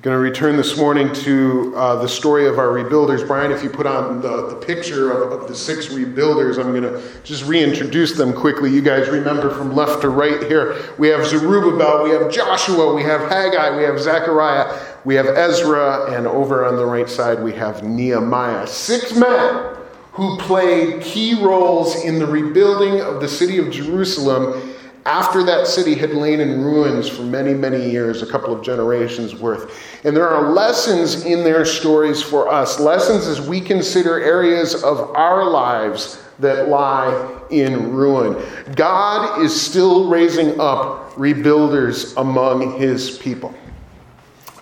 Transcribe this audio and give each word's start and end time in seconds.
going 0.00 0.14
to 0.14 0.20
return 0.20 0.56
this 0.56 0.76
morning 0.76 1.12
to 1.12 1.72
uh, 1.74 1.96
the 1.96 2.06
story 2.06 2.46
of 2.46 2.56
our 2.56 2.68
rebuilders. 2.68 3.26
Brian, 3.26 3.50
if 3.50 3.64
you 3.64 3.70
put 3.70 3.84
on 3.84 4.20
the, 4.20 4.46
the 4.48 4.54
picture 4.54 5.10
of, 5.10 5.32
of 5.32 5.48
the 5.48 5.54
six 5.56 5.86
rebuilders, 5.86 6.56
I'm 6.56 6.70
going 6.70 6.84
to 6.84 7.02
just 7.24 7.44
reintroduce 7.46 8.12
them 8.16 8.32
quickly. 8.32 8.70
You 8.70 8.80
guys 8.80 9.08
remember 9.08 9.50
from 9.50 9.74
left 9.74 10.02
to 10.02 10.10
right 10.10 10.40
here. 10.44 10.76
We 10.98 11.08
have 11.08 11.26
Zerubbabel, 11.26 12.04
we 12.04 12.10
have 12.10 12.30
Joshua, 12.30 12.94
we 12.94 13.02
have 13.02 13.22
Haggai, 13.22 13.76
we 13.76 13.82
have 13.82 13.98
Zechariah, 13.98 14.80
we 15.04 15.16
have 15.16 15.26
Ezra, 15.26 16.12
and 16.12 16.28
over 16.28 16.64
on 16.64 16.76
the 16.76 16.86
right 16.86 17.08
side 17.10 17.42
we 17.42 17.52
have 17.54 17.82
Nehemiah. 17.82 18.68
Six 18.68 19.16
men 19.16 19.74
who 20.12 20.36
played 20.38 21.02
key 21.02 21.42
roles 21.42 22.04
in 22.04 22.20
the 22.20 22.26
rebuilding 22.26 23.00
of 23.00 23.20
the 23.20 23.28
city 23.28 23.58
of 23.58 23.72
Jerusalem 23.72 24.67
after 25.08 25.42
that 25.42 25.66
city 25.66 25.94
had 25.94 26.10
lain 26.10 26.38
in 26.38 26.62
ruins 26.62 27.08
for 27.08 27.22
many, 27.22 27.54
many 27.54 27.90
years, 27.90 28.20
a 28.20 28.26
couple 28.26 28.52
of 28.52 28.62
generations 28.62 29.34
worth. 29.34 29.82
And 30.04 30.14
there 30.14 30.28
are 30.28 30.52
lessons 30.52 31.24
in 31.24 31.44
their 31.44 31.64
stories 31.64 32.22
for 32.22 32.46
us, 32.50 32.78
lessons 32.78 33.26
as 33.26 33.40
we 33.40 33.58
consider 33.58 34.20
areas 34.20 34.84
of 34.84 35.16
our 35.16 35.48
lives 35.48 36.22
that 36.40 36.68
lie 36.68 37.40
in 37.48 37.90
ruin. 37.90 38.36
God 38.76 39.40
is 39.40 39.58
still 39.58 40.10
raising 40.10 40.60
up 40.60 41.14
rebuilders 41.14 42.14
among 42.20 42.78
his 42.78 43.16
people. 43.16 43.54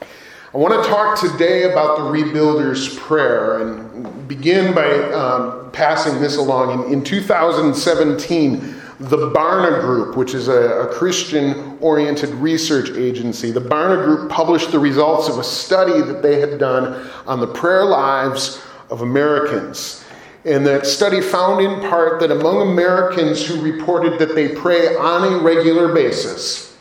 I 0.01 0.59
want 0.59 0.81
to 0.81 0.89
talk 0.89 1.19
today 1.19 1.65
about 1.65 1.99
the 1.99 2.05
rebuilder's 2.05 2.97
prayer 2.97 3.63
and 3.63 4.29
begin 4.29 4.73
by 4.77 4.91
um, 5.11 5.73
passing 5.73 6.21
this 6.21 6.37
along. 6.37 6.87
In, 6.87 6.93
in 6.95 7.05
2017, 7.05 8.77
the 8.99 9.31
Barna 9.31 9.81
Group, 9.81 10.17
which 10.17 10.35
is 10.35 10.49
a, 10.49 10.81
a 10.81 10.95
Christian 10.95 11.79
oriented 11.81 12.31
research 12.31 12.91
agency, 12.91 13.51
the 13.51 13.61
Barna 13.61 14.03
Group 14.05 14.31
published 14.31 14.73
the 14.73 14.79
results 14.79 15.29
of 15.29 15.39
a 15.39 15.45
study 15.45 16.01
that 16.01 16.23
they 16.23 16.41
had 16.41 16.59
done 16.59 17.09
on 17.27 17.41
the 17.41 17.47
prayer 17.47 17.85
lives 17.85 18.63
of 18.89 19.03
Americans. 19.03 20.05
And 20.45 20.65
that 20.67 20.87
study 20.87 21.21
found 21.21 21.61
in 21.61 21.81
part 21.91 22.21
that 22.21 22.31
among 22.31 22.71
Americans 22.71 23.45
who 23.45 23.61
reported 23.61 24.19
that 24.21 24.35
they 24.35 24.49
pray 24.49 24.97
on 24.97 25.33
a 25.33 25.39
regular 25.39 25.93
basis, 25.93 26.77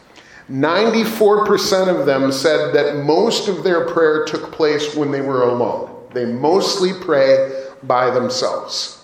94% 0.49 1.99
of 1.99 2.05
them 2.05 2.31
said 2.31 2.73
that 2.75 3.03
most 3.03 3.47
of 3.47 3.63
their 3.63 3.85
prayer 3.87 4.23
took 4.25 4.51
place 4.51 4.95
when 4.95 5.11
they 5.11 5.21
were 5.21 5.43
alone. 5.43 5.91
They 6.13 6.25
mostly 6.25 6.91
pray 6.93 7.65
by 7.81 8.11
themselves. 8.11 8.94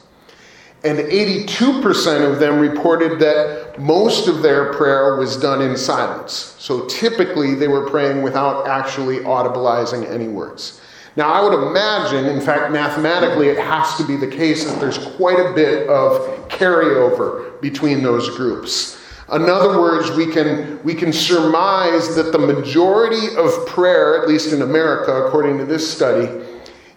And 0.84 0.98
82% 0.98 2.32
of 2.32 2.40
them 2.40 2.60
reported 2.60 3.20
that 3.20 3.80
most 3.80 4.28
of 4.28 4.42
their 4.42 4.74
prayer 4.74 5.16
was 5.16 5.38
done 5.38 5.62
in 5.62 5.78
silence. 5.78 6.56
So 6.58 6.88
typically 6.88 7.54
they 7.54 7.68
were 7.68 7.88
praying 7.88 8.24
without 8.24 8.68
actually 8.68 9.18
audibilizing 9.20 10.10
any 10.10 10.28
words. 10.28 10.82
Now, 11.16 11.32
I 11.32 11.44
would 11.44 11.68
imagine, 11.68 12.26
in 12.26 12.42
fact, 12.42 12.72
mathematically, 12.72 13.50
it 13.50 13.60
has 13.60 13.96
to 13.98 14.08
be 14.08 14.16
the 14.16 14.28
case 14.28 14.66
that 14.66 14.80
there's 14.80 14.98
quite 14.98 15.40
a 15.40 15.54
bit 15.54 15.88
of 15.88 16.48
carryover 16.48 17.62
between 17.62 18.02
those 18.02 18.30
groups. 18.36 18.98
In 19.32 19.50
other 19.50 19.80
words, 19.80 20.10
we 20.12 20.26
can, 20.26 20.82
we 20.84 20.96
can 20.96 21.14
surmise 21.14 22.16
that 22.16 22.32
the 22.32 22.40
majority 22.40 23.36
of 23.38 23.68
prayer, 23.68 24.22
at 24.22 24.28
least 24.28 24.52
in 24.52 24.62
America, 24.62 25.26
according 25.26 25.58
to 25.60 25.66
this 25.66 25.90
study, 25.90 26.44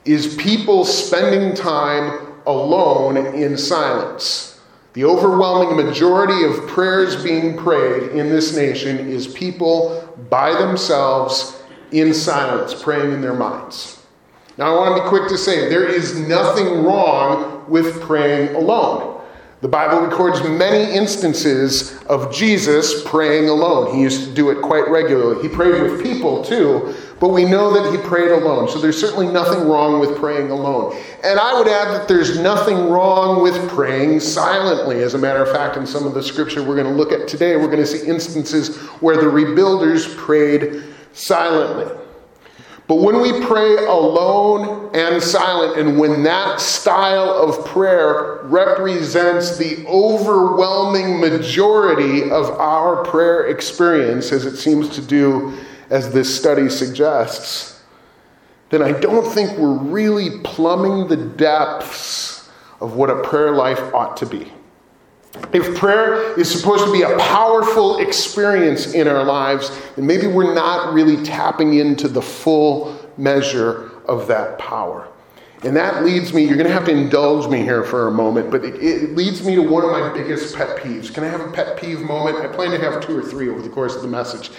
is 0.05 0.37
people 0.37 0.85
spending 0.85 1.55
time 1.55 2.34
alone 2.47 3.17
in 3.17 3.57
silence. 3.57 4.61
The 4.95 5.05
overwhelming 5.05 5.77
majority 5.77 6.45
of 6.45 6.69
prayers 6.69 7.23
being 7.23 7.57
prayed 7.57 8.13
in 8.13 8.29
this 8.29 8.57
nation 8.57 8.99
is 8.99 9.27
people 9.27 10.17
by 10.31 10.53
themselves 10.53 11.61
in 11.91 12.15
silence, 12.15 12.81
praying 12.81 13.13
in 13.13 13.21
their 13.21 13.35
minds. 13.35 14.01
Now, 14.57 14.73
I 14.73 14.79
want 14.79 14.97
to 14.97 15.03
be 15.03 15.09
quick 15.09 15.29
to 15.31 15.39
say 15.39 15.69
there 15.69 15.89
is 15.89 16.17
nothing 16.29 16.85
wrong 16.85 17.65
with 17.69 18.01
praying 18.03 18.55
alone. 18.55 19.21
The 19.61 19.69
Bible 19.69 20.07
records 20.07 20.43
many 20.47 20.93
instances 20.95 21.99
of 22.05 22.33
Jesus 22.33 23.03
praying 23.05 23.49
alone. 23.49 23.97
He 23.97 24.03
used 24.03 24.29
to 24.29 24.35
do 24.35 24.51
it 24.51 24.61
quite 24.61 24.87
regularly. 24.89 25.43
He 25.43 25.49
prayed 25.49 25.83
with 25.83 26.03
people 26.03 26.45
too, 26.45 26.95
but 27.25 27.33
we 27.33 27.47
know 27.47 27.73
that 27.73 27.91
he 27.91 27.97
prayed 28.07 28.31
alone. 28.31 28.69
So 28.69 28.79
there's 28.79 29.01
certainly 29.01 29.27
nothing 29.27 29.67
wrong 29.67 29.99
with 29.99 30.15
praying 30.19 30.51
alone. 30.51 30.95
And 31.25 31.41
I 31.41 31.59
would 31.59 31.67
add 31.67 31.89
that 31.89 32.07
there's 32.07 32.39
nothing 32.39 32.91
wrong 32.91 33.43
with 33.43 33.67
praying 33.71 34.21
silently. 34.21 35.03
As 35.03 35.15
a 35.15 35.19
matter 35.19 35.43
of 35.43 35.51
fact, 35.51 35.79
in 35.79 35.87
some 35.87 36.07
of 36.07 36.13
the 36.13 36.23
scripture 36.23 36.63
we're 36.63 36.75
going 36.75 36.87
to 36.87 36.93
look 36.93 37.13
at 37.13 37.27
today, 37.27 37.57
we're 37.57 37.69
going 37.71 37.79
to 37.79 37.87
see 37.87 38.07
instances 38.07 38.77
where 39.01 39.17
the 39.17 39.23
rebuilders 39.23 40.15
prayed 40.19 40.85
silently. 41.15 41.97
But 42.89 42.97
when 42.97 43.23
we 43.23 43.41
pray 43.47 43.87
alone 43.87 44.91
and 44.95 45.23
silent, 45.23 45.79
and 45.79 45.99
when 45.99 46.25
that 46.25 46.61
style 46.61 47.31
of 47.31 47.65
prayer 47.65 48.43
represents 48.43 49.57
the 49.57 49.83
overwhelming 49.87 51.23
majority 51.23 52.25
of 52.25 52.51
our 52.61 53.03
prayer 53.03 53.47
experience, 53.47 54.31
as 54.31 54.45
it 54.45 54.59
seems 54.59 54.91
to 54.91 55.01
do, 55.01 55.59
as 55.91 56.13
this 56.13 56.35
study 56.35 56.69
suggests, 56.69 57.83
then 58.71 58.83
I 58.83 58.93
don't 58.93 59.31
think 59.33 59.57
we're 59.59 59.77
really 59.77 60.41
plumbing 60.43 61.09
the 61.09 61.17
depths 61.17 62.51
of 62.81 62.97
what 62.97 63.11
a 63.11 63.23
prayer 63.23 63.53
life 63.53 63.81
ought 63.95 64.17
to 64.19 64.27
be. 64.27 64.53
If 65.53 65.77
prayer 65.77 66.39
is 66.39 66.51
supposed 66.51 66.85
to 66.85 66.93
be 66.93 67.03
a 67.03 67.17
powerful 67.19 67.99
experience 67.99 68.95
in 68.95 69.09
our 69.09 69.25
lives, 69.25 69.71
then 69.97 70.07
maybe 70.07 70.27
we're 70.27 70.55
not 70.55 70.95
really 70.95 71.23
tapping 71.25 71.75
into 71.75 72.09
the 72.09 72.23
full 72.23 72.97
measure 73.17 73.91
of 74.07 74.29
that 74.29 74.59
power. 74.59 75.09
And 75.65 75.75
that 75.77 76.05
leads 76.05 76.35
me, 76.35 76.45
you're 76.45 76.57
going 76.57 76.69
to 76.69 76.73
have 76.73 76.85
to 76.85 76.93
indulge 76.93 77.49
me 77.49 77.63
here 77.63 77.85
for 77.85 78.07
a 78.07 78.11
moment, 78.11 78.51
but 78.51 78.65
it, 78.65 78.75
it, 78.83 79.15
leads 79.17 79.45
me 79.45 79.55
to 79.55 79.63
one 79.63 79.83
of 79.83 79.91
my 79.91 80.13
biggest 80.13 80.55
pet 80.55 80.77
peeves. 80.77 81.13
Can 81.13 81.25
I 81.25 81.29
have 81.29 81.41
a 81.41 81.51
pet 81.51 81.79
peeve 81.79 82.03
moment? 82.03 82.37
I 82.37 82.49
plan 82.49 82.71
to 82.73 82.79
have 82.79 83.05
two 83.05 83.17
or 83.17 83.23
three 83.23 83.49
over 83.49 83.63
the 83.63 83.71
course 83.71 83.97
of 83.97 84.03
the 84.03 84.09
message. 84.09 84.51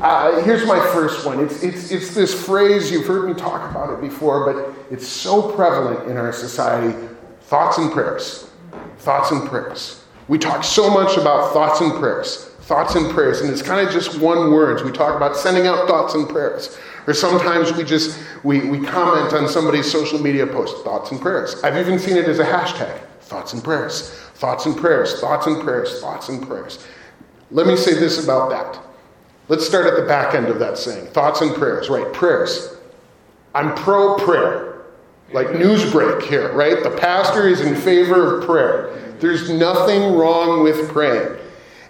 Uh, 0.00 0.42
here's 0.42 0.66
my 0.66 0.80
first 0.92 1.24
one. 1.24 1.40
It's, 1.40 1.62
it's, 1.62 1.90
it's 1.90 2.14
this 2.14 2.46
phrase, 2.46 2.90
you've 2.90 3.06
heard 3.06 3.28
me 3.28 3.34
talk 3.34 3.70
about 3.70 3.92
it 3.92 4.00
before, 4.00 4.52
but 4.52 4.74
it's 4.90 5.06
so 5.06 5.52
prevalent 5.52 6.10
in 6.10 6.16
our 6.16 6.32
society 6.32 6.96
thoughts 7.42 7.78
and 7.78 7.92
prayers. 7.92 8.50
Thoughts 8.98 9.30
and 9.30 9.48
prayers. 9.48 10.04
We 10.28 10.38
talk 10.38 10.64
so 10.64 10.90
much 10.90 11.16
about 11.16 11.52
thoughts 11.52 11.80
and 11.80 11.92
prayers, 11.92 12.46
thoughts 12.60 12.94
and 12.94 13.10
prayers, 13.10 13.42
and 13.42 13.50
it's 13.50 13.62
kind 13.62 13.86
of 13.86 13.92
just 13.92 14.18
one 14.18 14.50
words. 14.50 14.82
We 14.82 14.90
talk 14.90 15.16
about 15.16 15.36
sending 15.36 15.66
out 15.66 15.86
thoughts 15.86 16.14
and 16.14 16.28
prayers. 16.28 16.78
Or 17.06 17.12
sometimes 17.12 17.72
we 17.72 17.84
just 17.84 18.18
we, 18.42 18.68
we 18.70 18.84
comment 18.84 19.34
on 19.34 19.46
somebody's 19.48 19.90
social 19.90 20.18
media 20.18 20.46
post, 20.46 20.82
thoughts 20.84 21.10
and 21.10 21.20
prayers. 21.20 21.62
I've 21.62 21.76
even 21.76 21.98
seen 21.98 22.16
it 22.16 22.26
as 22.26 22.38
a 22.38 22.44
hashtag, 22.44 22.98
thoughts 23.20 23.52
and 23.52 23.62
prayers, 23.62 24.10
thoughts 24.34 24.64
and 24.64 24.74
prayers, 24.74 25.20
thoughts 25.20 25.46
and 25.46 25.60
prayers, 25.62 26.00
thoughts 26.00 26.30
and 26.30 26.46
prayers. 26.46 26.84
Let 27.50 27.66
me 27.66 27.76
say 27.76 27.92
this 27.92 28.24
about 28.24 28.48
that. 28.50 28.82
Let's 29.48 29.66
start 29.66 29.86
at 29.86 29.96
the 29.96 30.06
back 30.06 30.34
end 30.34 30.46
of 30.46 30.58
that 30.58 30.78
saying. 30.78 31.06
Thoughts 31.08 31.42
and 31.42 31.54
prayers, 31.54 31.90
right? 31.90 32.10
Prayers. 32.12 32.76
I'm 33.54 33.74
pro 33.74 34.16
prayer. 34.16 34.82
Like 35.32 35.52
news 35.54 35.90
break 35.90 36.22
here, 36.22 36.52
right? 36.52 36.82
The 36.82 36.90
pastor 36.90 37.48
is 37.48 37.60
in 37.60 37.74
favor 37.74 38.38
of 38.38 38.46
prayer. 38.46 39.16
There's 39.20 39.50
nothing 39.50 40.14
wrong 40.14 40.62
with 40.62 40.88
praying. 40.90 41.38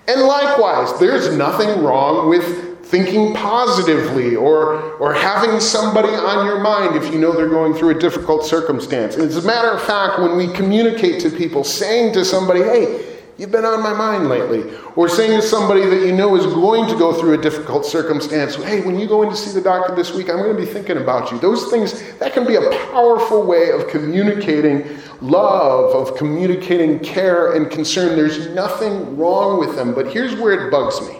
And 0.08 0.22
likewise, 0.22 0.98
there's 0.98 1.36
nothing 1.36 1.82
wrong 1.82 2.28
with 2.28 2.74
thinking 2.86 3.34
positively 3.34 4.36
or, 4.36 4.92
or 4.94 5.14
having 5.14 5.58
somebody 5.58 6.08
on 6.08 6.46
your 6.46 6.60
mind 6.60 6.96
if 6.96 7.12
you 7.12 7.18
know 7.18 7.32
they're 7.32 7.48
going 7.48 7.74
through 7.74 7.96
a 7.96 7.98
difficult 7.98 8.44
circumstance. 8.44 9.16
As 9.16 9.42
a 9.42 9.46
matter 9.46 9.70
of 9.70 9.82
fact, 9.82 10.20
when 10.20 10.36
we 10.36 10.52
communicate 10.52 11.20
to 11.22 11.30
people, 11.30 11.64
saying 11.64 12.12
to 12.14 12.24
somebody, 12.24 12.60
hey, 12.60 13.13
You've 13.36 13.50
been 13.50 13.64
on 13.64 13.82
my 13.82 13.92
mind 13.92 14.28
lately. 14.28 14.62
Or 14.94 15.08
saying 15.08 15.40
to 15.40 15.46
somebody 15.46 15.84
that 15.86 16.06
you 16.06 16.12
know 16.12 16.36
is 16.36 16.46
going 16.46 16.88
to 16.88 16.96
go 16.96 17.12
through 17.12 17.34
a 17.34 17.42
difficult 17.42 17.84
circumstance, 17.84 18.54
hey, 18.54 18.80
when 18.82 18.98
you 18.98 19.08
go 19.08 19.22
in 19.22 19.30
to 19.30 19.36
see 19.36 19.52
the 19.52 19.60
doctor 19.60 19.94
this 19.94 20.12
week, 20.12 20.30
I'm 20.30 20.36
going 20.36 20.54
to 20.54 20.60
be 20.60 20.66
thinking 20.66 20.98
about 20.98 21.32
you. 21.32 21.38
Those 21.38 21.68
things, 21.68 22.16
that 22.18 22.32
can 22.32 22.46
be 22.46 22.54
a 22.54 22.70
powerful 22.92 23.44
way 23.44 23.70
of 23.70 23.88
communicating 23.88 24.86
love, 25.20 25.94
of 25.96 26.16
communicating 26.16 27.00
care 27.00 27.54
and 27.54 27.68
concern. 27.70 28.14
There's 28.14 28.48
nothing 28.50 29.16
wrong 29.16 29.58
with 29.58 29.74
them. 29.74 29.94
But 29.94 30.12
here's 30.12 30.36
where 30.36 30.68
it 30.68 30.70
bugs 30.70 31.00
me. 31.00 31.18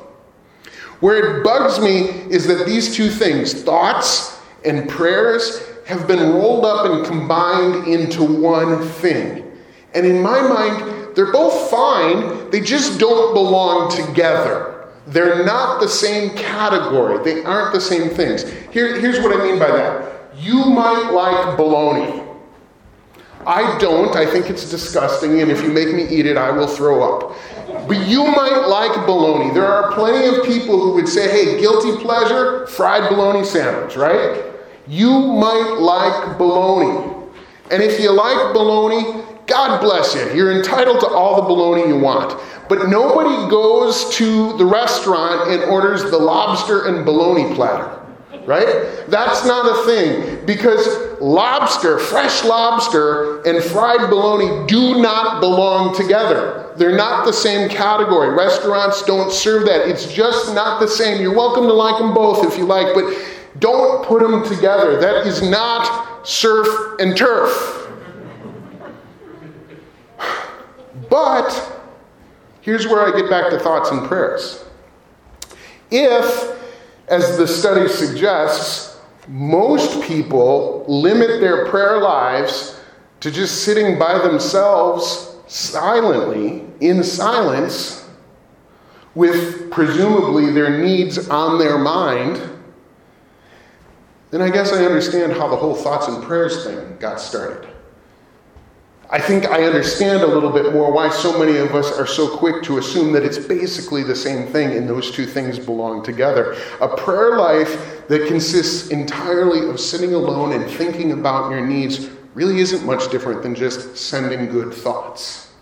Where 1.00 1.40
it 1.40 1.44
bugs 1.44 1.81
me 1.81 2.02
is 2.32 2.46
that 2.46 2.64
these 2.64 2.94
two 2.94 3.11
things, 3.11 3.62
thoughts 3.62 4.40
and 4.64 4.88
prayers, 4.88 5.69
have 5.84 6.06
been 6.06 6.32
rolled 6.32 6.64
up 6.64 6.87
and 6.87 7.05
combined 7.05 7.88
into 7.88 8.22
one 8.25 8.87
thing. 8.87 9.50
And 9.94 10.06
in 10.06 10.22
my 10.22 10.40
mind, 10.40 10.94
they're 11.14 11.32
both 11.32 11.70
fine, 11.70 12.50
they 12.50 12.61
just 12.61 12.99
don't 12.99 13.34
belong 13.34 13.90
together. 13.90 14.88
They're 15.06 15.44
not 15.44 15.81
the 15.81 15.88
same 15.88 16.37
category, 16.37 17.22
they 17.25 17.44
aren't 17.44 17.75
the 17.75 17.81
same 17.81 18.11
things. 18.11 18.49
Here, 18.70 18.99
here's 19.00 19.20
what 19.20 19.38
I 19.38 19.43
mean 19.43 19.58
by 19.58 19.69
that 19.69 20.14
you 20.37 20.64
might 20.64 21.11
like 21.12 21.56
bologna. 21.56 22.22
I 23.46 23.78
don't. 23.78 24.16
I 24.16 24.26
think 24.26 24.49
it's 24.49 24.70
disgusting, 24.70 25.40
and 25.40 25.50
if 25.50 25.62
you 25.62 25.69
make 25.69 25.94
me 25.94 26.08
eat 26.08 26.26
it, 26.26 26.37
I 26.37 26.50
will 26.50 26.66
throw 26.66 27.02
up. 27.02 27.37
But 27.87 28.06
you 28.06 28.25
might 28.25 28.66
like 28.69 29.06
bologna. 29.06 29.52
There 29.52 29.66
are 29.66 29.93
plenty 29.93 30.34
of 30.34 30.44
people 30.44 30.81
who 30.81 30.94
would 30.94 31.08
say, 31.08 31.31
hey, 31.31 31.61
guilty 31.61 31.96
pleasure, 32.02 32.66
fried 32.69 33.08
bologna 33.11 33.44
sandwich, 33.44 33.96
right? 33.96 34.43
You 34.87 35.11
might 35.11 35.76
like 35.78 36.38
bologna. 36.38 37.28
And 37.70 37.82
if 37.82 38.00
you 38.00 38.12
like 38.12 38.55
bologna, 38.55 39.22
God 39.46 39.81
bless 39.81 40.14
you. 40.14 40.32
You're 40.35 40.56
entitled 40.56 41.00
to 41.00 41.06
all 41.06 41.37
the 41.37 41.43
bologna 41.43 41.88
you 41.88 41.99
want. 41.99 42.41
But 42.69 42.88
nobody 42.88 43.50
goes 43.50 44.08
to 44.17 44.56
the 44.56 44.64
restaurant 44.64 45.50
and 45.50 45.64
orders 45.64 46.11
the 46.11 46.19
lobster 46.19 46.87
and 46.87 47.05
bologna 47.05 47.55
platter. 47.55 48.00
Right? 48.46 49.06
That's 49.08 49.46
not 49.46 49.67
a 49.67 49.87
thing 49.87 50.44
because 50.44 50.87
lobster, 51.20 51.99
fresh 51.99 52.44
lobster, 52.44 53.43
and 53.43 53.62
fried 53.62 54.11
bologna 54.11 54.67
do 54.67 55.00
not 55.00 55.41
belong 55.41 55.94
together. 55.94 56.73
They're 56.76 56.97
not 56.97 57.25
the 57.25 57.32
same 57.32 57.69
category. 57.70 58.35
Restaurants 58.35 59.02
don't 59.05 59.32
serve 59.32 59.64
that. 59.67 59.88
It's 59.88 60.12
just 60.12 60.55
not 60.55 60.81
the 60.81 60.88
same. 60.88 61.23
You're 61.23 61.35
welcome 61.35 61.64
to 61.64 61.73
like 61.73 61.99
them 61.99 62.12
both 62.12 62.44
if 62.44 62.58
you 62.58 62.64
like, 62.64 62.94
but 62.94 63.14
don't 63.61 64.05
put 64.05 64.20
them 64.20 64.44
together. 64.44 65.00
That 65.00 65.26
is 65.26 65.40
not 65.43 66.26
surf 66.26 66.67
and 66.99 67.17
turf. 67.17 67.83
But 71.14 71.81
here's 72.61 72.88
where 72.88 73.06
I 73.06 73.16
get 73.16 73.31
back 73.31 73.49
to 73.50 73.61
thoughts 73.61 73.93
and 73.93 74.05
prayers. 74.05 74.64
If, 75.88 76.61
as 77.06 77.38
the 77.38 77.46
study 77.46 77.87
suggests, 77.87 78.99
most 79.28 80.02
people 80.02 80.84
limit 80.88 81.40
their 81.40 81.66
prayer 81.66 82.00
lives 82.00 82.81
to 83.20 83.31
just 83.31 83.62
sitting 83.62 83.96
by 83.96 84.19
themselves 84.19 85.37
silently, 85.46 86.64
in 86.81 87.05
silence, 87.05 88.11
with 89.14 89.70
presumably 89.70 90.50
their 90.50 90.82
needs 90.82 91.28
on 91.28 91.61
their 91.61 91.78
mind, 91.78 92.43
then 94.32 94.43
I 94.43 94.50
guess 94.50 94.72
I 94.72 94.84
understand 94.84 95.32
how 95.34 95.46
the 95.46 95.55
whole 95.55 95.76
thoughts 95.76 96.08
and 96.08 96.20
prayers 96.25 96.64
thing 96.64 96.96
got 96.99 97.20
started. 97.20 97.72
I 99.10 99.20
think 99.20 99.46
I 99.46 99.64
understand 99.64 100.22
a 100.22 100.26
little 100.26 100.50
bit 100.50 100.72
more 100.72 100.90
why 100.90 101.10
so 101.10 101.38
many 101.38 101.58
of 101.58 101.74
us 101.74 101.92
are 101.98 102.06
so 102.06 102.36
quick 102.36 102.62
to 102.64 102.78
assume 102.78 103.12
that 103.12 103.22
it's 103.22 103.38
basically 103.38 104.02
the 104.02 104.16
same 104.16 104.46
thing 104.46 104.72
and 104.72 104.88
those 104.88 105.10
two 105.10 105.26
things 105.26 105.58
belong 105.58 106.02
together. 106.02 106.56
A 106.80 106.88
prayer 106.88 107.36
life 107.36 108.06
that 108.08 108.26
consists 108.26 108.88
entirely 108.88 109.68
of 109.68 109.78
sitting 109.78 110.14
alone 110.14 110.52
and 110.52 110.70
thinking 110.70 111.12
about 111.12 111.50
your 111.50 111.64
needs 111.64 112.08
really 112.34 112.60
isn't 112.60 112.84
much 112.86 113.10
different 113.10 113.42
than 113.42 113.54
just 113.54 113.96
sending 113.96 114.46
good 114.46 114.72
thoughts. 114.72 115.52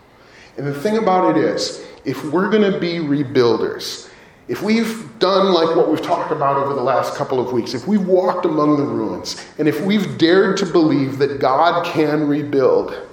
And 0.57 0.67
the 0.67 0.75
thing 0.75 0.99
about 0.99 1.37
it 1.37 1.45
is, 1.45 1.85
if 2.05 2.25
we're 2.33 2.49
going 2.49 2.71
to 2.71 2.79
be 2.79 2.99
rebuilders, 2.99 4.09
if 4.49 4.63
we've 4.63 5.19
done 5.19 5.53
like 5.53 5.77
what 5.77 5.91
we've 5.91 6.03
talked 6.03 6.33
about 6.33 6.57
over 6.57 6.75
the 6.75 6.83
last 6.83 7.17
couple 7.17 7.41
of 7.41 7.53
weeks, 7.53 7.75
if 7.75 7.89
we've 7.89 8.07
walked 8.07 8.45
among 8.45 8.77
the 8.77 8.85
ruins, 8.85 9.45
and 9.59 9.67
if 9.67 9.81
we've 9.81 10.17
dared 10.17 10.57
to 10.59 10.67
believe 10.67 11.19
that 11.19 11.41
God 11.41 11.85
can 11.85 12.29
rebuild, 12.29 13.09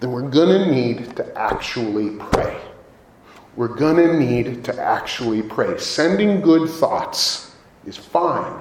then 0.00 0.10
we're 0.10 0.28
going 0.28 0.48
to 0.48 0.74
need 0.74 1.14
to 1.16 1.38
actually 1.38 2.16
pray. 2.16 2.58
We're 3.56 3.68
going 3.68 3.96
to 3.96 4.18
need 4.18 4.64
to 4.64 4.80
actually 4.80 5.42
pray. 5.42 5.78
Sending 5.78 6.40
good 6.40 6.68
thoughts 6.68 7.54
is 7.84 7.96
fine, 7.96 8.60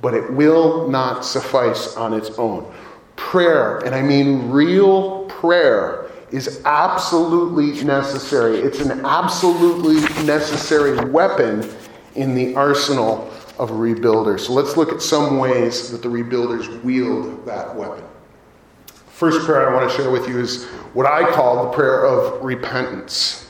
but 0.00 0.14
it 0.14 0.32
will 0.32 0.88
not 0.88 1.24
suffice 1.24 1.96
on 1.96 2.14
its 2.14 2.30
own. 2.38 2.72
Prayer, 3.16 3.78
and 3.78 3.94
I 3.94 4.02
mean 4.02 4.50
real 4.50 5.24
prayer, 5.24 6.10
is 6.30 6.60
absolutely 6.64 7.82
necessary. 7.84 8.58
It's 8.58 8.80
an 8.80 9.04
absolutely 9.04 10.00
necessary 10.24 11.08
weapon 11.10 11.68
in 12.14 12.34
the 12.34 12.54
arsenal 12.54 13.30
of 13.58 13.70
a 13.70 13.74
rebuilder. 13.74 14.38
So 14.38 14.52
let's 14.52 14.76
look 14.76 14.92
at 14.92 15.00
some 15.02 15.38
ways 15.38 15.90
that 15.90 16.02
the 16.02 16.08
rebuilders 16.08 16.82
wield 16.82 17.46
that 17.46 17.74
weapon. 17.74 18.04
First 19.16 19.46
prayer 19.46 19.70
I 19.70 19.74
want 19.74 19.90
to 19.90 19.96
share 19.96 20.10
with 20.10 20.28
you 20.28 20.38
is 20.40 20.66
what 20.92 21.06
I 21.06 21.30
call 21.30 21.64
the 21.64 21.70
prayer 21.70 22.04
of 22.04 22.44
repentance. 22.44 23.48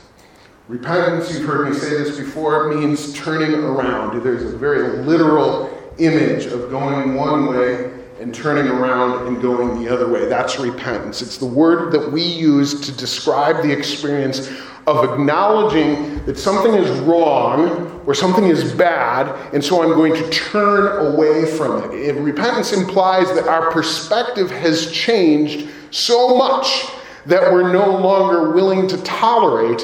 Repentance, 0.69 1.29
you've 1.33 1.45
heard 1.45 1.67
me 1.67 1.75
say 1.75 1.89
this 1.89 2.17
before, 2.17 2.73
means 2.73 3.11
turning 3.11 3.53
around. 3.53 4.23
There's 4.23 4.53
a 4.53 4.57
very 4.57 4.99
literal 4.99 5.69
image 5.97 6.45
of 6.45 6.71
going 6.71 7.15
one 7.15 7.47
way 7.47 7.91
and 8.19 8.33
turning 8.33 8.67
around 8.67 9.27
and 9.27 9.41
going 9.41 9.83
the 9.83 9.93
other 9.93 10.11
way. 10.11 10.25
That's 10.25 10.59
repentance. 10.59 11.21
It's 11.21 11.37
the 11.37 11.45
word 11.45 11.91
that 11.91 12.11
we 12.11 12.21
use 12.21 12.81
to 12.81 12.91
describe 12.91 13.63
the 13.63 13.71
experience 13.71 14.49
of 14.87 15.03
acknowledging 15.03 16.23
that 16.25 16.37
something 16.37 16.73
is 16.73 16.89
wrong 17.01 18.01
or 18.05 18.15
something 18.15 18.45
is 18.45 18.71
bad, 18.71 19.27
and 19.53 19.63
so 19.63 19.83
I'm 19.83 19.93
going 19.95 20.13
to 20.13 20.29
turn 20.29 21.13
away 21.13 21.45
from 21.45 21.91
it. 21.91 22.13
Repentance 22.13 22.71
implies 22.71 23.27
that 23.35 23.47
our 23.47 23.69
perspective 23.69 24.49
has 24.49 24.89
changed 24.91 25.69
so 25.91 26.37
much 26.37 26.85
that 27.25 27.51
we're 27.51 27.73
no 27.73 27.97
longer 27.97 28.53
willing 28.53 28.87
to 28.87 28.97
tolerate 29.03 29.81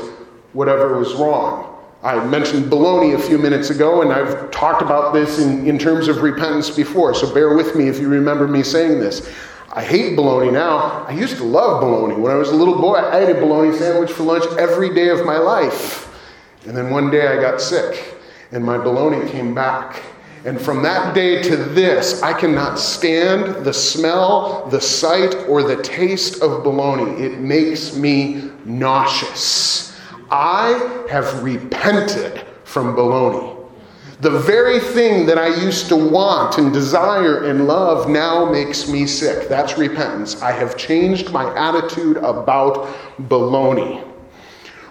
whatever 0.54 0.98
was 0.98 1.14
wrong. 1.16 1.73
I 2.04 2.22
mentioned 2.26 2.66
baloney 2.66 3.16
a 3.16 3.20
few 3.20 3.38
minutes 3.38 3.70
ago, 3.70 4.02
and 4.02 4.12
I've 4.12 4.52
talked 4.52 4.82
about 4.82 5.14
this 5.14 5.40
in, 5.40 5.66
in 5.66 5.80
terms 5.80 6.10
of 6.10 6.22
repentance 6.22 6.70
before, 6.70 7.14
so 7.14 7.34
bear 7.34 7.56
with 7.56 7.78
me 7.78 7.88
if 7.88 7.98
you 7.98 8.10
remember 8.10 8.46
me 8.46 8.62
saying 8.62 9.00
this. 9.00 9.32
I 9.72 9.84
hate 9.86 10.18
bologna 10.18 10.52
now. 10.52 11.06
I 11.08 11.14
used 11.14 11.38
to 11.38 11.46
love 11.46 11.80
bologna. 11.80 12.16
When 12.16 12.30
I 12.30 12.36
was 12.36 12.50
a 12.50 12.56
little 12.56 12.80
boy, 12.80 12.96
I 12.96 13.20
ate 13.24 13.30
a 13.30 13.40
bologna 13.40 13.76
sandwich 13.78 14.12
for 14.12 14.24
lunch 14.24 14.44
every 14.60 14.94
day 14.94 15.10
of 15.10 15.26
my 15.26 15.38
life. 15.38 16.10
And 16.68 16.76
then 16.76 16.90
one 16.90 17.10
day 17.10 17.26
I 17.26 17.40
got 17.40 17.62
sick, 17.62 18.18
and 18.52 18.66
my 18.66 18.78
bologna 18.78 19.30
came 19.32 19.56
back. 19.56 20.04
And 20.44 20.60
from 20.60 20.84
that 20.84 21.16
day 21.16 21.42
to 21.44 21.56
this, 21.56 22.22
I 22.22 22.38
cannot 22.38 22.80
stand 22.80 23.64
the 23.64 23.74
smell, 23.74 24.68
the 24.70 24.82
sight, 24.82 25.36
or 25.48 25.64
the 25.64 25.82
taste 25.82 26.42
of 26.42 26.64
bologna. 26.64 27.24
It 27.24 27.40
makes 27.40 27.96
me 27.96 28.52
nauseous. 28.66 29.93
I 30.34 31.06
have 31.12 31.44
repented 31.44 32.44
from 32.64 32.96
baloney. 32.96 33.56
The 34.22 34.32
very 34.32 34.80
thing 34.80 35.28
that 35.28 35.38
I 35.38 35.48
used 35.64 35.90
to 35.90 35.96
want 35.96 36.58
and 36.58 36.74
desire 36.74 37.44
and 37.44 37.68
love 37.68 38.10
now 38.10 38.50
makes 38.52 38.90
me 38.90 39.06
sick. 39.06 39.48
That's 39.48 39.78
repentance. 39.78 40.42
I 40.42 40.52
have 40.52 40.76
changed 40.76 41.32
my 41.32 41.56
attitude 41.56 42.18
about 42.18 42.88
baloney. 43.28 44.04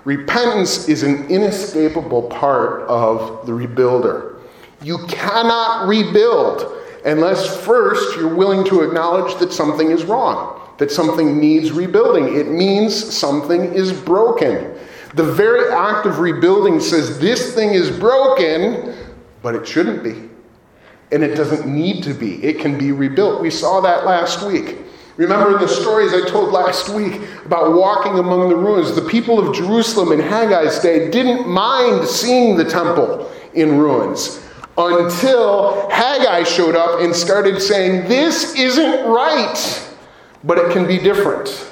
Repentance 0.05 0.89
is 0.89 1.03
an 1.03 1.27
inescapable 1.27 2.23
part 2.23 2.83
of 2.83 3.45
the 3.45 3.51
rebuilder. 3.53 4.37
You 4.81 4.99
cannot 5.09 5.89
rebuild 5.89 6.73
unless 7.05 7.65
first 7.65 8.17
you're 8.17 8.33
willing 8.33 8.65
to 8.67 8.83
acknowledge 8.83 9.37
that 9.41 9.53
something 9.53 9.91
is 9.91 10.05
wrong, 10.05 10.61
that 10.79 10.93
something 10.93 11.41
needs 11.41 11.73
rebuilding. 11.73 12.37
It 12.37 12.49
means 12.49 12.95
something 13.13 13.75
is 13.75 13.93
broken. 13.93 14.79
The 15.15 15.25
very 15.25 15.71
act 15.71 16.07
of 16.07 16.19
rebuilding 16.21 16.81
says 16.81 17.19
this 17.19 17.55
thing 17.55 17.71
is 17.71 17.91
broken, 17.91 18.95
but 19.43 19.55
it 19.55 19.67
shouldn't 19.67 20.03
be. 20.03 20.29
And 21.11 21.23
it 21.23 21.35
doesn't 21.35 21.67
need 21.67 22.03
to 22.05 22.15
be. 22.15 22.43
It 22.43 22.59
can 22.59 22.79
be 22.79 22.93
rebuilt. 22.93 23.43
We 23.43 23.51
saw 23.51 23.81
that 23.83 24.07
last 24.07 24.43
week. 24.47 24.79
Remember 25.17 25.59
the 25.59 25.69
stories 25.69 26.15
I 26.15 26.27
told 26.27 26.53
last 26.53 26.89
week 26.89 27.21
about 27.45 27.75
walking 27.75 28.19
among 28.19 28.49
the 28.49 28.57
ruins? 28.57 28.95
The 28.95 29.03
people 29.03 29.39
of 29.39 29.55
Jerusalem 29.55 30.13
in 30.13 30.21
Haggai's 30.21 30.79
day 30.79 31.11
didn't 31.11 31.47
mind 31.47 32.09
seeing 32.09 32.57
the 32.57 32.65
temple 32.65 33.31
in 33.53 33.77
ruins 33.77 34.43
until 34.79 35.91
Haggai 35.91 36.45
showed 36.45 36.75
up 36.75 37.01
and 37.01 37.15
started 37.15 37.61
saying, 37.61 38.09
This 38.09 38.55
isn't 38.55 39.07
right, 39.07 39.89
but 40.45 40.57
it 40.57 40.73
can 40.73 40.87
be 40.87 40.99
different. 40.99 41.71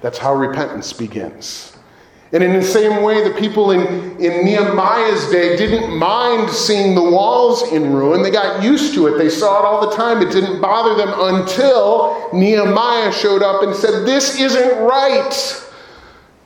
That's 0.00 0.18
how 0.18 0.34
repentance 0.34 0.92
begins. 0.92 1.77
And 2.32 2.44
in 2.44 2.52
the 2.52 2.62
same 2.62 3.02
way, 3.02 3.26
the 3.26 3.34
people 3.34 3.70
in, 3.70 3.80
in 4.20 4.44
Nehemiah's 4.44 5.30
day 5.30 5.56
didn't 5.56 5.96
mind 5.96 6.50
seeing 6.50 6.94
the 6.94 7.02
walls 7.02 7.72
in 7.72 7.94
ruin. 7.94 8.22
They 8.22 8.30
got 8.30 8.62
used 8.62 8.92
to 8.94 9.06
it. 9.06 9.16
They 9.16 9.30
saw 9.30 9.60
it 9.60 9.64
all 9.64 9.88
the 9.88 9.96
time. 9.96 10.20
It 10.20 10.30
didn't 10.30 10.60
bother 10.60 10.94
them 10.94 11.14
until 11.16 12.28
Nehemiah 12.34 13.12
showed 13.12 13.42
up 13.42 13.62
and 13.62 13.74
said, 13.74 14.04
This 14.04 14.38
isn't 14.38 14.78
right. 14.78 15.64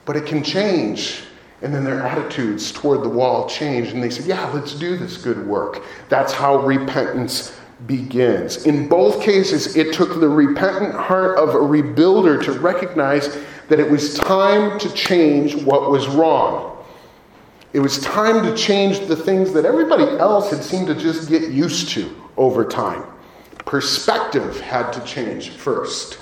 But 0.05 0.17
it 0.17 0.27
can 0.27 0.45
change. 0.45 1.25
And 1.63 1.75
then 1.75 1.85
their 1.85 2.03
attitudes 2.03 2.71
toward 2.71 3.03
the 3.03 3.09
wall 3.09 3.49
changed. 3.49 3.93
And 3.93 4.03
they 4.03 4.11
said, 4.11 4.27
Yeah, 4.27 4.49
let's 4.51 4.75
do 4.75 4.97
this 4.97 5.17
good 5.17 5.45
work. 5.47 5.83
That's 6.09 6.33
how 6.33 6.59
repentance 6.59 7.59
begins. 7.89 8.67
In 8.67 8.89
both 8.89 9.21
cases, 9.21 9.77
it 9.77 9.93
took 9.93 10.21
the 10.21 10.29
repentant 10.29 10.95
heart 10.95 11.39
of 11.39 11.51
a 11.51 11.59
rebuilder 11.59 12.43
to 12.45 12.53
recognize 12.53 13.37
that 13.69 13.81
it 13.81 13.91
was 13.91 14.15
time 14.15 14.79
to 14.79 14.93
change 14.93 15.55
what 15.55 15.91
was 15.91 16.09
wrong. 16.09 16.85
It 17.73 17.81
was 17.81 18.01
time 18.01 18.45
to 18.45 18.55
change 18.57 19.01
the 19.01 19.17
things 19.17 19.53
that 19.53 19.65
everybody 19.65 20.05
else 20.19 20.51
had 20.51 20.63
seemed 20.63 20.89
to 20.89 20.95
just 20.95 21.29
get 21.29 21.51
used 21.51 21.89
to 21.91 22.15
over 22.37 22.65
time. 22.65 23.05
Perspective 23.65 24.61
had 24.61 24.93
to 24.93 25.01
change 25.05 25.51
first. 25.51 26.19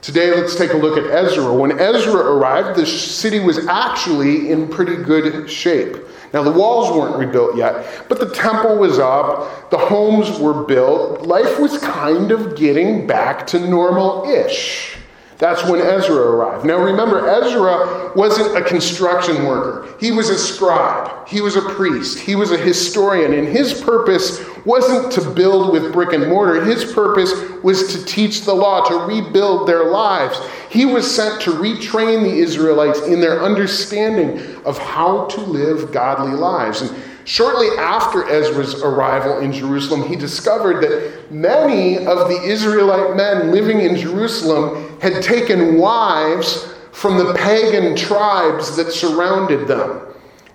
Today, 0.00 0.30
let's 0.30 0.54
take 0.54 0.72
a 0.72 0.76
look 0.76 0.96
at 0.96 1.10
Ezra. 1.10 1.52
When 1.52 1.78
Ezra 1.78 2.20
arrived, 2.20 2.78
the 2.78 2.86
city 2.86 3.40
was 3.40 3.66
actually 3.66 4.50
in 4.50 4.68
pretty 4.68 4.96
good 4.96 5.50
shape. 5.50 5.96
Now, 6.32 6.42
the 6.42 6.52
walls 6.52 6.96
weren't 6.96 7.16
rebuilt 7.16 7.56
yet, 7.56 8.04
but 8.08 8.20
the 8.20 8.32
temple 8.34 8.76
was 8.76 8.98
up, 8.98 9.70
the 9.70 9.78
homes 9.78 10.38
were 10.38 10.64
built. 10.64 11.22
Life 11.22 11.58
was 11.58 11.78
kind 11.78 12.30
of 12.30 12.54
getting 12.54 13.06
back 13.06 13.46
to 13.48 13.58
normal 13.58 14.24
ish. 14.30 14.97
That's 15.38 15.64
when 15.68 15.80
Ezra 15.80 16.16
arrived. 16.16 16.64
Now 16.64 16.78
remember, 16.78 17.28
Ezra 17.28 18.12
wasn't 18.16 18.56
a 18.56 18.62
construction 18.62 19.44
worker. 19.44 19.88
He 20.00 20.10
was 20.10 20.30
a 20.30 20.38
scribe. 20.38 21.28
He 21.28 21.40
was 21.40 21.54
a 21.54 21.62
priest. 21.62 22.18
He 22.18 22.34
was 22.34 22.50
a 22.50 22.56
historian. 22.56 23.32
And 23.34 23.46
his 23.46 23.80
purpose 23.80 24.44
wasn't 24.64 25.12
to 25.12 25.30
build 25.30 25.72
with 25.72 25.92
brick 25.92 26.12
and 26.12 26.28
mortar. 26.28 26.64
His 26.64 26.92
purpose 26.92 27.32
was 27.62 27.92
to 27.92 28.04
teach 28.04 28.42
the 28.42 28.52
law, 28.52 28.82
to 28.88 29.06
rebuild 29.06 29.68
their 29.68 29.84
lives. 29.84 30.40
He 30.70 30.84
was 30.84 31.08
sent 31.08 31.40
to 31.42 31.52
retrain 31.52 32.24
the 32.24 32.36
Israelites 32.36 33.02
in 33.02 33.20
their 33.20 33.40
understanding 33.40 34.40
of 34.64 34.76
how 34.76 35.26
to 35.26 35.40
live 35.40 35.92
godly 35.92 36.34
lives. 36.34 36.80
And 36.80 36.90
Shortly 37.28 37.68
after 37.76 38.26
Ezra's 38.26 38.82
arrival 38.82 39.40
in 39.40 39.52
Jerusalem, 39.52 40.08
he 40.08 40.16
discovered 40.16 40.80
that 40.80 41.30
many 41.30 41.98
of 41.98 42.30
the 42.30 42.40
Israelite 42.42 43.16
men 43.16 43.52
living 43.52 43.80
in 43.80 43.96
Jerusalem 43.96 44.98
had 45.00 45.22
taken 45.22 45.76
wives 45.76 46.72
from 46.92 47.18
the 47.18 47.34
pagan 47.34 47.94
tribes 47.94 48.74
that 48.76 48.92
surrounded 48.92 49.68
them. 49.68 50.06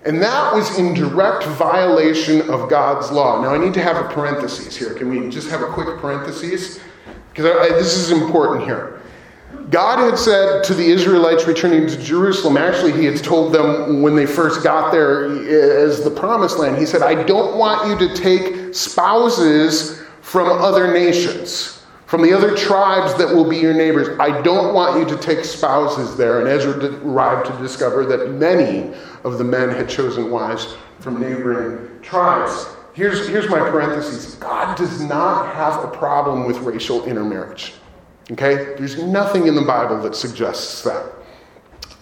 And 0.04 0.20
that 0.24 0.52
was 0.52 0.80
in 0.80 0.96
direct 0.96 1.44
violation 1.44 2.42
of 2.50 2.72
God's 2.72 3.12
law. 3.12 3.40
Now, 3.40 3.54
I 3.54 3.60
need 3.60 3.76
to 3.76 3.82
have 3.84 4.04
a 4.04 4.10
parenthesis 4.12 4.76
here. 4.76 4.96
Can 4.96 5.10
we 5.10 5.30
just 5.30 5.52
have 5.52 5.62
a 5.62 5.68
quick 5.68 6.00
parenthesis? 6.00 6.80
Because 7.30 7.70
this 7.74 7.96
is 7.96 8.10
important 8.10 8.64
here. 8.64 9.00
God 9.70 9.98
had 10.00 10.20
said 10.20 10.64
to 10.66 10.74
the 10.74 10.86
Israelites 10.86 11.48
returning 11.48 11.88
to 11.88 11.98
Jerusalem, 11.98 12.58
actually, 12.58 12.92
He 12.92 13.06
had 13.06 13.24
told 13.24 13.54
them 13.54 14.02
when 14.02 14.16
they 14.16 14.26
first 14.26 14.64
got 14.64 14.92
there 14.92 15.26
as 15.26 16.04
the 16.04 16.12
promised 16.12 16.60
land, 16.60 16.78
He 16.78 16.86
said, 16.86 17.02
I 17.02 17.24
don't 17.24 17.58
want 17.58 17.88
you 17.88 18.08
to 18.08 18.16
take 18.16 18.76
spouses 18.76 20.02
from 20.22 20.48
other 20.48 20.94
nations, 20.94 21.84
from 22.06 22.22
the 22.22 22.34
other 22.34 22.56
tribes 22.56 23.16
that 23.18 23.28
will 23.28 23.50
be 23.50 23.58
your 23.58 23.74
neighbors. 23.74 24.18
I 24.20 24.42
don't 24.42 24.74
want 24.74 25.00
you 25.00 25.16
to 25.16 25.22
take 25.22 25.44
spouses 25.44 26.16
there. 26.16 26.40
And 26.40 26.48
Ezra 26.48 26.78
arrived 27.04 27.48
to 27.48 27.58
discover 27.58 28.06
that 28.06 28.32
many 28.32 28.94
of 29.24 29.38
the 29.38 29.44
men 29.44 29.70
had 29.70 29.90
chosen 29.90 30.30
wives 30.30 30.76
from 31.00 31.20
neighboring 31.20 32.02
tribes. 32.02 32.68
Here's, 32.94 33.28
here's 33.28 33.50
my 33.50 33.60
parentheses 33.60 34.36
God 34.36 34.78
does 34.78 35.02
not 35.02 35.54
have 35.56 35.84
a 35.84 35.88
problem 35.88 36.46
with 36.46 36.60
racial 36.60 37.06
intermarriage. 37.06 37.74
Okay? 38.32 38.76
There's 38.78 39.02
nothing 39.02 39.48
in 39.48 39.56
the 39.56 39.62
Bible 39.62 40.02
that 40.02 40.16
suggests 40.16 40.82
that. 40.84 41.12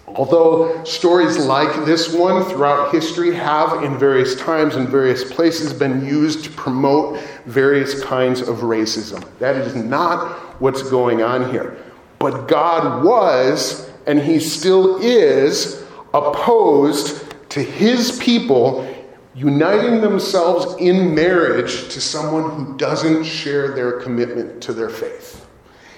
Although 0.08 0.84
stories 0.84 1.38
like 1.38 1.86
this 1.86 2.14
one 2.14 2.44
throughout 2.44 2.94
history 2.94 3.34
have, 3.34 3.84
in 3.84 3.98
various 3.98 4.36
times 4.36 4.76
and 4.76 4.90
various 4.90 5.24
places, 5.24 5.72
been 5.72 6.06
used 6.06 6.44
to 6.44 6.50
promote 6.52 7.20
various 7.46 8.04
kinds 8.04 8.42
of 8.42 8.58
racism, 8.58 9.26
that 9.40 9.56
is 9.56 9.74
not 9.74 10.38
what's 10.62 10.84
going 10.90 11.22
on 11.22 11.50
here. 11.52 11.78
But 12.20 12.48
God 12.48 13.04
was, 13.06 13.90
and 14.06 14.20
He 14.20 14.40
still 14.40 14.98
is, 15.02 15.82
opposed 16.14 17.34
to 17.52 17.64
His 17.64 18.20
people 18.20 18.88
uniting 19.34 20.02
themselves 20.02 20.76
in 20.82 21.16
marriage 21.16 21.88
to 21.88 22.02
someone 22.02 22.52
who 22.52 22.78
doesn't 22.78 23.24
share 23.24 23.74
their 23.74 23.94
commitment 24.02 24.62
to 24.64 24.74
their 24.74 24.90
faith 24.90 25.48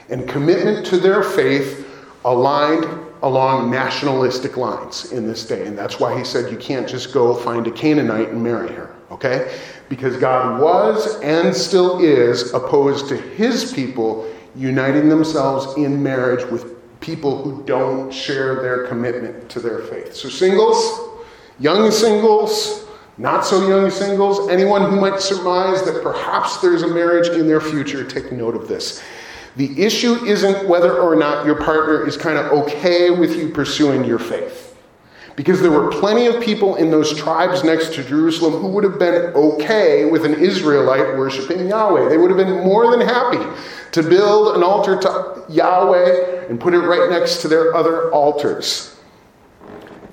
and 0.10 0.27
commitment 0.27 0.86
to 0.88 0.98
their 0.98 1.24
faith 1.24 1.88
aligned 2.25 2.86
along 3.24 3.72
nationalistic 3.72 4.57
lines 4.57 5.12
in 5.13 5.25
this 5.25 5.45
day. 5.45 5.65
And 5.65 5.77
that's 5.77 6.00
why 6.00 6.17
he 6.17 6.25
said 6.25 6.51
you 6.51 6.57
can't 6.57 6.88
just 6.88 7.13
go 7.13 7.33
find 7.33 7.65
a 7.67 7.72
Canaanite 7.72 8.29
and 8.29 8.43
marry 8.43 8.72
her, 8.74 8.93
okay? 9.12 9.57
Because 9.88 10.17
God 10.17 10.62
was 10.62 11.19
and 11.22 11.55
still 11.55 12.00
is 12.00 12.53
opposed 12.53 13.07
to 13.10 13.17
his 13.17 13.74
people 13.74 14.29
uniting 14.55 15.07
themselves 15.07 15.77
in 15.77 16.03
marriage 16.03 16.45
with 16.51 16.74
people 17.00 17.41
who 17.41 17.63
don't 17.63 18.12
share 18.12 18.62
their 18.62 18.88
commitment 18.88 19.50
to 19.50 19.60
their 19.60 19.79
faith. 19.79 20.13
So, 20.13 20.29
singles, 20.29 21.22
young 21.60 21.91
singles, 21.91 22.86
not 23.17 23.45
so 23.45 23.67
young 23.67 23.89
singles, 23.89 24.50
anyone 24.50 24.89
who 24.89 25.00
might 25.00 25.19
surmise 25.19 25.83
that 25.83 26.01
perhaps 26.01 26.57
there's 26.57 26.81
a 26.81 26.88
marriage 26.88 27.27
in 27.27 27.48
their 27.48 27.62
future, 27.62 28.03
take 28.03 28.31
note 28.31 28.55
of 28.55 28.67
this. 28.67 29.03
The 29.55 29.81
issue 29.81 30.25
isn't 30.25 30.67
whether 30.67 30.98
or 30.98 31.15
not 31.15 31.45
your 31.45 31.55
partner 31.55 32.07
is 32.07 32.17
kind 32.17 32.38
of 32.38 32.51
okay 32.63 33.12
with 33.12 33.36
you 33.36 33.50
pursuing 33.50 34.03
your 34.03 34.19
faith. 34.19 34.75
Because 35.36 35.62
there 35.62 35.72
were 35.72 35.89
plenty 35.89 36.27
of 36.27 36.41
people 36.43 36.75
in 36.75 36.91
those 36.91 37.15
tribes 37.17 37.63
next 37.63 37.93
to 37.93 38.03
Jerusalem 38.03 38.62
who 38.62 38.67
would 38.69 38.83
have 38.83 39.00
been 39.00 39.33
okay 39.33 40.05
with 40.05 40.25
an 40.25 40.36
Israelite 40.36 41.17
worshiping 41.17 41.67
Yahweh. 41.67 42.07
They 42.10 42.17
would 42.17 42.29
have 42.29 42.38
been 42.38 42.63
more 42.63 42.91
than 42.91 43.01
happy 43.01 43.39
to 43.91 44.03
build 44.03 44.55
an 44.55 44.63
altar 44.63 45.00
to 45.00 45.43
Yahweh 45.50 46.48
and 46.50 46.60
put 46.60 46.74
it 46.74 46.79
right 46.79 47.10
next 47.10 47.41
to 47.41 47.48
their 47.48 47.75
other 47.75 48.12
altars. 48.12 48.95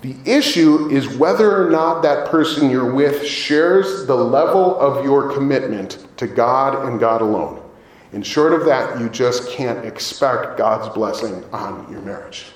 The 0.00 0.16
issue 0.24 0.88
is 0.88 1.18
whether 1.18 1.66
or 1.66 1.70
not 1.70 2.02
that 2.02 2.30
person 2.30 2.70
you're 2.70 2.94
with 2.94 3.26
shares 3.26 4.06
the 4.06 4.14
level 4.14 4.78
of 4.80 5.04
your 5.04 5.30
commitment 5.32 6.06
to 6.16 6.26
God 6.26 6.88
and 6.88 6.98
God 6.98 7.20
alone. 7.20 7.59
In 8.12 8.22
short 8.22 8.52
of 8.52 8.64
that, 8.64 9.00
you 9.00 9.08
just 9.08 9.48
can't 9.50 9.84
expect 9.84 10.58
God's 10.58 10.92
blessing 10.94 11.44
on 11.52 11.90
your 11.90 12.00
marriage. 12.02 12.46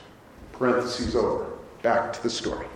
Parentheses 0.53 1.15
over. 1.15 1.47
Back 1.83 2.13
to 2.13 2.23
the 2.23 2.31
story. 2.31 2.67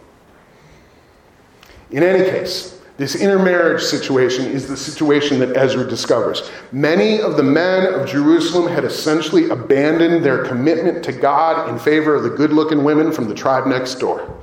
In 1.90 2.02
any 2.02 2.28
case, 2.30 2.80
this 2.98 3.14
intermarriage 3.14 3.82
situation 3.82 4.44
is 4.46 4.66
the 4.66 4.76
situation 4.76 5.38
that 5.38 5.56
Ezra 5.56 5.88
discovers. 5.88 6.50
Many 6.72 7.20
of 7.20 7.36
the 7.36 7.42
men 7.42 7.94
of 7.94 8.08
Jerusalem 8.08 8.72
had 8.72 8.84
essentially 8.84 9.48
abandoned 9.50 10.24
their 10.24 10.44
commitment 10.44 11.04
to 11.04 11.12
God 11.12 11.68
in 11.68 11.78
favor 11.78 12.16
of 12.16 12.24
the 12.24 12.30
good 12.30 12.52
looking 12.52 12.82
women 12.84 13.12
from 13.12 13.28
the 13.28 13.34
tribe 13.34 13.66
next 13.66 13.94
door. 13.96 14.36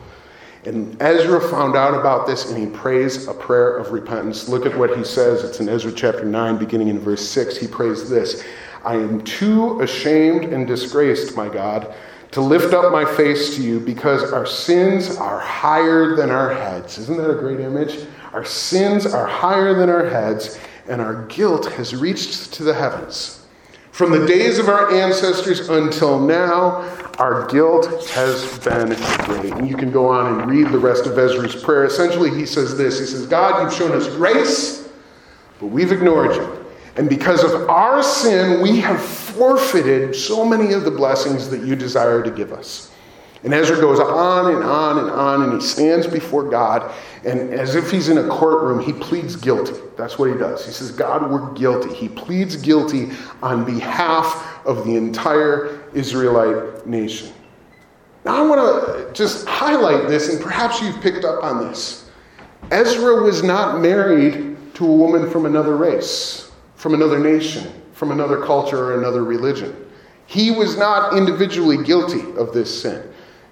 And 0.65 0.99
Ezra 0.99 1.39
found 1.39 1.75
out 1.75 1.93
about 1.93 2.25
this 2.25 2.49
and 2.49 2.57
he 2.57 2.65
prays 2.65 3.27
a 3.27 3.33
prayer 3.33 3.77
of 3.77 3.91
repentance. 3.91 4.49
Look 4.49 4.65
at 4.65 4.75
what 4.75 4.97
he 4.97 5.03
says. 5.03 5.43
It's 5.43 5.59
in 5.59 5.69
Ezra 5.69 5.91
chapter 5.91 6.25
9, 6.25 6.57
beginning 6.57 6.87
in 6.87 6.99
verse 6.99 7.27
6. 7.27 7.57
He 7.57 7.67
prays 7.67 8.09
this 8.09 8.43
I 8.83 8.95
am 8.95 9.23
too 9.23 9.79
ashamed 9.81 10.45
and 10.45 10.65
disgraced, 10.65 11.35
my 11.35 11.49
God, 11.49 11.93
to 12.31 12.41
lift 12.41 12.73
up 12.73 12.91
my 12.91 13.05
face 13.15 13.55
to 13.55 13.63
you 13.63 13.79
because 13.79 14.33
our 14.33 14.45
sins 14.45 15.17
are 15.17 15.39
higher 15.39 16.15
than 16.15 16.31
our 16.31 16.53
heads. 16.53 16.97
Isn't 16.97 17.17
that 17.17 17.29
a 17.29 17.35
great 17.35 17.59
image? 17.59 18.05
Our 18.33 18.45
sins 18.45 19.05
are 19.05 19.25
higher 19.25 19.73
than 19.73 19.89
our 19.89 20.07
heads, 20.07 20.59
and 20.87 20.99
our 20.99 21.25
guilt 21.27 21.67
has 21.73 21.95
reached 21.95 22.53
to 22.53 22.63
the 22.63 22.73
heavens. 22.73 23.44
From 23.95 24.11
the 24.11 24.27
days 24.27 24.59
of 24.59 24.67
our 24.67 24.93
ancestors 24.93 25.69
until 25.69 26.19
now, 26.19 26.81
our 27.17 27.47
guilt 27.47 28.09
has 28.09 28.59
been 28.59 28.89
great. 29.23 29.53
And 29.53 29.69
you 29.69 29.77
can 29.77 29.89
go 29.89 30.09
on 30.09 30.37
and 30.41 30.51
read 30.51 30.67
the 30.67 30.77
rest 30.77 31.05
of 31.05 31.17
Ezra's 31.17 31.55
prayer. 31.55 31.85
Essentially, 31.85 32.29
he 32.29 32.45
says 32.45 32.77
this 32.77 32.99
He 32.99 33.05
says, 33.05 33.25
God, 33.25 33.63
you've 33.63 33.73
shown 33.73 33.93
us 33.93 34.09
grace, 34.09 34.89
but 35.61 35.67
we've 35.67 35.93
ignored 35.93 36.35
you. 36.35 36.65
And 36.97 37.07
because 37.07 37.41
of 37.45 37.69
our 37.69 38.03
sin, 38.03 38.61
we 38.61 38.81
have 38.81 39.01
forfeited 39.01 40.13
so 40.13 40.43
many 40.43 40.73
of 40.73 40.83
the 40.83 40.91
blessings 40.91 41.49
that 41.49 41.61
you 41.61 41.77
desire 41.77 42.21
to 42.21 42.31
give 42.31 42.51
us. 42.51 42.91
And 43.45 43.53
Ezra 43.53 43.79
goes 43.79 43.99
on 43.99 44.55
and 44.55 44.63
on 44.63 44.97
and 44.97 45.11
on, 45.11 45.43
and 45.43 45.53
he 45.53 45.61
stands 45.61 46.07
before 46.07 46.49
God, 46.49 46.91
and 47.23 47.53
as 47.53 47.75
if 47.75 47.91
he's 47.91 48.09
in 48.09 48.17
a 48.17 48.27
courtroom, 48.27 48.79
he 48.79 48.91
pleads 48.91 49.35
guilty. 49.35 49.79
That's 49.95 50.17
what 50.17 50.31
he 50.31 50.35
does. 50.35 50.65
He 50.65 50.71
says, 50.71 50.89
God, 50.89 51.29
we're 51.29 51.53
guilty. 51.53 51.93
He 51.93 52.09
pleads 52.09 52.55
guilty 52.55 53.11
on 53.43 53.63
behalf 53.63 54.65
of 54.65 54.83
the 54.83 54.95
entire 54.95 55.83
Israelite 55.93 56.87
nation. 56.87 57.31
Now, 58.25 58.43
I 58.43 58.47
want 58.47 58.87
to 58.87 59.13
just 59.13 59.47
highlight 59.47 60.07
this, 60.07 60.33
and 60.33 60.41
perhaps 60.41 60.81
you've 60.81 60.99
picked 60.99 61.23
up 61.23 61.43
on 61.43 61.67
this. 61.69 62.09
Ezra 62.71 63.21
was 63.21 63.43
not 63.43 63.79
married 63.79 64.57
to 64.73 64.87
a 64.87 64.91
woman 64.91 65.29
from 65.29 65.45
another 65.45 65.77
race, 65.77 66.51
from 66.77 66.95
another 66.95 67.19
nation, 67.19 67.71
from 67.93 68.09
another 68.09 68.41
culture, 68.43 68.85
or 68.85 68.97
another 68.97 69.23
religion. 69.23 69.75
He 70.25 70.49
was 70.49 70.79
not 70.79 71.15
individually 71.15 71.83
guilty 71.83 72.23
of 72.37 72.51
this 72.51 72.81
sin. 72.81 73.11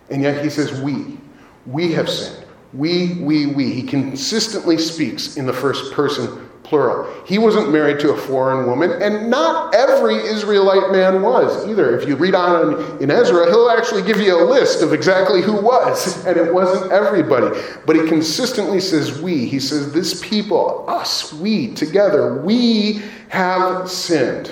And 0.10 0.22
yet 0.22 0.44
he 0.44 0.50
says, 0.50 0.80
We. 0.82 1.18
We 1.66 1.94
have 1.94 2.10
sinned. 2.10 2.46
We, 2.74 3.16
we, 3.16 3.48
we. 3.48 3.74
He 3.74 3.84
consistently 3.84 4.78
speaks 4.78 5.38
in 5.38 5.46
the 5.46 5.54
first 5.54 5.94
person 5.94 6.50
plural. 6.64 7.14
He 7.26 7.38
wasn't 7.38 7.72
married 7.72 8.00
to 8.00 8.14
a 8.14 8.18
foreign 8.18 8.66
woman, 8.68 9.02
and 9.02 9.30
not 9.30 9.76
every 9.76 10.16
Israelite 10.16 10.92
man 10.92 11.22
was 11.22 11.68
either. 11.68 11.98
If 11.98 12.08
you 12.08 12.16
read 12.16 12.34
on 12.34 13.02
in 13.02 13.12
Ezra, 13.12 13.46
he'll 13.48 13.70
actually 13.70 14.02
give 14.02 14.20
you 14.20 14.42
a 14.42 14.46
list 14.46 14.82
of 14.82 14.94
exactly 14.94 15.42
who 15.42 15.54
was, 15.54 16.26
and 16.26 16.38
it 16.38 16.54
wasn't 16.54 16.92
everybody. 16.92 17.60
But 17.86 17.96
he 17.96 18.08
consistently 18.08 18.80
says, 18.80 19.22
We. 19.22 19.46
He 19.46 19.60
says, 19.60 19.94
This 19.94 20.20
people, 20.28 20.86
us, 20.88 21.34
we, 21.34 21.74
together, 21.74 22.42
we 22.42 23.02
have 23.30 23.90
sinned. 23.90 24.52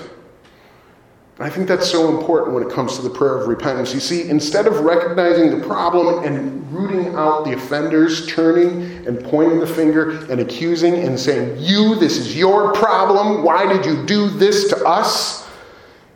And 1.41 1.51
I 1.51 1.51
think 1.51 1.67
that's 1.67 1.89
so 1.89 2.15
important 2.15 2.53
when 2.53 2.62
it 2.62 2.69
comes 2.69 2.98
to 2.98 3.01
the 3.01 3.10
prayer 3.10 3.36
of 3.36 3.48
repentance. 3.48 3.95
You 3.95 4.00
see, 4.00 4.29
instead 4.29 4.67
of 4.67 4.81
recognizing 4.81 5.50
the 5.50 5.65
problem 5.65 6.24
and 6.24 6.71
rooting 6.71 7.15
out 7.15 7.45
the 7.45 7.53
offenders, 7.53 8.27
turning 8.27 9.07
and 9.07 9.24
pointing 9.24 9.60
the 9.60 9.65
finger 9.65 10.24
and 10.31 10.39
accusing 10.39 10.93
and 10.93 11.19
saying, 11.19 11.57
You, 11.57 11.95
this 11.95 12.19
is 12.19 12.38
your 12.38 12.74
problem. 12.74 13.43
Why 13.43 13.65
did 13.65 13.88
you 13.88 14.05
do 14.05 14.29
this 14.29 14.69
to 14.69 14.86
us? 14.86 15.50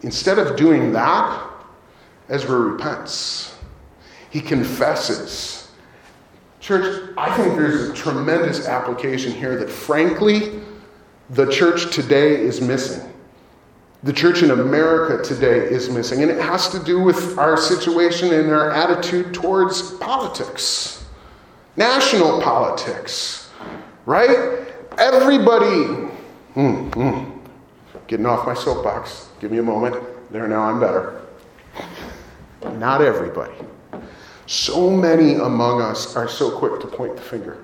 Instead 0.03 0.38
of 0.38 0.55
doing 0.58 0.91
that, 0.91 1.44
Ezra 2.29 2.60
repents. 2.60 3.58
He 4.29 4.41
confesses. 4.41 5.72
Church, 6.60 7.15
I 7.17 7.36
think 7.36 7.55
there's 7.55 7.89
a 7.89 7.94
tremendous 7.96 8.67
application 8.67 9.32
here 9.32 9.58
that, 9.58 9.72
frankly, 9.72 10.62
the 11.32 11.51
church 11.51 11.91
today 11.96 12.36
is 12.36 12.62
missing 12.62 13.12
the 14.06 14.14
church 14.14 14.44
in 14.44 14.52
America 14.52 15.22
today 15.24 15.58
is 15.58 15.90
missing. 15.90 16.22
And 16.22 16.30
it 16.30 16.40
has 16.40 16.70
to 16.70 16.80
do 16.80 17.02
with 17.02 17.40
our 17.40 17.58
situation 17.58 18.32
and 18.32 18.52
our 18.52 18.70
attitude 18.70 19.34
towards 19.34 19.94
politics, 19.98 21.04
national 21.76 22.40
politics, 22.40 23.50
right? 24.06 24.68
Everybody, 25.00 26.12
mm, 26.56 26.92
mm, 26.92 27.40
getting 28.06 28.28
off 28.28 28.46
my 28.46 28.54
soapbox. 28.54 29.30
Give 29.40 29.52
me 29.52 29.58
a 29.58 29.64
moment. 29.64 29.96
There 30.30 30.48
now, 30.48 30.62
I'm 30.62 30.80
better. 30.80 31.24
Not 32.74 33.02
everybody. 33.02 33.56
So 34.46 34.92
many 34.92 35.34
among 35.34 35.82
us 35.82 36.16
are 36.16 36.28
so 36.28 36.56
quick 36.56 36.80
to 36.82 36.88
point 36.88 37.16
the 37.16 37.24
finger 37.24 37.58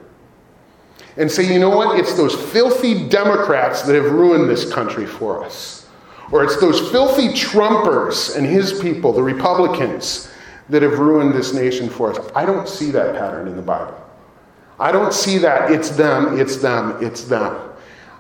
and 1.18 1.32
say, 1.32 1.54
you 1.54 1.60
know 1.60 1.70
what? 1.70 2.00
It's 2.00 2.16
those 2.16 2.34
filthy 2.34 3.08
Democrats 3.08 3.84
that 3.84 3.94
have 3.94 4.12
ruined 4.12 4.50
this 4.50 4.72
country 4.74 5.06
for 5.06 5.46
us. 5.46 5.81
Or 6.32 6.44
it's 6.44 6.60
those 6.60 6.92
filthy 6.92 7.30
Trumpers 7.30 8.36
and 8.38 8.46
his 8.46 8.80
people, 8.80 9.12
the 9.12 9.24
Republicans, 9.24 10.32
that 10.70 10.82
have 10.82 11.00
ruined 11.00 11.34
this 11.34 11.54
nation 11.54 11.90
for 11.90 12.12
us. 12.12 12.32
I 12.34 12.46
don't 12.46 12.68
see 12.68 12.92
that 12.92 13.16
pattern 13.16 13.48
in 13.48 13.56
the 13.56 13.62
Bible. 13.62 13.98
I 14.80 14.92
don't 14.92 15.14
see 15.14 15.38
that 15.40 15.72
it's 15.72 15.90
them, 15.90 16.40
it's 16.40 16.58
them, 16.58 17.04
it's 17.04 17.26
them. 17.26 17.70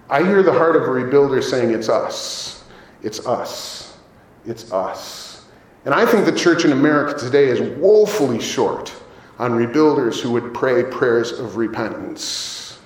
I 0.10 0.22
hear 0.24 0.44
the 0.44 0.52
heart 0.52 0.76
of 0.76 0.84
a 0.84 0.88
rebuilder 0.88 1.42
saying 1.42 1.72
it's 1.72 1.88
us, 1.88 2.64
it's 3.02 3.26
us, 3.26 3.98
it's 4.46 4.72
us. 4.72 5.46
And 5.86 5.94
I 5.94 6.06
think 6.06 6.26
the 6.26 6.36
church 6.36 6.66
in 6.66 6.74
America 6.74 7.18
today 7.18 7.46
is 7.46 7.62
woefully 7.80 8.40
short 8.40 8.94
on 9.40 9.54
rebuilders 9.54 10.22
who 10.22 10.32
would 10.32 10.54
pray 10.54 10.84
prayers 10.84 11.32
of 11.32 11.56
repentance. 11.56 12.78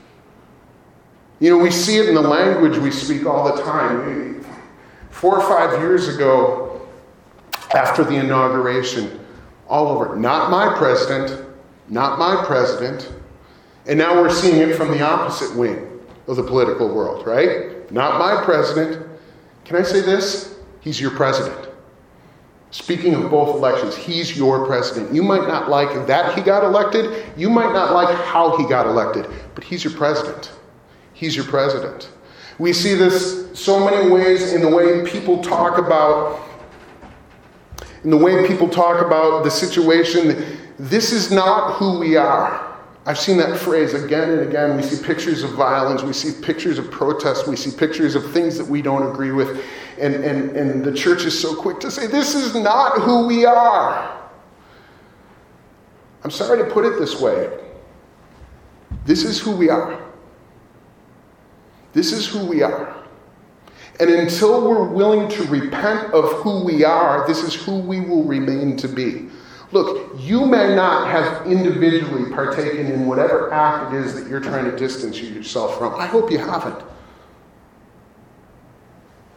You 1.40 1.50
know, 1.50 1.58
we 1.58 1.72
see 1.72 1.98
it 1.98 2.08
in 2.08 2.16
the 2.16 2.22
language 2.22 2.78
we 2.78 2.92
speak 2.92 3.26
all 3.26 3.54
the 3.54 3.62
time. 3.62 4.45
Four 5.16 5.40
or 5.40 5.48
five 5.48 5.80
years 5.80 6.14
ago, 6.14 6.82
after 7.74 8.04
the 8.04 8.16
inauguration, 8.16 9.18
all 9.70 9.88
over, 9.88 10.18
not 10.18 10.52
my 10.52 10.76
president, 10.78 11.48
not 11.88 12.20
my 12.20 12.44
president. 12.46 13.14
And 13.86 13.98
now 13.98 14.22
we're 14.22 14.30
seeing 14.30 14.58
it 14.58 14.76
from 14.76 14.92
the 14.92 15.02
opposite 15.02 15.56
wing 15.56 15.88
of 16.28 16.36
the 16.36 16.44
political 16.44 16.94
world, 16.94 17.26
right? 17.26 17.90
Not 17.94 18.20
my 18.20 18.44
president. 18.44 19.08
Can 19.64 19.78
I 19.78 19.84
say 19.84 20.02
this? 20.02 20.60
He's 20.82 21.00
your 21.00 21.12
president. 21.12 21.70
Speaking 22.72 23.14
of 23.14 23.32
both 23.32 23.56
elections, 23.56 23.96
he's 23.96 24.38
your 24.38 24.68
president. 24.68 25.16
You 25.16 25.24
might 25.24 25.48
not 25.48 25.70
like 25.70 26.08
that 26.08 26.36
he 26.36 26.42
got 26.42 26.66
elected, 26.66 27.24
you 27.38 27.50
might 27.50 27.72
not 27.72 27.94
like 27.94 28.14
how 28.26 28.58
he 28.58 28.68
got 28.68 28.86
elected, 28.86 29.28
but 29.56 29.64
he's 29.64 29.82
your 29.82 29.94
president. 29.94 30.52
He's 31.14 31.38
your 31.38 31.46
president. 31.46 32.10
We 32.58 32.74
see 32.74 32.94
this 32.94 33.46
so 33.54 33.84
many 33.84 34.10
ways 34.10 34.54
in 34.54 34.62
the 34.62 34.70
way 34.70 35.04
people 35.06 35.42
talk 35.42 35.78
about 35.78 36.42
in 38.06 38.12
the 38.12 38.18
way 38.18 38.48
people 38.48 38.70
talk 38.70 39.04
about 39.04 39.44
the 39.44 39.50
situation. 39.50 40.60
This 40.78 41.12
is 41.12 41.32
not 41.32 41.74
who 41.74 41.98
we 41.98 42.16
are. 42.16 42.78
I've 43.08 43.18
seen 43.18 43.38
that 43.38 43.58
phrase 43.58 43.96
again 43.96 44.30
and 44.30 44.42
again. 44.42 44.78
We 44.78 44.84
see 44.84 45.04
pictures 45.04 45.42
of 45.42 45.52
violence, 45.52 46.04
we 46.04 46.14
see 46.14 46.40
pictures 46.42 46.78
of 46.78 46.92
protests, 46.92 47.48
we 47.48 47.56
see 47.56 47.76
pictures 47.76 48.14
of 48.16 48.32
things 48.32 48.60
that 48.60 48.68
we 48.68 48.84
don't 48.84 49.12
agree 49.12 49.32
with. 49.32 49.64
And, 50.00 50.14
and, 50.16 50.56
and 50.56 50.84
the 50.86 50.94
church 50.94 51.26
is 51.26 51.40
so 51.40 51.56
quick 51.56 51.80
to 51.80 51.90
say, 51.90 52.06
This 52.06 52.36
is 52.36 52.54
not 52.54 53.02
who 53.02 53.26
we 53.26 53.44
are. 53.44 54.22
I'm 56.24 56.32
sorry 56.32 56.64
to 56.64 56.70
put 56.70 56.86
it 56.86 57.00
this 57.00 57.20
way. 57.20 57.50
This 59.06 59.24
is 59.24 59.40
who 59.40 59.56
we 59.56 59.70
are. 59.70 60.05
This 61.96 62.12
is 62.12 62.28
who 62.28 62.46
we 62.46 62.62
are. 62.62 62.94
And 64.02 64.10
until 64.10 64.70
we're 64.70 64.84
willing 64.84 65.30
to 65.30 65.44
repent 65.46 66.14
of 66.14 66.30
who 66.42 66.66
we 66.66 66.84
are, 66.84 67.26
this 67.26 67.42
is 67.42 67.56
who 67.56 67.80
we 67.80 68.02
will 68.02 68.26
remain 68.26 68.76
to 68.78 68.90
be. 68.90 69.30
Look, 69.72 70.12
you 70.20 70.46
may 70.46 70.76
not 70.76 71.08
have 71.08 71.48
individually 71.48 72.32
partaken 72.34 72.88
in 72.88 73.08
whatever 73.08 73.52
act 73.54 73.94
it 73.94 74.02
is 74.02 74.14
that 74.14 74.30
you're 74.30 74.42
trying 74.42 74.66
to 74.70 74.76
distance 74.76 75.22
yourself 75.22 75.78
from. 75.78 75.96
I 75.96 76.06
hope 76.06 76.30
you 76.30 76.38
haven't. 76.38 76.84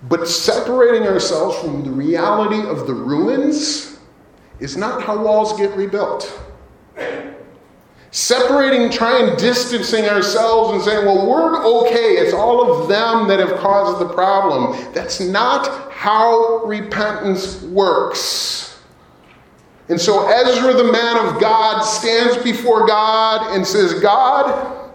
But 0.08 0.26
separating 0.26 1.06
ourselves 1.06 1.56
from 1.60 1.84
the 1.84 1.90
reality 1.90 2.68
of 2.68 2.88
the 2.88 2.94
ruins 2.94 4.00
is 4.58 4.76
not 4.76 5.02
how 5.02 5.22
walls 5.22 5.56
get 5.56 5.76
rebuilt 5.76 6.47
separating, 8.10 8.90
trying 8.90 9.36
distancing 9.36 10.06
ourselves 10.06 10.74
and 10.74 10.82
saying, 10.82 11.04
well, 11.04 11.26
we're 11.26 11.64
okay. 11.82 12.16
It's 12.16 12.32
all 12.32 12.70
of 12.70 12.88
them 12.88 13.28
that 13.28 13.38
have 13.38 13.58
caused 13.58 14.00
the 14.00 14.12
problem. 14.12 14.92
That's 14.92 15.20
not 15.20 15.92
how 15.92 16.64
repentance 16.64 17.62
works. 17.62 18.80
And 19.88 20.00
so 20.00 20.28
Ezra, 20.28 20.74
the 20.74 20.92
man 20.92 21.16
of 21.16 21.40
God, 21.40 21.82
stands 21.82 22.36
before 22.42 22.86
God 22.86 23.54
and 23.54 23.66
says, 23.66 23.94
God, 23.94 24.92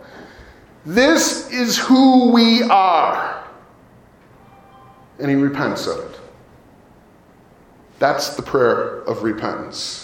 this 0.86 1.52
is 1.52 1.78
who 1.78 2.32
we 2.32 2.64
are. 2.64 3.44
And 5.20 5.30
he 5.30 5.36
repents 5.36 5.88
of 5.88 6.00
it. 6.00 6.20
That's 8.00 8.36
the 8.36 8.42
prayer 8.42 9.02
of 9.04 9.24
repentance. 9.24 10.03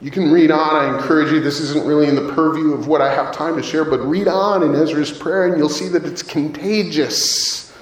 You 0.00 0.12
can 0.12 0.30
read 0.30 0.52
on. 0.52 0.76
I 0.76 0.96
encourage 0.96 1.32
you. 1.32 1.40
This 1.40 1.60
isn't 1.60 1.84
really 1.84 2.06
in 2.06 2.14
the 2.14 2.32
purview 2.32 2.72
of 2.72 2.86
what 2.86 3.00
I 3.00 3.12
have 3.12 3.34
time 3.34 3.56
to 3.56 3.62
share, 3.62 3.84
but 3.84 3.98
read 4.00 4.28
on 4.28 4.62
in 4.62 4.74
Ezra's 4.74 5.10
prayer 5.10 5.46
and 5.46 5.58
you'll 5.58 5.68
see 5.68 5.88
that 5.88 6.04
it's 6.04 6.22
contagious. 6.22 7.74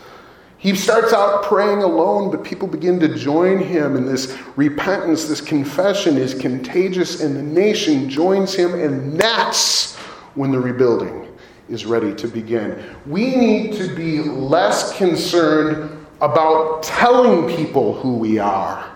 He 0.56 0.74
starts 0.74 1.12
out 1.12 1.44
praying 1.44 1.82
alone, 1.82 2.30
but 2.30 2.42
people 2.42 2.66
begin 2.66 2.98
to 3.00 3.14
join 3.14 3.58
him, 3.58 3.94
and 3.94 4.08
this 4.08 4.36
repentance, 4.56 5.26
this 5.26 5.40
confession 5.40 6.16
is 6.16 6.34
contagious, 6.34 7.20
and 7.20 7.36
the 7.36 7.42
nation 7.42 8.08
joins 8.08 8.54
him, 8.54 8.74
and 8.74 9.20
that's 9.20 9.94
when 10.34 10.50
the 10.50 10.58
rebuilding 10.58 11.28
is 11.68 11.84
ready 11.84 12.14
to 12.14 12.26
begin. 12.26 12.82
We 13.04 13.36
need 13.36 13.74
to 13.74 13.94
be 13.94 14.20
less 14.22 14.96
concerned 14.96 16.04
about 16.20 16.82
telling 16.82 17.54
people 17.54 17.94
who 17.94 18.16
we 18.16 18.38
are 18.38 18.90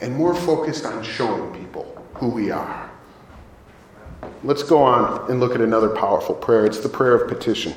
and 0.00 0.14
more 0.14 0.34
focused 0.34 0.84
on 0.84 1.02
showing 1.04 1.52
people 1.52 1.63
who 2.14 2.28
we 2.28 2.50
are. 2.50 2.90
Let's 4.42 4.62
go 4.62 4.82
on 4.82 5.30
and 5.30 5.40
look 5.40 5.54
at 5.54 5.60
another 5.60 5.88
powerful 5.88 6.34
prayer. 6.34 6.66
It's 6.66 6.80
the 6.80 6.88
prayer 6.88 7.14
of 7.14 7.28
petition. 7.28 7.74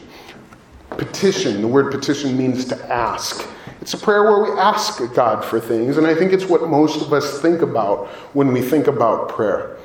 Petition, 0.91 1.61
the 1.61 1.67
word 1.67 1.91
petition 1.91 2.37
means 2.37 2.65
to 2.65 2.91
ask. 2.91 3.47
It's 3.81 3.93
a 3.93 3.97
prayer 3.97 4.23
where 4.23 4.43
we 4.43 4.59
ask 4.59 5.01
God 5.13 5.45
for 5.45 5.59
things, 5.59 5.97
and 5.97 6.07
I 6.07 6.15
think 6.15 6.33
it's 6.33 6.45
what 6.45 6.67
most 6.67 7.01
of 7.01 7.13
us 7.13 7.41
think 7.41 7.61
about 7.61 8.07
when 8.33 8.51
we 8.51 8.61
think 8.61 8.87
about 8.87 9.29
prayer. 9.29 9.76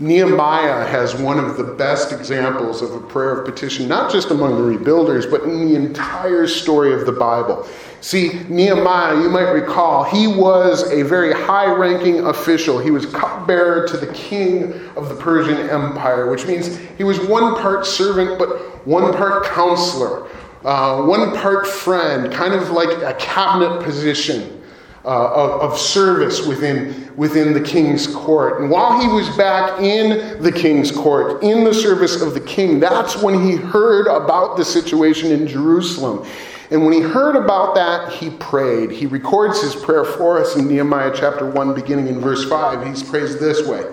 Nehemiah 0.00 0.86
has 0.86 1.14
one 1.14 1.38
of 1.38 1.58
the 1.58 1.64
best 1.64 2.10
examples 2.10 2.80
of 2.80 2.94
a 2.94 3.00
prayer 3.00 3.38
of 3.38 3.44
petition, 3.44 3.86
not 3.86 4.10
just 4.10 4.30
among 4.30 4.56
the 4.56 4.78
rebuilders, 4.78 5.30
but 5.30 5.42
in 5.42 5.68
the 5.68 5.74
entire 5.74 6.46
story 6.46 6.94
of 6.94 7.04
the 7.04 7.12
Bible. 7.12 7.68
See, 8.00 8.40
Nehemiah, 8.48 9.20
you 9.20 9.28
might 9.28 9.50
recall, 9.50 10.04
he 10.04 10.26
was 10.26 10.90
a 10.90 11.02
very 11.02 11.34
high 11.34 11.70
ranking 11.70 12.24
official. 12.24 12.78
He 12.78 12.90
was 12.90 13.04
cupbearer 13.04 13.86
to 13.88 13.98
the 13.98 14.10
king 14.14 14.72
of 14.96 15.10
the 15.10 15.14
Persian 15.16 15.68
Empire, 15.68 16.30
which 16.30 16.46
means 16.46 16.78
he 16.96 17.04
was 17.04 17.20
one 17.20 17.54
part 17.56 17.84
servant, 17.84 18.38
but 18.38 18.86
one 18.86 19.12
part 19.12 19.44
counselor, 19.44 20.26
uh, 20.64 21.02
one 21.02 21.36
part 21.36 21.66
friend, 21.66 22.32
kind 22.32 22.54
of 22.54 22.70
like 22.70 22.88
a 23.02 23.14
cabinet 23.18 23.82
position. 23.82 24.59
Uh, 25.02 25.32
of, 25.32 25.72
of, 25.72 25.78
service 25.78 26.46
within, 26.46 27.10
within 27.16 27.54
the 27.54 27.60
king's 27.60 28.06
court. 28.06 28.60
And 28.60 28.70
while 28.70 29.00
he 29.00 29.08
was 29.08 29.34
back 29.34 29.80
in 29.80 30.42
the 30.42 30.52
king's 30.52 30.92
court, 30.92 31.42
in 31.42 31.64
the 31.64 31.72
service 31.72 32.20
of 32.20 32.34
the 32.34 32.40
king, 32.40 32.78
that's 32.78 33.22
when 33.22 33.42
he 33.42 33.56
heard 33.56 34.08
about 34.08 34.58
the 34.58 34.64
situation 34.64 35.32
in 35.32 35.46
Jerusalem. 35.46 36.28
And 36.70 36.84
when 36.84 36.92
he 36.92 37.00
heard 37.00 37.34
about 37.34 37.74
that, 37.74 38.12
he 38.12 38.30
prayed. 38.30 38.90
He 38.90 39.06
records 39.06 39.60
his 39.60 39.74
prayer 39.74 40.04
for 40.04 40.38
us 40.38 40.56
in 40.56 40.68
Nehemiah 40.68 41.12
chapter 41.14 41.50
1, 41.50 41.74
beginning 41.74 42.08
in 42.08 42.20
verse 42.20 42.48
5. 42.48 42.86
He's 42.86 43.02
prays 43.02 43.40
this 43.40 43.66
way 43.66 43.84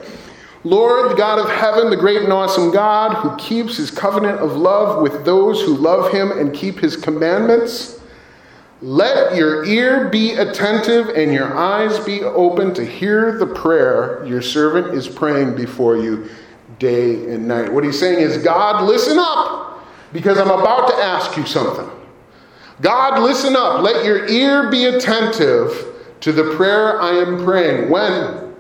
Lord, 0.63 1.11
the 1.11 1.15
God 1.15 1.39
of 1.39 1.49
heaven, 1.49 1.89
the 1.89 1.97
great 1.97 2.21
and 2.21 2.33
awesome 2.33 2.71
God, 2.71 3.13
who 3.15 3.35
keeps 3.37 3.77
his 3.77 3.89
covenant 3.89 4.39
of 4.39 4.57
love 4.57 5.01
with 5.01 5.23
those 5.23 5.61
who 5.61 5.75
love 5.75 6.11
him 6.11 6.31
and 6.31 6.53
keep 6.53 6.79
his 6.79 6.95
commandments, 6.95 7.96
Let 8.81 9.35
your 9.35 9.65
ear 9.65 10.07
be 10.09 10.33
attentive 10.33 11.09
and 11.09 11.33
your 11.33 11.57
eyes 11.57 11.99
be 11.99 12.21
open 12.21 12.73
to 12.75 12.85
hear 12.85 13.37
the 13.37 13.47
prayer 13.47 14.23
your 14.25 14.41
servant 14.41 14.93
is 14.93 15.07
praying 15.07 15.55
before 15.55 15.97
you 15.97 16.29
day 16.77 17.31
and 17.33 17.47
night. 17.47 17.73
What 17.73 17.83
he's 17.83 17.99
saying 17.99 18.19
is, 18.19 18.37
God, 18.43 18.83
listen 18.83 19.17
up 19.19 19.83
because 20.13 20.37
I'm 20.37 20.51
about 20.51 20.89
to 20.89 20.95
ask 20.95 21.35
you 21.37 21.45
something. 21.45 21.89
God, 22.81 23.21
listen 23.23 23.55
up. 23.55 23.81
Let 23.81 24.05
your 24.05 24.27
ear 24.27 24.69
be 24.69 24.85
attentive 24.85 25.95
to 26.19 26.31
the 26.31 26.55
prayer 26.55 27.01
I 27.01 27.11
am 27.13 27.43
praying. 27.43 27.89
When? 27.89 28.55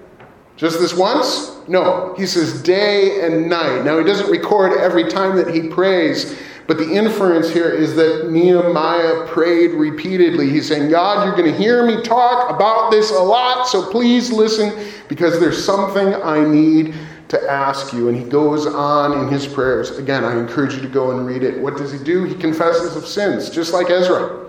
Just 0.55 0.79
this 0.79 0.95
once? 0.95 1.55
No. 1.67 2.15
He 2.17 2.25
says 2.25 2.63
day 2.63 3.23
and 3.25 3.47
night. 3.47 3.83
Now, 3.83 3.99
he 3.99 4.03
doesn't 4.03 4.31
record 4.31 4.79
every 4.79 5.07
time 5.09 5.35
that 5.37 5.53
he 5.53 5.67
prays, 5.67 6.39
but 6.67 6.77
the 6.77 6.91
inference 6.91 7.49
here 7.49 7.69
is 7.69 7.95
that 7.95 8.29
Nehemiah 8.29 9.25
prayed 9.27 9.71
repeatedly. 9.71 10.49
He's 10.49 10.67
saying, 10.67 10.91
God, 10.91 11.25
you're 11.25 11.35
going 11.35 11.51
to 11.51 11.57
hear 11.57 11.85
me 11.85 12.01
talk 12.01 12.49
about 12.53 12.91
this 12.91 13.09
a 13.11 13.19
lot, 13.19 13.67
so 13.67 13.89
please 13.89 14.31
listen 14.31 14.73
because 15.07 15.39
there's 15.39 15.63
something 15.63 16.13
I 16.15 16.43
need 16.43 16.93
to 17.29 17.49
ask 17.49 17.93
you. 17.93 18.09
And 18.09 18.17
he 18.17 18.23
goes 18.23 18.65
on 18.65 19.17
in 19.17 19.31
his 19.31 19.47
prayers. 19.47 19.97
Again, 19.97 20.25
I 20.25 20.37
encourage 20.37 20.75
you 20.75 20.81
to 20.81 20.89
go 20.89 21.11
and 21.11 21.25
read 21.25 21.41
it. 21.41 21.57
What 21.57 21.77
does 21.77 21.93
he 21.93 22.03
do? 22.03 22.25
He 22.25 22.35
confesses 22.35 22.97
of 22.97 23.05
sins, 23.05 23.49
just 23.49 23.71
like 23.73 23.89
Ezra. 23.89 24.45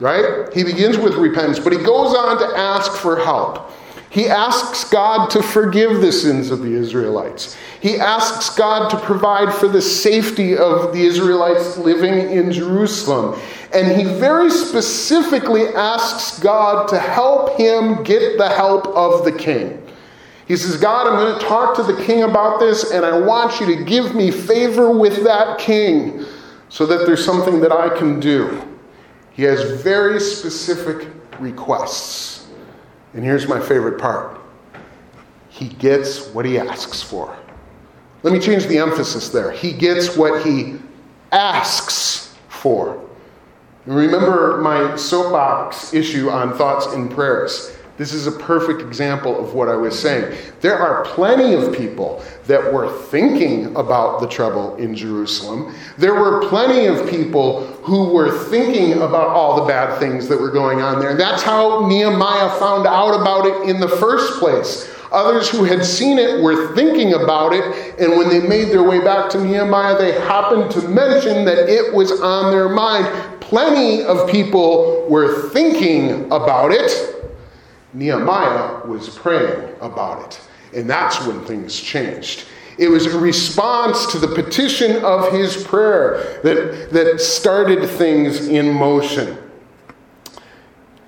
Right? 0.00 0.52
He 0.52 0.64
begins 0.64 0.98
with 0.98 1.14
repentance, 1.14 1.60
but 1.60 1.72
he 1.72 1.78
goes 1.78 2.14
on 2.14 2.38
to 2.38 2.58
ask 2.58 2.92
for 2.92 3.16
help. 3.16 3.70
He 4.16 4.28
asks 4.28 4.84
God 4.84 5.28
to 5.32 5.42
forgive 5.42 6.00
the 6.00 6.10
sins 6.10 6.50
of 6.50 6.62
the 6.62 6.72
Israelites. 6.72 7.54
He 7.82 7.96
asks 7.96 8.48
God 8.56 8.88
to 8.88 8.98
provide 9.00 9.52
for 9.52 9.68
the 9.68 9.82
safety 9.82 10.56
of 10.56 10.94
the 10.94 11.02
Israelites 11.04 11.76
living 11.76 12.30
in 12.30 12.50
Jerusalem. 12.50 13.38
And 13.74 13.94
he 13.94 14.04
very 14.04 14.48
specifically 14.48 15.66
asks 15.68 16.38
God 16.38 16.88
to 16.88 16.98
help 16.98 17.58
him 17.58 18.02
get 18.04 18.38
the 18.38 18.48
help 18.48 18.86
of 18.86 19.26
the 19.26 19.32
king. 19.32 19.86
He 20.48 20.56
says, 20.56 20.78
God, 20.78 21.06
I'm 21.06 21.18
going 21.18 21.38
to 21.38 21.44
talk 21.44 21.76
to 21.76 21.82
the 21.82 22.02
king 22.04 22.22
about 22.22 22.58
this, 22.58 22.92
and 22.92 23.04
I 23.04 23.18
want 23.18 23.60
you 23.60 23.66
to 23.66 23.84
give 23.84 24.14
me 24.14 24.30
favor 24.30 24.90
with 24.90 25.24
that 25.24 25.58
king 25.58 26.24
so 26.70 26.86
that 26.86 27.04
there's 27.04 27.22
something 27.22 27.60
that 27.60 27.70
I 27.70 27.90
can 27.90 28.18
do. 28.18 28.66
He 29.32 29.42
has 29.42 29.82
very 29.82 30.20
specific 30.20 31.06
requests. 31.38 32.35
And 33.16 33.24
here's 33.24 33.48
my 33.48 33.58
favorite 33.58 33.98
part 33.98 34.38
he 35.48 35.68
gets 35.68 36.28
what 36.28 36.44
he 36.44 36.58
asks 36.58 37.02
for. 37.02 37.34
Let 38.22 38.34
me 38.34 38.38
change 38.38 38.66
the 38.66 38.76
emphasis 38.76 39.30
there. 39.30 39.50
He 39.50 39.72
gets 39.72 40.16
what 40.16 40.44
he 40.44 40.76
asks 41.32 42.36
for. 42.48 43.02
Remember 43.86 44.58
my 44.58 44.96
soapbox 44.96 45.94
issue 45.94 46.28
on 46.28 46.58
thoughts 46.58 46.86
and 46.88 47.10
prayers. 47.10 47.75
This 47.96 48.12
is 48.12 48.26
a 48.26 48.32
perfect 48.32 48.82
example 48.82 49.42
of 49.42 49.54
what 49.54 49.68
I 49.68 49.76
was 49.76 49.98
saying. 49.98 50.36
There 50.60 50.78
are 50.78 51.04
plenty 51.04 51.54
of 51.54 51.74
people 51.74 52.22
that 52.46 52.72
were 52.72 52.92
thinking 53.04 53.74
about 53.74 54.20
the 54.20 54.28
trouble 54.28 54.76
in 54.76 54.94
Jerusalem. 54.94 55.74
There 55.96 56.14
were 56.14 56.46
plenty 56.48 56.86
of 56.86 57.08
people 57.08 57.66
who 57.82 58.12
were 58.12 58.38
thinking 58.48 58.94
about 58.94 59.28
all 59.28 59.60
the 59.60 59.66
bad 59.66 59.98
things 59.98 60.28
that 60.28 60.38
were 60.38 60.50
going 60.50 60.82
on 60.82 61.00
there. 61.00 61.16
That's 61.16 61.42
how 61.42 61.86
Nehemiah 61.86 62.50
found 62.58 62.86
out 62.86 63.18
about 63.18 63.46
it 63.46 63.70
in 63.70 63.80
the 63.80 63.88
first 63.88 64.38
place. 64.38 64.92
Others 65.12 65.48
who 65.48 65.64
had 65.64 65.84
seen 65.84 66.18
it 66.18 66.42
were 66.42 66.74
thinking 66.74 67.14
about 67.14 67.54
it, 67.54 67.64
and 67.98 68.18
when 68.18 68.28
they 68.28 68.46
made 68.46 68.68
their 68.68 68.82
way 68.82 69.00
back 69.00 69.30
to 69.30 69.42
Nehemiah, 69.42 69.96
they 69.96 70.12
happened 70.12 70.70
to 70.72 70.86
mention 70.88 71.46
that 71.46 71.70
it 71.70 71.94
was 71.94 72.20
on 72.20 72.50
their 72.50 72.68
mind. 72.68 73.06
Plenty 73.40 74.02
of 74.02 74.28
people 74.28 75.06
were 75.08 75.48
thinking 75.50 76.26
about 76.26 76.72
it 76.72 77.15
Nehemiah 77.96 78.84
was 78.86 79.08
praying 79.08 79.74
about 79.80 80.26
it. 80.26 80.40
And 80.78 80.88
that's 80.88 81.26
when 81.26 81.42
things 81.46 81.80
changed. 81.80 82.44
It 82.78 82.88
was 82.88 83.06
a 83.06 83.18
response 83.18 84.12
to 84.12 84.18
the 84.18 84.28
petition 84.28 85.02
of 85.02 85.32
his 85.32 85.64
prayer 85.64 86.40
that, 86.42 86.90
that 86.92 87.20
started 87.20 87.88
things 87.88 88.48
in 88.48 88.70
motion. 88.70 89.38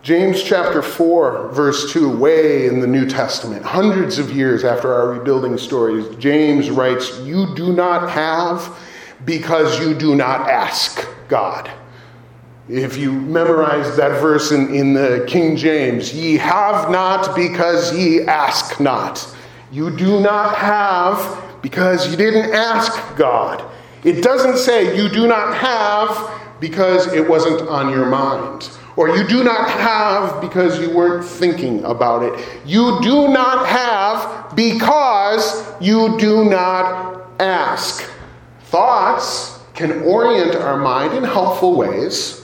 James 0.01 0.43
chapter 0.43 0.81
4, 0.81 1.49
verse 1.49 1.93
2, 1.93 2.17
way 2.17 2.67
in 2.67 2.81
the 2.81 2.87
New 2.87 3.07
Testament, 3.07 3.63
hundreds 3.63 4.19
of 4.19 4.35
years 4.35 4.65
after 4.65 4.91
our 4.91 5.11
rebuilding 5.11 5.59
stories, 5.59 6.09
James 6.17 6.71
writes, 6.71 7.19
You 7.19 7.55
do 7.55 7.75
not 7.75 8.09
have 8.09 8.79
because 9.27 9.79
you 9.79 9.93
do 9.93 10.15
not 10.15 10.49
ask 10.49 11.07
God. 11.29 11.71
If 12.69 12.99
you 12.99 13.13
memorize 13.13 13.97
that 13.97 14.21
verse 14.21 14.53
in, 14.53 14.75
in 14.75 14.93
the 14.93 15.25
King 15.27 15.57
James, 15.57 16.13
ye 16.13 16.37
have 16.37 16.91
not 16.91 17.35
because 17.35 17.97
ye 17.97 18.23
ask 18.23 18.79
not. 18.79 19.27
You 19.73 19.91
do 19.97 20.21
not 20.21 20.55
have 20.55 21.63
because 21.63 22.11
you 22.11 22.17
didn't 22.17 22.53
ask 22.53 23.17
God. 23.17 23.65
It 24.05 24.23
doesn't 24.23 24.59
say 24.59 24.95
you 25.03 25.09
do 25.09 25.27
not 25.27 25.57
have 25.57 26.61
because 26.61 27.11
it 27.15 27.27
wasn't 27.27 27.67
on 27.71 27.91
your 27.91 28.05
mind. 28.05 28.69
Or 28.97 29.17
you 29.17 29.27
do 29.27 29.43
not 29.43 29.71
have 29.71 30.43
because 30.43 30.79
you 30.79 30.91
weren't 30.91 31.25
thinking 31.25 31.83
about 31.85 32.23
it. 32.23 32.61
You 32.67 32.99
do 33.01 33.29
not 33.29 33.67
have 33.67 34.55
because 34.55 35.65
you 35.81 36.19
do 36.19 36.45
not 36.45 37.31
ask. 37.41 38.11
Thoughts 38.65 39.59
can 39.73 40.03
orient 40.03 40.55
our 40.57 40.77
mind 40.77 41.15
in 41.15 41.25
helpful 41.25 41.75
ways 41.75 42.38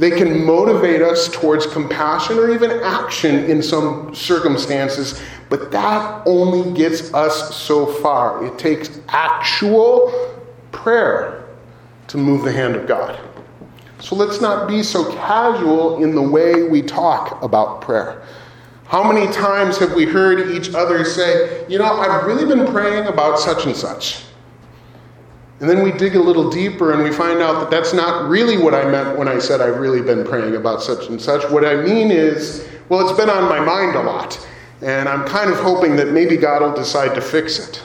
they 0.00 0.10
can 0.10 0.46
motivate 0.46 1.02
us 1.02 1.28
towards 1.28 1.66
compassion 1.66 2.38
or 2.38 2.50
even 2.50 2.70
action 2.82 3.44
in 3.44 3.62
some 3.62 4.14
circumstances, 4.14 5.22
but 5.50 5.70
that 5.70 6.22
only 6.26 6.72
gets 6.72 7.12
us 7.12 7.54
so 7.54 7.84
far. 7.84 8.42
It 8.46 8.58
takes 8.58 8.98
actual 9.08 10.40
prayer 10.72 11.44
to 12.08 12.16
move 12.16 12.44
the 12.44 12.52
hand 12.52 12.76
of 12.76 12.88
God. 12.88 13.20
So 13.98 14.16
let's 14.16 14.40
not 14.40 14.66
be 14.66 14.82
so 14.82 15.12
casual 15.16 16.02
in 16.02 16.14
the 16.14 16.22
way 16.22 16.62
we 16.62 16.80
talk 16.80 17.42
about 17.42 17.82
prayer. 17.82 18.22
How 18.86 19.12
many 19.12 19.30
times 19.30 19.76
have 19.76 19.92
we 19.92 20.06
heard 20.06 20.50
each 20.50 20.74
other 20.74 21.04
say, 21.04 21.66
You 21.68 21.78
know, 21.78 21.84
I've 21.84 22.24
really 22.24 22.46
been 22.46 22.66
praying 22.72 23.06
about 23.06 23.38
such 23.38 23.66
and 23.66 23.76
such? 23.76 24.22
And 25.60 25.68
then 25.68 25.82
we 25.82 25.92
dig 25.92 26.16
a 26.16 26.20
little 26.20 26.48
deeper 26.48 26.92
and 26.92 27.02
we 27.02 27.12
find 27.12 27.40
out 27.40 27.60
that 27.60 27.70
that's 27.70 27.92
not 27.92 28.30
really 28.30 28.56
what 28.56 28.74
I 28.74 28.90
meant 28.90 29.18
when 29.18 29.28
I 29.28 29.38
said 29.38 29.60
I've 29.60 29.76
really 29.76 30.00
been 30.00 30.24
praying 30.24 30.56
about 30.56 30.82
such 30.82 31.08
and 31.08 31.20
such. 31.20 31.48
What 31.50 31.66
I 31.66 31.76
mean 31.76 32.10
is, 32.10 32.66
well, 32.88 33.06
it's 33.06 33.16
been 33.16 33.28
on 33.28 33.46
my 33.46 33.60
mind 33.60 33.94
a 33.94 34.02
lot. 34.02 34.46
And 34.80 35.06
I'm 35.06 35.26
kind 35.26 35.50
of 35.50 35.58
hoping 35.58 35.96
that 35.96 36.12
maybe 36.12 36.38
God 36.38 36.62
will 36.62 36.72
decide 36.72 37.14
to 37.14 37.20
fix 37.20 37.58
it. 37.68 37.82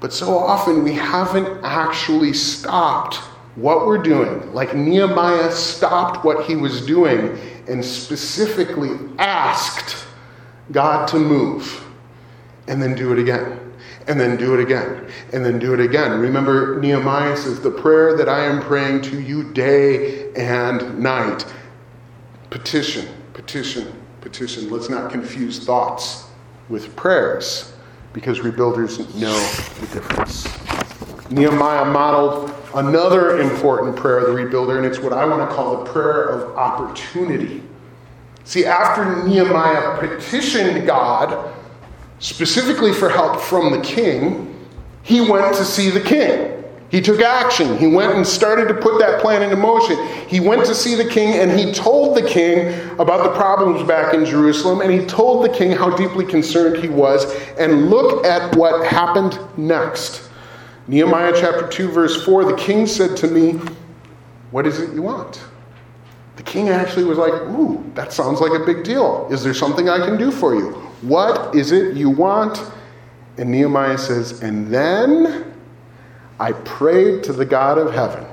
But 0.00 0.14
so 0.14 0.38
often 0.38 0.84
we 0.84 0.94
haven't 0.94 1.62
actually 1.62 2.32
stopped 2.32 3.16
what 3.56 3.86
we're 3.86 3.98
doing, 3.98 4.54
like 4.54 4.74
Nehemiah 4.74 5.50
stopped 5.50 6.24
what 6.24 6.46
he 6.46 6.54
was 6.54 6.86
doing 6.86 7.36
and 7.66 7.84
specifically 7.84 8.90
asked 9.18 10.06
God 10.70 11.08
to 11.08 11.18
move 11.18 11.84
and 12.68 12.80
then 12.80 12.94
do 12.94 13.12
it 13.12 13.18
again 13.18 13.67
and 14.08 14.18
then 14.18 14.36
do 14.36 14.54
it 14.54 14.60
again, 14.60 15.06
and 15.32 15.44
then 15.44 15.58
do 15.58 15.74
it 15.74 15.80
again. 15.80 16.18
Remember, 16.18 16.80
Nehemiah 16.80 17.36
says, 17.36 17.60
The 17.60 17.70
prayer 17.70 18.16
that 18.16 18.28
I 18.28 18.44
am 18.44 18.60
praying 18.62 19.02
to 19.02 19.20
you 19.20 19.52
day 19.52 20.32
and 20.34 20.98
night. 20.98 21.44
Petition, 22.48 23.06
petition, 23.34 23.92
petition. 24.22 24.70
Let's 24.70 24.88
not 24.88 25.12
confuse 25.12 25.64
thoughts 25.64 26.24
with 26.70 26.96
prayers 26.96 27.74
because 28.14 28.40
rebuilders 28.40 28.98
know 29.14 29.38
the 29.80 29.94
difference. 29.94 30.48
Nehemiah 31.30 31.84
modeled 31.84 32.54
another 32.74 33.40
important 33.40 33.94
prayer 33.94 34.20
of 34.20 34.34
the 34.34 34.42
rebuilder, 34.42 34.78
and 34.78 34.86
it's 34.86 34.98
what 34.98 35.12
I 35.12 35.26
want 35.26 35.48
to 35.48 35.54
call 35.54 35.84
the 35.84 35.90
prayer 35.90 36.24
of 36.24 36.56
opportunity. 36.56 37.62
See, 38.44 38.64
after 38.64 39.26
Nehemiah 39.26 39.98
petitioned 39.98 40.86
God 40.86 41.54
specifically 42.18 42.92
for 42.92 43.08
help 43.08 43.40
from 43.40 43.72
the 43.72 43.80
king, 43.80 44.54
he 45.02 45.20
went 45.20 45.54
to 45.56 45.64
see 45.64 45.90
the 45.90 46.00
king. 46.00 46.54
He 46.90 47.02
took 47.02 47.20
action. 47.20 47.76
He 47.76 47.86
went 47.86 48.14
and 48.14 48.26
started 48.26 48.66
to 48.68 48.74
put 48.74 48.98
that 48.98 49.20
plan 49.20 49.42
into 49.42 49.56
motion. 49.56 49.98
He 50.26 50.40
went 50.40 50.64
to 50.66 50.74
see 50.74 50.94
the 50.94 51.08
king 51.08 51.34
and 51.34 51.50
he 51.58 51.70
told 51.72 52.16
the 52.16 52.26
king 52.26 52.68
about 52.98 53.24
the 53.24 53.36
problems 53.36 53.86
back 53.86 54.14
in 54.14 54.24
Jerusalem 54.24 54.80
and 54.80 54.90
he 54.90 55.04
told 55.04 55.44
the 55.44 55.50
king 55.50 55.70
how 55.70 55.94
deeply 55.94 56.24
concerned 56.24 56.82
he 56.82 56.88
was. 56.88 57.30
And 57.58 57.90
look 57.90 58.24
at 58.24 58.56
what 58.56 58.86
happened 58.86 59.38
next. 59.58 60.30
Nehemiah 60.86 61.34
chapter 61.38 61.68
2, 61.68 61.90
verse 61.90 62.24
4 62.24 62.44
the 62.44 62.56
king 62.56 62.86
said 62.86 63.18
to 63.18 63.26
me, 63.26 63.60
What 64.50 64.66
is 64.66 64.80
it 64.80 64.94
you 64.94 65.02
want? 65.02 65.42
The 66.36 66.42
king 66.42 66.70
actually 66.70 67.04
was 67.04 67.18
like, 67.18 67.34
Ooh, 67.34 67.84
that 67.94 68.14
sounds 68.14 68.40
like 68.40 68.58
a 68.58 68.64
big 68.64 68.82
deal. 68.82 69.28
Is 69.30 69.44
there 69.44 69.52
something 69.52 69.90
I 69.90 69.98
can 70.06 70.16
do 70.16 70.30
for 70.30 70.54
you? 70.54 70.87
What 71.02 71.54
is 71.54 71.72
it 71.72 71.96
you 71.96 72.10
want? 72.10 72.60
And 73.36 73.50
Nehemiah 73.50 73.98
says, 73.98 74.42
And 74.42 74.72
then 74.72 75.54
I 76.40 76.52
prayed 76.52 77.22
to 77.24 77.32
the 77.32 77.44
God 77.44 77.78
of 77.78 77.92
heaven, 77.92 78.26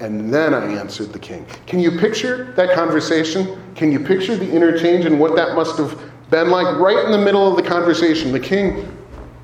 and 0.00 0.32
then 0.32 0.54
I 0.54 0.66
answered 0.74 1.12
the 1.12 1.18
king. 1.18 1.46
Can 1.66 1.78
you 1.80 1.98
picture 1.98 2.52
that 2.52 2.74
conversation? 2.74 3.58
Can 3.74 3.92
you 3.92 4.00
picture 4.00 4.36
the 4.36 4.50
interchange 4.50 5.04
and 5.04 5.18
what 5.18 5.36
that 5.36 5.54
must 5.54 5.78
have 5.78 5.98
been 6.30 6.50
like? 6.50 6.78
Right 6.78 7.04
in 7.04 7.12
the 7.12 7.18
middle 7.18 7.48
of 7.48 7.62
the 7.62 7.68
conversation, 7.68 8.32
the 8.32 8.40
king, 8.40 8.96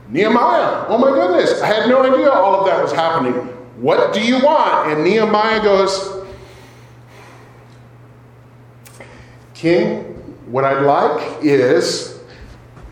Nehemiah, 0.08 0.86
oh 0.88 0.96
my 0.98 1.10
goodness, 1.10 1.60
I 1.60 1.66
had 1.66 1.88
no 1.88 2.02
idea 2.02 2.30
all 2.30 2.60
of 2.60 2.66
that 2.66 2.82
was 2.82 2.92
happening. 2.92 3.34
What 3.80 4.12
do 4.12 4.20
you 4.20 4.42
want? 4.42 4.90
And 4.90 5.04
Nehemiah 5.04 5.62
goes, 5.62 6.24
King, 9.54 10.04
what 10.46 10.64
I'd 10.64 10.82
like 10.82 11.44
is, 11.44 12.17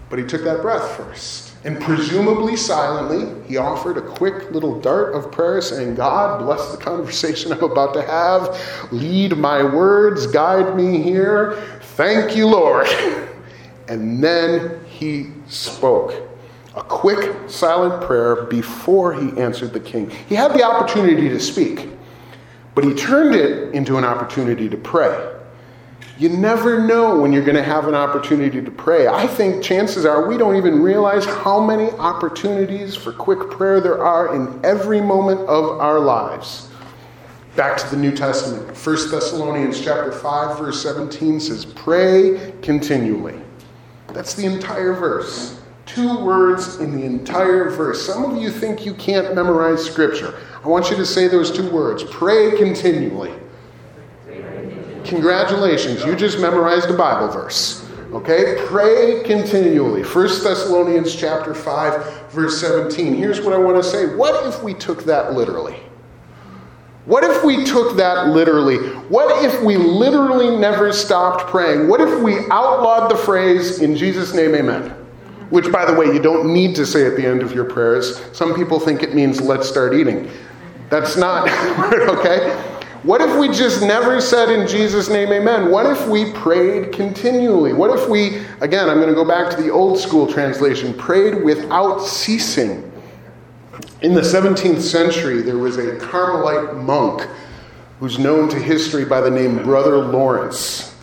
but 0.08 0.18
he 0.18 0.24
took 0.24 0.42
that 0.44 0.62
breath 0.62 0.96
first. 0.96 1.54
And 1.64 1.80
presumably 1.80 2.54
silently, 2.54 3.42
he 3.48 3.56
offered 3.56 3.96
a 3.96 4.00
quick 4.00 4.52
little 4.52 4.80
dart 4.80 5.14
of 5.14 5.32
prayer 5.32 5.60
saying, 5.60 5.96
God, 5.96 6.40
bless 6.40 6.70
the 6.70 6.76
conversation 6.76 7.52
I'm 7.52 7.64
about 7.64 7.92
to 7.94 8.02
have. 8.02 8.92
Lead 8.92 9.36
my 9.36 9.64
words, 9.64 10.28
guide 10.28 10.76
me 10.76 11.02
here. 11.02 11.60
Thank 11.96 12.36
you, 12.36 12.46
Lord. 12.46 12.86
And 13.88 14.22
then 14.22 14.84
he 14.84 15.28
spoke 15.46 16.12
a 16.74 16.82
quick, 16.82 17.48
silent 17.48 18.02
prayer 18.02 18.44
before 18.46 19.14
he 19.14 19.40
answered 19.40 19.72
the 19.72 19.78
king. 19.78 20.10
He 20.28 20.34
had 20.34 20.52
the 20.52 20.64
opportunity 20.64 21.28
to 21.28 21.38
speak, 21.38 21.88
but 22.74 22.82
he 22.82 22.94
turned 22.94 23.36
it 23.36 23.72
into 23.74 23.96
an 23.96 24.04
opportunity 24.04 24.68
to 24.68 24.76
pray. 24.76 25.35
You 26.18 26.30
never 26.30 26.80
know 26.80 27.20
when 27.20 27.30
you're 27.30 27.44
going 27.44 27.56
to 27.56 27.62
have 27.62 27.88
an 27.88 27.94
opportunity 27.94 28.62
to 28.62 28.70
pray. 28.70 29.06
I 29.06 29.26
think 29.26 29.62
chances 29.62 30.06
are 30.06 30.26
we 30.26 30.38
don't 30.38 30.56
even 30.56 30.80
realize 30.80 31.26
how 31.26 31.60
many 31.60 31.90
opportunities 31.90 32.96
for 32.96 33.12
quick 33.12 33.50
prayer 33.50 33.82
there 33.82 34.02
are 34.02 34.34
in 34.34 34.64
every 34.64 35.02
moment 35.02 35.40
of 35.40 35.78
our 35.78 36.00
lives. 36.00 36.70
Back 37.54 37.76
to 37.78 37.90
the 37.90 37.98
New 37.98 38.12
Testament. 38.12 38.74
1 38.74 39.10
Thessalonians 39.10 39.78
chapter 39.78 40.10
5 40.10 40.58
verse 40.58 40.82
17 40.82 41.38
says, 41.38 41.66
"Pray 41.66 42.54
continually." 42.62 43.38
That's 44.14 44.32
the 44.32 44.46
entire 44.46 44.94
verse. 44.94 45.56
Two 45.84 46.18
words 46.24 46.76
in 46.80 46.96
the 46.98 47.04
entire 47.04 47.68
verse. 47.68 48.06
Some 48.06 48.24
of 48.24 48.40
you 48.40 48.50
think 48.50 48.86
you 48.86 48.94
can't 48.94 49.34
memorize 49.34 49.84
scripture. 49.84 50.32
I 50.64 50.68
want 50.68 50.90
you 50.90 50.96
to 50.96 51.04
say 51.04 51.28
those 51.28 51.50
two 51.50 51.68
words. 51.68 52.04
Pray 52.04 52.52
continually. 52.52 53.32
Congratulations, 55.06 56.04
you 56.04 56.16
just 56.16 56.38
memorized 56.40 56.90
a 56.90 56.96
Bible 56.96 57.28
verse. 57.28 57.88
Okay? 58.12 58.56
Pray 58.66 59.22
continually. 59.24 60.02
1 60.02 60.28
Thessalonians 60.42 61.14
chapter 61.14 61.54
5 61.54 62.30
verse 62.30 62.60
17. 62.60 63.14
Here's 63.14 63.40
what 63.40 63.52
I 63.52 63.58
want 63.58 63.82
to 63.82 63.88
say. 63.88 64.14
What 64.14 64.46
if 64.46 64.62
we 64.62 64.74
took 64.74 65.04
that 65.04 65.34
literally? 65.34 65.76
What 67.04 67.22
if 67.22 67.44
we 67.44 67.64
took 67.64 67.96
that 67.98 68.28
literally? 68.28 68.78
What 69.08 69.44
if 69.44 69.62
we 69.62 69.76
literally 69.76 70.56
never 70.56 70.92
stopped 70.92 71.48
praying? 71.48 71.86
What 71.86 72.00
if 72.00 72.20
we 72.20 72.38
outlawed 72.50 73.10
the 73.10 73.16
phrase, 73.16 73.80
in 73.80 73.96
Jesus' 73.96 74.34
name, 74.34 74.56
amen? 74.56 74.90
Which, 75.50 75.70
by 75.70 75.84
the 75.84 75.94
way, 75.94 76.06
you 76.06 76.18
don't 76.18 76.52
need 76.52 76.74
to 76.74 76.84
say 76.84 77.06
at 77.06 77.14
the 77.14 77.24
end 77.24 77.42
of 77.42 77.52
your 77.52 77.64
prayers. 77.64 78.20
Some 78.36 78.56
people 78.56 78.80
think 78.80 79.04
it 79.04 79.14
means 79.14 79.40
let's 79.40 79.68
start 79.68 79.94
eating. 79.94 80.28
That's 80.90 81.16
not, 81.16 81.48
okay? 82.08 82.75
What 83.06 83.20
if 83.20 83.38
we 83.38 83.46
just 83.46 83.82
never 83.82 84.20
said 84.20 84.50
in 84.50 84.66
Jesus' 84.66 85.08
name, 85.08 85.30
amen? 85.30 85.70
What 85.70 85.86
if 85.86 86.08
we 86.08 86.32
prayed 86.32 86.92
continually? 86.92 87.72
What 87.72 87.96
if 87.96 88.08
we, 88.08 88.38
again, 88.60 88.90
I'm 88.90 88.96
going 88.96 89.08
to 89.08 89.14
go 89.14 89.24
back 89.24 89.48
to 89.54 89.62
the 89.62 89.70
old 89.70 89.96
school 89.96 90.26
translation, 90.26 90.92
prayed 90.92 91.44
without 91.44 92.00
ceasing? 92.00 92.90
In 94.02 94.12
the 94.12 94.22
17th 94.22 94.80
century, 94.80 95.40
there 95.40 95.56
was 95.56 95.76
a 95.76 95.96
Carmelite 96.00 96.78
monk 96.78 97.28
who's 98.00 98.18
known 98.18 98.48
to 98.48 98.58
history 98.58 99.04
by 99.04 99.20
the 99.20 99.30
name 99.30 99.62
Brother 99.62 99.98
Lawrence. 99.98 100.96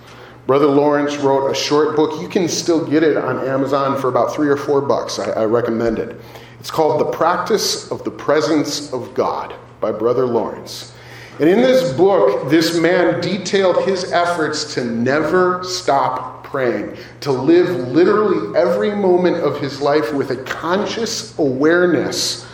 Brother 0.46 0.68
Lawrence 0.68 1.16
wrote 1.16 1.50
a 1.50 1.56
short 1.56 1.96
book. 1.96 2.22
You 2.22 2.28
can 2.28 2.50
still 2.50 2.86
get 2.86 3.04
it 3.04 3.16
on 3.16 3.48
Amazon 3.48 3.98
for 3.98 4.10
about 4.10 4.36
three 4.36 4.50
or 4.50 4.58
four 4.58 4.82
bucks. 4.82 5.20
I, 5.20 5.30
I 5.30 5.46
recommend 5.46 6.00
it. 6.00 6.20
It's 6.60 6.70
called 6.70 7.00
The 7.00 7.12
Practice 7.12 7.90
of 7.92 8.04
the 8.04 8.12
Presence 8.12 8.92
of 8.92 9.14
God 9.14 9.56
by 9.80 9.94
Brother 9.94 10.26
Lawrence. 10.26 10.94
And 11.40 11.50
in 11.50 11.62
this 11.62 11.94
book, 11.94 12.50
this 12.50 12.78
man 12.80 13.20
detailed 13.20 13.86
his 13.86 14.12
efforts 14.12 14.76
to 14.76 14.84
never 14.86 15.64
stop 15.64 16.44
praying, 16.44 16.96
to 17.22 17.32
live 17.32 17.88
literally 17.88 18.56
every 18.56 18.92
moment 18.92 19.38
of 19.38 19.60
his 19.60 19.82
life 19.82 20.14
with 20.14 20.30
a 20.30 20.36
conscious 20.44 21.38
awareness 21.40 22.48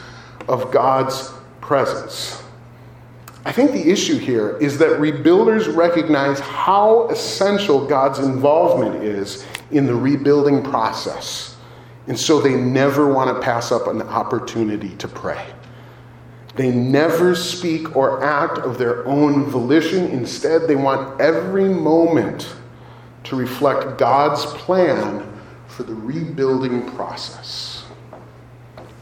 of 0.47 0.71
God's 0.71 1.31
presence. 1.59 2.41
I 3.45 3.51
think 3.51 3.71
the 3.71 3.89
issue 3.89 4.17
here 4.17 4.57
is 4.57 4.77
that 4.77 4.99
rebuilders 4.99 5.75
recognize 5.75 6.39
how 6.39 7.09
essential 7.09 7.85
God's 7.85 8.19
involvement 8.19 9.03
is 9.03 9.45
in 9.71 9.85
the 9.85 9.95
rebuilding 9.95 10.63
process. 10.63 11.57
And 12.07 12.17
so 12.17 12.39
they 12.39 12.55
never 12.55 13.11
want 13.11 13.35
to 13.35 13.41
pass 13.41 13.71
up 13.71 13.87
an 13.87 14.01
opportunity 14.01 14.95
to 14.97 15.07
pray. 15.07 15.45
They 16.55 16.71
never 16.71 17.35
speak 17.35 17.95
or 17.95 18.23
act 18.23 18.57
of 18.57 18.77
their 18.77 19.05
own 19.07 19.45
volition. 19.45 20.07
Instead, 20.07 20.67
they 20.67 20.75
want 20.75 21.21
every 21.21 21.69
moment 21.69 22.53
to 23.25 23.35
reflect 23.35 23.97
God's 23.97 24.45
plan 24.45 25.25
for 25.67 25.83
the 25.83 25.93
rebuilding 25.93 26.89
process. 26.91 27.83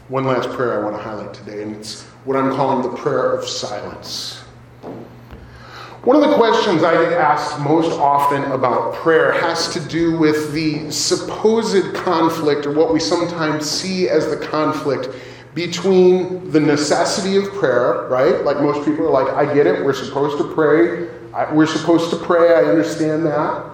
One 0.08 0.24
last 0.24 0.50
prayer 0.50 0.80
I 0.80 0.84
want 0.84 0.96
to 0.96 1.02
highlight 1.02 1.34
today, 1.34 1.62
and 1.62 1.74
it's 1.74 2.04
what 2.24 2.36
I'm 2.36 2.54
calling 2.54 2.88
the 2.88 2.96
prayer 2.96 3.32
of 3.32 3.46
silence. 3.46 4.42
One 6.04 6.16
of 6.16 6.22
the 6.22 6.36
questions 6.36 6.84
I 6.84 6.92
get 6.92 7.12
asked 7.12 7.58
most 7.60 7.98
often 7.98 8.44
about 8.52 8.94
prayer 8.94 9.32
has 9.32 9.72
to 9.74 9.80
do 9.80 10.16
with 10.16 10.52
the 10.52 10.90
supposed 10.90 11.94
conflict, 11.94 12.66
or 12.66 12.72
what 12.72 12.92
we 12.92 13.00
sometimes 13.00 13.68
see 13.68 14.08
as 14.08 14.30
the 14.30 14.36
conflict 14.36 15.08
between 15.54 16.50
the 16.50 16.60
necessity 16.60 17.36
of 17.36 17.52
prayer, 17.54 18.06
right? 18.08 18.44
Like 18.44 18.60
most 18.60 18.84
people 18.84 19.06
are 19.06 19.10
like, 19.10 19.32
I 19.34 19.52
get 19.54 19.66
it, 19.66 19.84
we're 19.84 19.94
supposed 19.94 20.38
to 20.38 20.54
pray. 20.54 21.08
I, 21.32 21.52
we're 21.52 21.66
supposed 21.66 22.10
to 22.10 22.16
pray, 22.16 22.54
I 22.54 22.68
understand 22.68 23.26
that. 23.26 23.64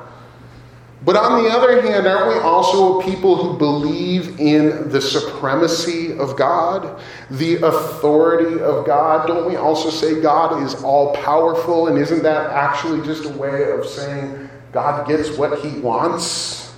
But 1.04 1.16
on 1.16 1.42
the 1.42 1.50
other 1.50 1.82
hand, 1.82 2.06
aren't 2.06 2.34
we 2.34 2.40
also 2.40 2.98
a 2.98 3.04
people 3.04 3.36
who 3.36 3.58
believe 3.58 4.40
in 4.40 4.88
the 4.88 5.02
supremacy 5.02 6.16
of 6.16 6.34
God, 6.34 6.98
the 7.30 7.56
authority 7.56 8.62
of 8.62 8.86
God? 8.86 9.26
Don't 9.26 9.46
we 9.46 9.56
also 9.56 9.90
say 9.90 10.22
God 10.22 10.62
is 10.62 10.82
all 10.82 11.14
powerful? 11.16 11.88
And 11.88 11.98
isn't 11.98 12.22
that 12.22 12.50
actually 12.50 13.04
just 13.04 13.26
a 13.26 13.36
way 13.36 13.70
of 13.70 13.84
saying 13.84 14.48
God 14.72 15.06
gets 15.06 15.36
what 15.36 15.60
he 15.60 15.78
wants? 15.80 16.74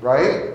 Right? 0.00 0.53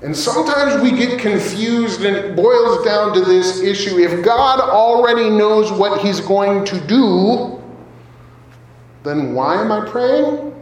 And 0.00 0.16
sometimes 0.16 0.80
we 0.80 0.96
get 0.96 1.18
confused, 1.18 2.04
and 2.04 2.16
it 2.16 2.36
boils 2.36 2.84
down 2.84 3.12
to 3.14 3.20
this 3.20 3.60
issue. 3.60 3.98
If 3.98 4.24
God 4.24 4.60
already 4.60 5.28
knows 5.28 5.72
what 5.72 6.00
He's 6.00 6.20
going 6.20 6.64
to 6.66 6.80
do, 6.86 7.60
then 9.02 9.34
why 9.34 9.60
am 9.60 9.72
I 9.72 9.88
praying? 9.88 10.54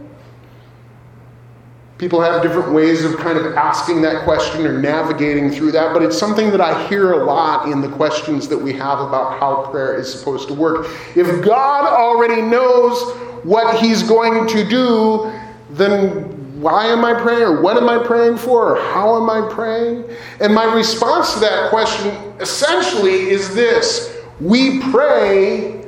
People 1.99 2.21
have 2.21 2.43
different 2.43 2.71
ways 2.71 3.03
of 3.03 3.17
kind 3.17 3.37
of 3.37 3.55
asking 3.55 4.01
that 4.03 4.23
question 4.23 4.65
or 4.65 4.79
navigating 4.79 5.49
through 5.51 5.71
that, 5.71 5.93
but 5.93 6.03
it's 6.03 6.17
something 6.17 6.51
that 6.51 6.61
I 6.61 6.87
hear 6.87 7.13
a 7.13 7.25
lot 7.25 7.71
in 7.71 7.81
the 7.81 7.89
questions 7.89 8.47
that 8.49 8.57
we 8.57 8.71
have 8.73 8.99
about 8.99 9.39
how 9.39 9.69
prayer 9.71 9.97
is 9.97 10.11
supposed 10.11 10.47
to 10.49 10.53
work. 10.53 10.87
If 11.15 11.43
God 11.43 11.91
already 11.91 12.41
knows 12.41 13.15
what 13.43 13.79
He's 13.79 14.03
going 14.03 14.47
to 14.47 14.67
do, 14.67 15.31
then 15.71 16.36
why 16.57 16.87
am 16.87 17.05
I 17.05 17.13
praying 17.13 17.43
or 17.43 17.61
what 17.61 17.77
am 17.77 17.87
I 17.87 18.03
praying 18.03 18.37
for 18.37 18.75
or 18.75 18.81
how 18.91 19.21
am 19.21 19.29
I 19.29 19.47
praying? 19.53 20.05
And 20.39 20.55
my 20.55 20.73
response 20.73 21.35
to 21.35 21.39
that 21.41 21.69
question 21.69 22.09
essentially 22.39 23.29
is 23.29 23.53
this 23.53 24.17
we 24.41 24.81
pray 24.91 25.85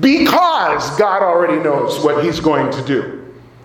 because 0.00 0.96
God 0.98 1.22
already 1.22 1.62
knows 1.62 2.04
what 2.04 2.24
He's 2.24 2.40
going 2.40 2.70
to 2.72 2.84
do. 2.84 3.14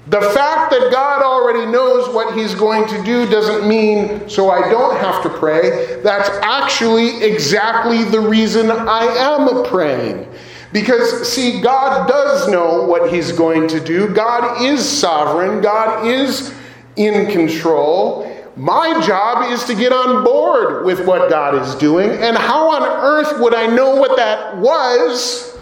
The 0.08 0.22
fact 0.22 0.70
that 0.72 0.92
God 0.92 1.24
already 1.24 1.66
knows 1.66 2.14
what 2.14 2.36
He's 2.38 2.54
going 2.54 2.88
to 2.88 3.04
do 3.04 3.28
doesn't 3.30 3.68
mean 3.68 4.30
so 4.30 4.52
I 4.52 4.70
don't 4.70 4.98
have 4.98 5.24
to 5.24 5.30
pray. 5.30 6.02
That's 6.04 6.30
actually 6.44 7.24
exactly 7.24 8.04
the 8.04 8.20
reason 8.20 8.70
I 8.70 9.06
am 9.06 9.66
praying. 9.66 10.30
Because, 10.74 11.32
see, 11.32 11.62
God 11.62 12.08
does 12.10 12.50
know 12.50 12.84
what 12.84 13.14
He's 13.14 13.32
going 13.32 13.68
to 13.70 13.80
do. 13.80 14.10
God 14.10 14.64
is 14.64 14.84
sovereign. 14.84 15.62
God 15.62 16.08
is 16.08 16.54
in 16.96 17.32
control. 17.32 18.30
My 18.56 19.00
job 19.06 19.52
is 19.52 19.64
to 19.66 19.76
get 19.76 19.94
on 19.94 20.24
board 20.24 20.84
with 20.84 21.06
what 21.06 21.30
God 21.30 21.56
is 21.56 21.76
doing. 21.76 22.10
And 22.10 22.36
how 22.36 22.72
on 22.72 22.82
earth 22.84 23.40
would 23.40 23.54
I 23.54 23.68
know 23.68 23.96
what 23.96 24.18
that 24.18 24.58
was 24.58 25.58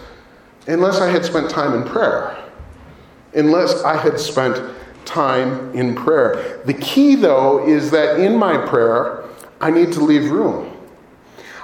unless 0.66 0.98
I 1.00 1.10
had 1.10 1.24
spent 1.26 1.50
time 1.50 1.74
in 1.74 1.86
prayer? 1.86 2.42
Unless 3.34 3.82
I 3.82 3.98
had 3.98 4.18
spent 4.18 4.62
time 5.04 5.74
in 5.74 5.94
prayer. 5.94 6.62
The 6.64 6.74
key, 6.74 7.16
though, 7.16 7.68
is 7.68 7.90
that 7.90 8.18
in 8.18 8.34
my 8.36 8.56
prayer, 8.66 9.24
I 9.60 9.70
need 9.70 9.92
to 9.92 10.00
leave 10.00 10.30
room. 10.30 10.74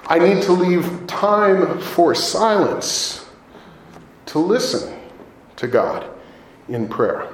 I 0.06 0.18
need 0.18 0.42
to 0.44 0.52
leave 0.52 1.06
time 1.06 1.78
for 1.78 2.14
silence 2.14 3.27
to 4.28 4.38
listen 4.38 4.98
to 5.56 5.66
God 5.66 6.08
in 6.68 6.88
prayer. 6.88 7.28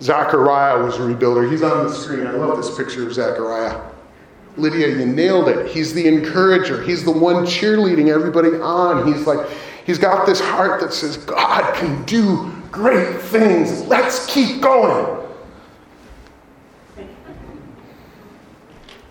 Zechariah 0.00 0.82
was 0.82 0.96
a 0.96 1.00
rebuilder. 1.00 1.50
He's 1.50 1.62
on 1.62 1.86
the 1.86 1.92
screen. 1.92 2.26
I 2.26 2.32
love 2.32 2.56
this 2.56 2.76
picture 2.76 3.06
of 3.06 3.14
Zechariah. 3.14 3.80
Lydia, 4.56 4.88
you 4.88 5.06
nailed 5.06 5.48
it. 5.48 5.68
He's 5.68 5.94
the 5.94 6.06
encourager. 6.06 6.82
He's 6.82 7.04
the 7.04 7.12
one 7.12 7.44
cheerleading 7.44 8.08
everybody 8.08 8.50
on. 8.60 9.12
He's 9.12 9.26
like, 9.26 9.48
he's 9.86 9.98
got 9.98 10.26
this 10.26 10.40
heart 10.40 10.80
that 10.80 10.92
says, 10.92 11.16
God 11.16 11.74
can 11.76 12.04
do 12.04 12.52
great 12.70 13.20
things. 13.20 13.82
Let's 13.82 14.26
keep 14.26 14.60
going. 14.60 15.20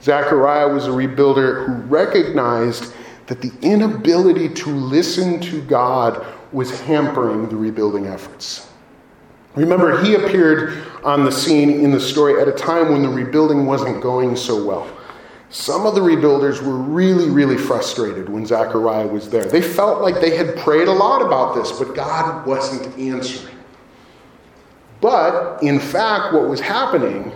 Zechariah 0.02 0.74
was 0.74 0.88
a 0.88 0.92
rebuilder 0.92 1.66
who 1.66 1.74
recognized 1.84 2.94
that 3.28 3.42
the 3.42 3.52
inability 3.62 4.50
to 4.50 4.70
listen 4.70 5.40
to 5.42 5.62
God 5.62 6.26
was 6.52 6.80
hampering 6.82 7.50
the 7.50 7.56
rebuilding 7.56 8.08
efforts. 8.08 8.68
Remember, 9.56 10.02
he 10.04 10.16
appeared 10.16 10.84
on 11.04 11.26
the 11.26 11.32
scene 11.32 11.70
in 11.70 11.92
the 11.92 12.00
story 12.00 12.42
at 12.42 12.48
a 12.48 12.54
time 12.54 12.92
when 12.92 13.02
the 13.02 13.10
rebuilding 13.10 13.66
wasn't 13.66 14.02
going 14.02 14.36
so 14.36 14.64
well. 14.64 14.88
Some 15.50 15.86
of 15.86 15.96
the 15.96 16.02
rebuilders 16.02 16.62
were 16.62 16.78
really, 16.78 17.30
really 17.30 17.58
frustrated 17.58 18.30
when 18.30 18.46
Zechariah 18.46 19.08
was 19.08 19.30
there. 19.30 19.44
They 19.44 19.62
felt 19.62 20.02
like 20.02 20.22
they 20.22 20.38
had 20.38 20.56
prayed 20.58 20.88
a 20.88 20.94
lot 20.94 21.22
about 21.22 21.56
this, 21.56 21.78
but 21.78 21.94
God 21.94 22.48
wasn't 22.48 22.98
answering. 22.98 23.54
But 25.02 25.62
in 25.62 25.80
fact, 25.80 26.34
what 26.34 26.48
was 26.48 26.62
happening 26.62 27.34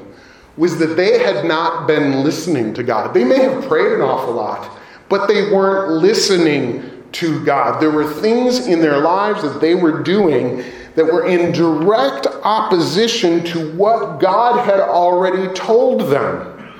was 0.55 0.77
that 0.77 0.95
they 0.95 1.19
had 1.19 1.43
not 1.43 1.87
been 1.87 2.23
listening 2.23 2.73
to 2.75 2.83
God. 2.83 3.13
They 3.13 3.25
may 3.25 3.39
have 3.39 3.65
prayed 3.67 3.91
an 3.91 4.01
awful 4.01 4.33
lot, 4.33 4.71
but 5.09 5.27
they 5.27 5.51
weren't 5.51 5.91
listening 5.91 6.94
to 7.15 7.43
God. 7.45 7.79
There 7.81 7.91
were 7.91 8.11
things 8.11 8.67
in 8.67 8.79
their 8.79 8.99
lives 8.99 9.41
that 9.41 9.61
they 9.61 9.75
were 9.75 10.03
doing 10.03 10.63
that 10.95 11.05
were 11.05 11.25
in 11.25 11.51
direct 11.51 12.27
opposition 12.43 13.43
to 13.43 13.71
what 13.75 14.19
God 14.19 14.65
had 14.65 14.79
already 14.79 15.53
told 15.53 16.09
them. 16.09 16.73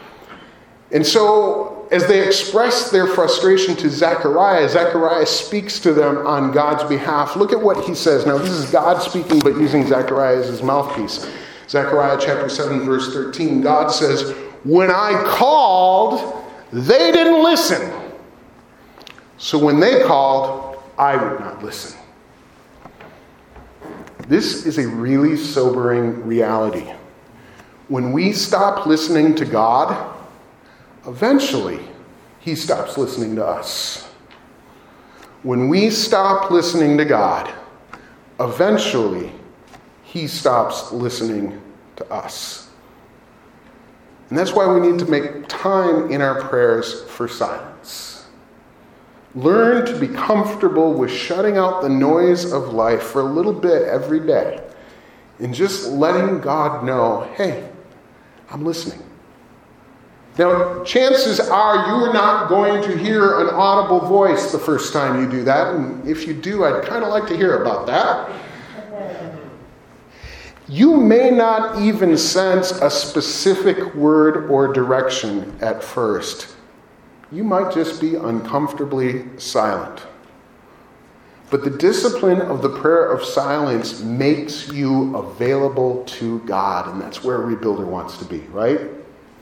And 0.91 1.05
so, 1.05 1.87
as 1.91 2.07
they 2.07 2.25
express 2.25 2.89
their 2.91 3.07
frustration 3.07 3.75
to 3.75 3.89
Zechariah, 3.89 4.67
Zechariah 4.69 5.25
speaks 5.25 5.79
to 5.81 5.93
them 5.93 6.25
on 6.25 6.51
God's 6.51 6.83
behalf. 6.85 7.35
Look 7.35 7.51
at 7.51 7.61
what 7.61 7.85
he 7.85 7.93
says. 7.93 8.25
Now, 8.25 8.37
this 8.37 8.49
is 8.49 8.71
God 8.71 9.01
speaking, 9.01 9.39
but 9.39 9.57
using 9.57 9.85
Zechariah 9.85 10.37
as 10.37 10.47
his 10.47 10.63
mouthpiece. 10.63 11.29
Zechariah 11.67 12.17
chapter 12.19 12.49
7, 12.49 12.81
verse 12.81 13.13
13. 13.13 13.61
God 13.61 13.89
says, 13.89 14.31
When 14.63 14.89
I 14.89 15.21
called, 15.25 16.43
they 16.71 17.11
didn't 17.11 17.43
listen. 17.43 18.04
So 19.37 19.57
when 19.57 19.79
they 19.79 20.03
called, 20.03 20.81
I 20.97 21.15
would 21.15 21.39
not 21.39 21.63
listen. 21.63 21.99
This 24.27 24.65
is 24.65 24.77
a 24.77 24.87
really 24.87 25.37
sobering 25.37 26.25
reality. 26.25 26.91
When 27.89 28.11
we 28.11 28.31
stop 28.31 28.87
listening 28.87 29.35
to 29.35 29.45
God, 29.45 30.15
eventually 31.05 31.79
He 32.39 32.55
stops 32.55 32.97
listening 32.97 33.35
to 33.35 33.45
us. 33.45 34.07
When 35.43 35.69
we 35.69 35.91
stop 35.91 36.49
listening 36.49 36.97
to 36.97 37.05
God, 37.05 37.53
eventually 38.39 39.31
He 40.03 40.27
stops 40.27 40.91
listening 40.91 41.61
to 41.97 42.11
us. 42.11 42.69
And 44.29 44.39
that's 44.39 44.53
why 44.53 44.65
we 44.65 44.79
need 44.79 44.97
to 44.99 45.05
make 45.05 45.47
time 45.47 46.11
in 46.11 46.21
our 46.21 46.41
prayers 46.41 47.03
for 47.03 47.27
silence. 47.27 48.24
Learn 49.35 49.85
to 49.85 49.99
be 49.99 50.07
comfortable 50.07 50.93
with 50.93 51.11
shutting 51.11 51.57
out 51.57 51.81
the 51.81 51.89
noise 51.89 52.51
of 52.51 52.73
life 52.73 53.03
for 53.03 53.21
a 53.21 53.25
little 53.25 53.53
bit 53.53 53.83
every 53.83 54.21
day 54.21 54.65
and 55.39 55.53
just 55.53 55.89
letting 55.89 56.39
God 56.39 56.85
know 56.85 57.29
hey, 57.35 57.69
I'm 58.49 58.63
listening. 58.63 59.01
Now, 60.37 60.83
chances 60.83 61.39
are 61.39 61.87
you 61.87 61.93
are 62.05 62.13
not 62.13 62.49
going 62.49 62.83
to 62.83 62.97
hear 62.97 63.39
an 63.39 63.47
audible 63.53 64.01
voice 64.01 64.51
the 64.51 64.59
first 64.59 64.91
time 64.91 65.21
you 65.21 65.29
do 65.29 65.43
that, 65.43 65.73
and 65.73 66.05
if 66.07 66.27
you 66.27 66.33
do, 66.33 66.65
I'd 66.65 66.83
kind 66.83 67.05
of 67.05 67.09
like 67.09 67.25
to 67.27 67.37
hear 67.37 67.61
about 67.61 67.87
that. 67.87 68.41
You 70.67 70.97
may 70.97 71.29
not 71.29 71.81
even 71.81 72.17
sense 72.17 72.71
a 72.71 72.89
specific 72.89 73.95
word 73.95 74.49
or 74.49 74.73
direction 74.73 75.55
at 75.61 75.83
first. 75.83 76.54
You 77.31 77.43
might 77.43 77.73
just 77.73 77.99
be 77.99 78.15
uncomfortably 78.15 79.25
silent. 79.37 80.01
But 81.49 81.63
the 81.63 81.69
discipline 81.69 82.41
of 82.41 82.61
the 82.61 82.69
prayer 82.69 83.11
of 83.11 83.23
silence 83.23 84.01
makes 84.01 84.71
you 84.71 85.15
available 85.15 86.03
to 86.05 86.39
God, 86.39 86.91
and 86.91 87.01
that's 87.01 87.23
where 87.23 87.39
rebuilder 87.39 87.85
wants 87.85 88.17
to 88.17 88.25
be, 88.25 88.39
right? 88.51 88.81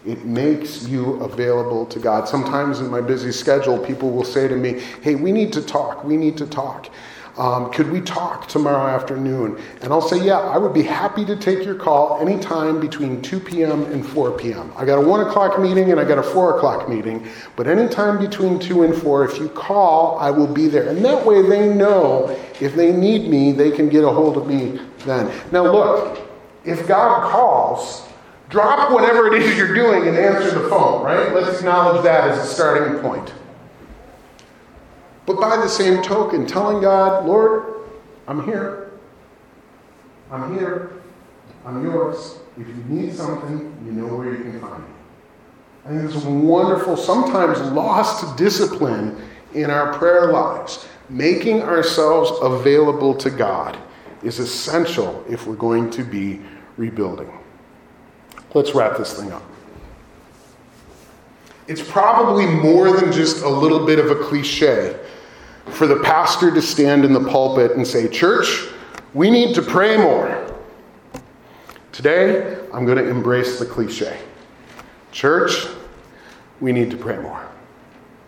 It 0.05 0.25
makes 0.25 0.85
you 0.85 1.13
available 1.23 1.85
to 1.87 1.99
God. 1.99 2.27
Sometimes 2.27 2.81
in 2.81 2.89
my 2.89 2.99
busy 2.99 3.31
schedule, 3.31 3.79
people 3.79 4.11
will 4.11 4.25
say 4.25 4.49
to 4.49 4.55
me, 4.55 4.81
Hey, 5.01 5.15
we 5.15 5.31
need 5.31 5.53
to 5.53 5.61
talk. 5.61 6.03
We 6.03 6.17
need 6.17 6.37
to 6.37 6.45
talk. 6.45 6.89
Um, 7.37 7.71
could 7.71 7.91
we 7.91 7.99
talk 7.99 8.47
tomorrow 8.47 8.87
afternoon? 8.87 9.59
And 9.81 9.91
I'll 9.91 10.07
say, 10.07 10.23
yeah, 10.23 10.37
I 10.37 10.57
would 10.57 10.73
be 10.73 10.83
happy 10.83 11.25
to 11.25 11.35
take 11.35 11.65
your 11.65 11.73
call 11.73 12.19
anytime 12.21 12.79
between 12.79 13.23
2 13.23 13.39
p.m. 13.39 13.83
and 13.85 14.05
4 14.05 14.37
p.m. 14.37 14.71
I 14.77 14.85
got 14.85 14.99
a 14.99 15.01
1 15.01 15.27
o'clock 15.27 15.59
meeting 15.59 15.89
and 15.89 15.99
I 15.99 16.03
got 16.03 16.19
a 16.19 16.23
4 16.23 16.57
o'clock 16.57 16.87
meeting, 16.87 17.27
but 17.55 17.67
anytime 17.67 18.19
between 18.19 18.59
2 18.59 18.83
and 18.83 18.95
4, 18.95 19.25
if 19.25 19.39
you 19.39 19.49
call, 19.49 20.19
I 20.19 20.29
will 20.29 20.51
be 20.51 20.67
there. 20.67 20.89
And 20.89 21.03
that 21.03 21.25
way 21.25 21.41
they 21.41 21.73
know 21.73 22.29
if 22.61 22.75
they 22.75 22.91
need 22.91 23.27
me, 23.27 23.51
they 23.51 23.71
can 23.71 23.89
get 23.89 24.03
a 24.03 24.09
hold 24.09 24.37
of 24.37 24.45
me 24.45 24.79
then. 24.99 25.31
Now, 25.51 25.63
look, 25.63 26.29
if 26.65 26.87
God 26.87 27.31
calls, 27.31 28.07
drop 28.49 28.91
whatever 28.91 29.33
it 29.33 29.41
is 29.41 29.57
you're 29.57 29.73
doing 29.73 30.07
and 30.07 30.15
answer 30.15 30.51
the 30.51 30.69
phone, 30.69 31.03
right? 31.03 31.33
Let's 31.33 31.57
acknowledge 31.57 32.03
that 32.03 32.29
as 32.29 32.37
a 32.37 32.53
starting 32.53 32.99
point. 32.99 33.33
But 35.25 35.39
by 35.39 35.57
the 35.57 35.69
same 35.69 36.01
token, 36.01 36.45
telling 36.45 36.81
God, 36.81 37.25
Lord, 37.25 37.87
I'm 38.27 38.43
here. 38.45 38.91
I'm 40.31 40.57
here. 40.57 40.91
I'm 41.65 41.83
yours. 41.83 42.39
If 42.57 42.67
you 42.67 42.83
need 42.87 43.13
something, 43.13 43.75
you 43.85 43.91
know 43.91 44.15
where 44.15 44.31
you 44.31 44.43
can 44.43 44.59
find 44.59 44.83
me. 44.83 44.89
I 45.85 45.89
think 45.89 46.03
it's 46.03 46.23
wonderful, 46.25 46.95
sometimes 46.95 47.59
lost 47.71 48.37
discipline 48.37 49.21
in 49.53 49.69
our 49.69 49.93
prayer 49.93 50.31
lives. 50.31 50.87
Making 51.09 51.61
ourselves 51.61 52.31
available 52.41 53.13
to 53.15 53.29
God 53.29 53.77
is 54.23 54.39
essential 54.39 55.23
if 55.29 55.45
we're 55.45 55.55
going 55.55 55.89
to 55.91 56.03
be 56.03 56.39
rebuilding. 56.77 57.31
Let's 58.53 58.73
wrap 58.73 58.97
this 58.97 59.19
thing 59.19 59.31
up. 59.31 59.43
It's 61.67 61.81
probably 61.81 62.45
more 62.45 62.99
than 62.99 63.11
just 63.11 63.43
a 63.43 63.49
little 63.49 63.85
bit 63.85 63.97
of 63.97 64.11
a 64.11 64.15
cliche 64.15 64.99
for 65.67 65.87
the 65.87 65.99
pastor 66.01 66.53
to 66.53 66.61
stand 66.61 67.05
in 67.05 67.13
the 67.13 67.23
pulpit 67.23 67.71
and 67.71 67.87
say, 67.87 68.09
Church, 68.09 68.67
we 69.13 69.29
need 69.29 69.55
to 69.55 69.61
pray 69.61 69.95
more. 69.97 70.39
Today, 71.93 72.59
I'm 72.73 72.85
going 72.85 72.97
to 72.97 73.07
embrace 73.07 73.59
the 73.59 73.65
cliche. 73.65 74.19
Church, 75.11 75.67
we 76.59 76.71
need 76.71 76.91
to 76.91 76.97
pray 76.97 77.17
more. 77.17 77.47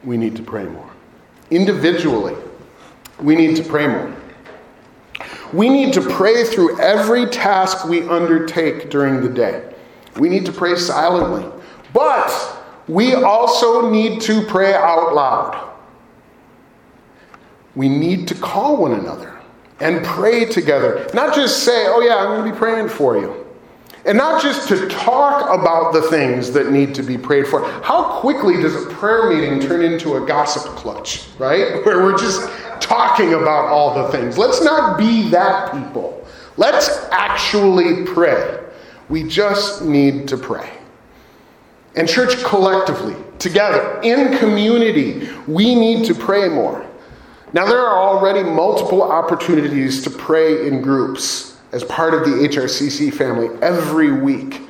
We 0.04 0.18
need 0.18 0.36
to 0.38 0.44
pray 0.44 0.66
more. 0.66 0.90
Individually, 1.50 2.36
we 3.20 3.36
need 3.36 3.56
to 3.58 3.64
pray 3.64 3.88
more. 3.88 4.16
We 5.52 5.70
need 5.70 5.94
to 5.94 6.02
pray 6.02 6.44
through 6.44 6.80
every 6.80 7.26
task 7.28 7.86
we 7.86 8.08
undertake 8.08 8.90
during 8.90 9.22
the 9.22 9.30
day. 9.30 9.74
We 10.18 10.30
need 10.30 10.46
to 10.46 10.52
pray 10.52 10.76
silently. 10.76 11.50
But 11.94 12.55
we 12.88 13.14
also 13.14 13.90
need 13.90 14.22
to 14.22 14.46
pray 14.46 14.74
out 14.74 15.14
loud 15.14 15.76
we 17.76 17.90
need 17.90 18.28
to 18.30 18.36
call 18.36 18.78
one 18.78 18.94
another 18.94 19.34
and 19.80 20.04
pray 20.06 20.46
together. 20.46 21.08
Not 21.14 21.36
just 21.36 21.64
say, 21.64 21.86
oh, 21.88 22.02
yeah, 22.02 22.16
I'm 22.16 22.28
going 22.28 22.46
to 22.46 22.52
be 22.52 22.58
praying 22.58 22.90
for 22.90 23.18
you. 23.18 23.46
And 24.06 24.18
not 24.18 24.42
just 24.42 24.68
to 24.70 24.88
talk 24.88 25.50
about 25.60 25.92
the 25.92 26.04
things 26.04 26.52
that 26.52 26.72
need 26.72 26.96
to 26.96 27.04
be 27.04 27.18
prayed 27.18 27.48
for. 27.48 27.68
How 27.82 28.20
quickly 28.20 28.62
does 28.62 28.76
a 28.76 28.90
prayer 28.92 29.30
meeting 29.30 29.60
turn 29.60 29.82
into 29.82 30.16
a 30.16 30.26
gossip 30.26 30.64
clutch, 30.76 31.28
right? 31.40 31.84
Where 31.86 32.04
we're 32.04 32.18
just 32.18 32.48
talking 32.80 33.34
about 33.34 33.66
all 33.66 34.04
the 34.04 34.12
things. 34.12 34.38
Let's 34.38 34.64
not 34.64 34.98
be 34.98 35.30
that 35.30 35.72
people. 35.74 36.26
Let's 36.56 36.88
actually 37.12 38.06
pray. 38.06 38.64
We 39.10 39.28
just 39.28 39.84
need 39.84 40.28
to 40.30 40.38
pray. 40.38 40.75
And, 41.96 42.08
church, 42.10 42.44
collectively, 42.44 43.16
together, 43.40 44.00
in 44.02 44.38
community, 44.38 45.30
we 45.48 45.76
need 45.76 46.06
to 46.06 46.14
pray 46.14 46.50
more. 46.50 46.86
Now, 47.54 47.66
there 47.66 47.80
are 47.80 47.98
already 47.98 48.44
multiple 48.44 49.02
opportunities 49.02 50.04
to 50.04 50.10
pray 50.10 50.68
in 50.68 50.82
groups 50.82 51.58
as 51.72 51.84
part 51.86 52.14
of 52.14 52.22
the 52.22 52.48
HRCC 52.48 53.14
family 53.14 53.50
every 53.62 54.12
week. 54.12 54.62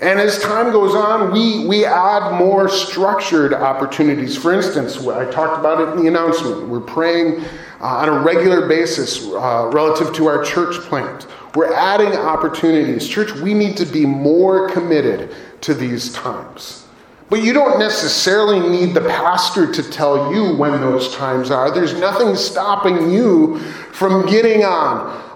And 0.00 0.20
as 0.20 0.38
time 0.38 0.70
goes 0.70 0.94
on, 0.94 1.32
we, 1.32 1.66
we 1.66 1.84
add 1.84 2.38
more 2.38 2.68
structured 2.68 3.52
opportunities. 3.52 4.36
For 4.36 4.54
instance, 4.54 4.96
I 5.06 5.28
talked 5.30 5.58
about 5.58 5.80
it 5.80 5.88
in 5.92 6.02
the 6.02 6.08
announcement. 6.08 6.68
We're 6.68 6.80
praying 6.80 7.44
uh, 7.80 7.84
on 7.84 8.08
a 8.08 8.22
regular 8.22 8.68
basis 8.68 9.26
uh, 9.26 9.70
relative 9.72 10.14
to 10.14 10.26
our 10.26 10.44
church 10.44 10.76
plant. 10.82 11.26
We're 11.54 11.72
adding 11.72 12.12
opportunities. 12.12 13.08
Church, 13.08 13.32
we 13.32 13.54
need 13.54 13.76
to 13.78 13.86
be 13.86 14.06
more 14.06 14.68
committed 14.70 15.34
to 15.62 15.74
these 15.74 16.12
times. 16.12 16.86
But 17.30 17.42
you 17.42 17.52
don't 17.52 17.78
necessarily 17.78 18.60
need 18.60 18.94
the 18.94 19.02
pastor 19.02 19.70
to 19.70 19.82
tell 19.90 20.32
you 20.32 20.54
when 20.56 20.80
those 20.80 21.14
times 21.14 21.50
are. 21.50 21.70
There's 21.70 21.98
nothing 21.98 22.36
stopping 22.36 23.10
you 23.10 23.58
from 23.92 24.26
getting 24.26 24.64
on 24.64 25.28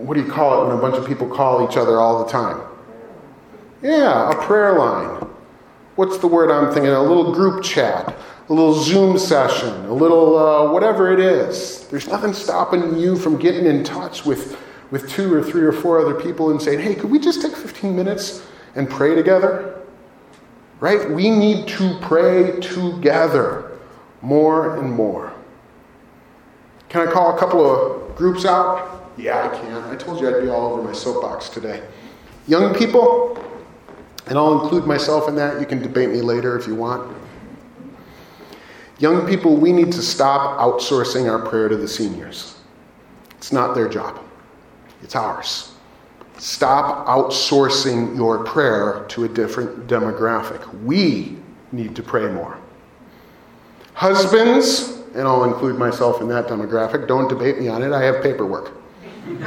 what 0.00 0.14
do 0.14 0.22
you 0.22 0.30
call 0.30 0.62
it 0.62 0.68
when 0.68 0.76
a 0.76 0.80
bunch 0.80 0.96
of 0.96 1.06
people 1.06 1.28
call 1.28 1.68
each 1.68 1.76
other 1.76 1.98
all 1.98 2.24
the 2.24 2.30
time? 2.30 2.60
Yeah, 3.82 4.30
a 4.30 4.34
prayer 4.42 4.78
line. 4.78 5.26
What's 6.00 6.16
the 6.16 6.28
word 6.28 6.50
I'm 6.50 6.72
thinking? 6.72 6.92
A 6.92 7.02
little 7.02 7.30
group 7.30 7.62
chat, 7.62 8.16
a 8.48 8.54
little 8.54 8.72
Zoom 8.72 9.18
session, 9.18 9.84
a 9.84 9.92
little 9.92 10.38
uh, 10.38 10.72
whatever 10.72 11.12
it 11.12 11.20
is. 11.20 11.86
There's 11.88 12.08
nothing 12.08 12.32
stopping 12.32 12.96
you 12.96 13.18
from 13.18 13.36
getting 13.36 13.66
in 13.66 13.84
touch 13.84 14.24
with, 14.24 14.58
with 14.90 15.10
two 15.10 15.30
or 15.30 15.42
three 15.42 15.60
or 15.60 15.72
four 15.72 16.00
other 16.00 16.18
people 16.18 16.52
and 16.52 16.62
saying, 16.62 16.78
hey, 16.78 16.94
could 16.94 17.10
we 17.10 17.18
just 17.18 17.42
take 17.42 17.54
15 17.54 17.94
minutes 17.94 18.42
and 18.76 18.88
pray 18.88 19.14
together? 19.14 19.78
Right? 20.80 21.10
We 21.10 21.28
need 21.28 21.68
to 21.68 21.98
pray 22.00 22.58
together 22.60 23.78
more 24.22 24.78
and 24.78 24.90
more. 24.90 25.34
Can 26.88 27.06
I 27.06 27.12
call 27.12 27.36
a 27.36 27.38
couple 27.38 27.60
of 27.70 28.16
groups 28.16 28.46
out? 28.46 29.12
Yeah, 29.18 29.50
I 29.52 29.54
can. 29.54 29.84
I 29.84 29.96
told 29.96 30.18
you 30.18 30.34
I'd 30.34 30.40
be 30.40 30.48
all 30.48 30.72
over 30.72 30.82
my 30.82 30.94
soapbox 30.94 31.50
today. 31.50 31.86
Young 32.48 32.74
people, 32.74 33.36
and 34.30 34.38
I'll 34.38 34.62
include 34.62 34.86
myself 34.86 35.28
in 35.28 35.34
that. 35.36 35.60
You 35.60 35.66
can 35.66 35.82
debate 35.82 36.08
me 36.08 36.22
later 36.22 36.56
if 36.56 36.66
you 36.66 36.74
want. 36.74 37.14
Young 39.00 39.26
people, 39.26 39.56
we 39.56 39.72
need 39.72 39.92
to 39.92 40.02
stop 40.02 40.58
outsourcing 40.58 41.30
our 41.30 41.46
prayer 41.46 41.68
to 41.68 41.76
the 41.76 41.88
seniors. 41.88 42.56
It's 43.36 43.52
not 43.52 43.74
their 43.74 43.88
job, 43.88 44.22
it's 45.02 45.16
ours. 45.16 45.74
Stop 46.38 47.06
outsourcing 47.06 48.16
your 48.16 48.44
prayer 48.44 49.04
to 49.08 49.24
a 49.24 49.28
different 49.28 49.86
demographic. 49.86 50.66
We 50.84 51.36
need 51.72 51.96
to 51.96 52.02
pray 52.02 52.30
more. 52.30 52.56
Husbands, 53.94 55.02
and 55.14 55.26
I'll 55.26 55.44
include 55.44 55.76
myself 55.76 56.22
in 56.22 56.28
that 56.28 56.46
demographic, 56.46 57.08
don't 57.08 57.28
debate 57.28 57.58
me 57.58 57.68
on 57.68 57.82
it, 57.82 57.92
I 57.92 58.02
have 58.02 58.22
paperwork. 58.22 58.72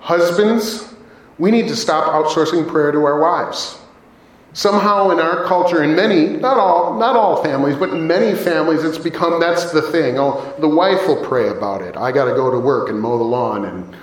Husbands, 0.00 0.94
we 1.38 1.50
need 1.50 1.68
to 1.68 1.76
stop 1.76 2.12
outsourcing 2.12 2.66
prayer 2.66 2.92
to 2.92 3.04
our 3.04 3.20
wives. 3.20 3.78
Somehow 4.54 5.10
in 5.10 5.20
our 5.20 5.44
culture, 5.44 5.84
in 5.84 5.94
many, 5.94 6.26
not 6.26 6.56
all, 6.56 6.98
not 6.98 7.14
all 7.16 7.42
families, 7.44 7.76
but 7.76 7.90
in 7.90 8.06
many 8.06 8.36
families, 8.36 8.82
it's 8.82 8.98
become 8.98 9.38
that's 9.38 9.70
the 9.72 9.82
thing. 9.82 10.18
Oh, 10.18 10.54
the 10.58 10.68
wife 10.68 11.06
will 11.06 11.22
pray 11.24 11.48
about 11.48 11.82
it. 11.82 11.96
I 11.96 12.10
got 12.10 12.24
to 12.24 12.32
go 12.32 12.50
to 12.50 12.58
work 12.58 12.88
and 12.88 12.98
mow 12.98 13.18
the 13.18 13.24
lawn 13.24 13.66
and 13.66 13.94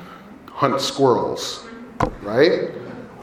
hunt 0.48 0.80
squirrels 0.80 1.66
right? 2.22 2.72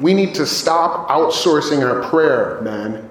We 0.00 0.14
need 0.14 0.34
to 0.34 0.46
stop 0.46 1.08
outsourcing 1.08 1.86
our 1.86 2.08
prayer, 2.08 2.60
men, 2.62 3.08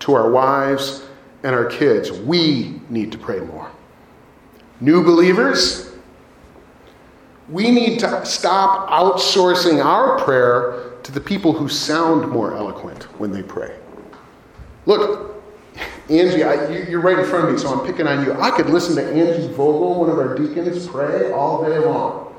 to 0.00 0.14
our 0.14 0.30
wives 0.30 1.02
and 1.42 1.54
our 1.54 1.66
kids. 1.66 2.10
We 2.12 2.80
need 2.88 3.12
to 3.12 3.18
pray 3.18 3.40
more. 3.40 3.70
New 4.80 5.04
believers, 5.04 5.89
we 7.50 7.70
need 7.70 7.98
to 8.00 8.24
stop 8.24 8.88
outsourcing 8.88 9.84
our 9.84 10.18
prayer 10.18 10.92
to 11.02 11.12
the 11.12 11.20
people 11.20 11.52
who 11.52 11.68
sound 11.68 12.28
more 12.30 12.56
eloquent 12.56 13.04
when 13.18 13.32
they 13.32 13.42
pray. 13.42 13.76
Look, 14.86 15.42
Angie, 16.08 16.42
I, 16.42 16.70
you, 16.88 16.98
are 16.98 17.00
right 17.00 17.18
in 17.18 17.24
front 17.24 17.48
of 17.48 17.52
me, 17.54 17.58
so 17.58 17.68
I'm 17.68 17.86
picking 17.86 18.06
on 18.06 18.24
you. 18.24 18.32
I 18.34 18.50
could 18.50 18.70
listen 18.70 18.96
to 18.96 19.04
Angie 19.04 19.48
Vogel, 19.48 20.00
one 20.00 20.10
of 20.10 20.18
our 20.18 20.34
deacons, 20.34 20.86
pray 20.86 21.32
all 21.32 21.64
day 21.64 21.78
long. 21.78 22.34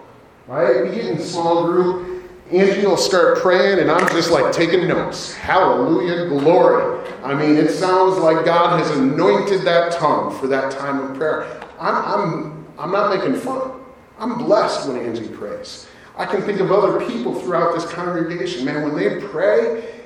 Right? 0.47 0.83
We 0.83 0.95
get 0.95 1.05
in 1.05 1.19
small 1.19 1.65
group 1.65 2.11
Angie 2.51 2.85
will 2.85 2.97
start 2.97 3.37
praying, 3.37 3.79
and 3.79 3.89
I'm 3.89 4.05
just 4.09 4.29
like 4.29 4.51
taking 4.51 4.85
notes. 4.85 5.33
Hallelujah, 5.35 6.27
glory. 6.27 7.09
I 7.23 7.33
mean, 7.33 7.55
it 7.55 7.69
sounds 7.69 8.17
like 8.17 8.43
God 8.45 8.77
has 8.77 8.91
anointed 8.97 9.61
that 9.61 9.93
tongue 9.93 10.37
for 10.37 10.47
that 10.47 10.69
time 10.69 10.99
of 10.99 11.17
prayer. 11.17 11.63
I'm, 11.79 11.95
I'm, 11.95 12.67
I'm 12.77 12.91
not 12.91 13.15
making 13.15 13.39
fun. 13.39 13.80
I'm 14.21 14.37
blessed 14.37 14.87
when 14.87 14.97
Angie 14.97 15.27
prays. 15.27 15.87
I 16.15 16.25
can 16.25 16.41
think 16.43 16.61
of 16.61 16.71
other 16.71 17.05
people 17.05 17.33
throughout 17.41 17.73
this 17.73 17.85
congregation. 17.91 18.63
Man, 18.63 18.83
when 18.83 18.95
they 18.95 19.19
pray, 19.27 20.03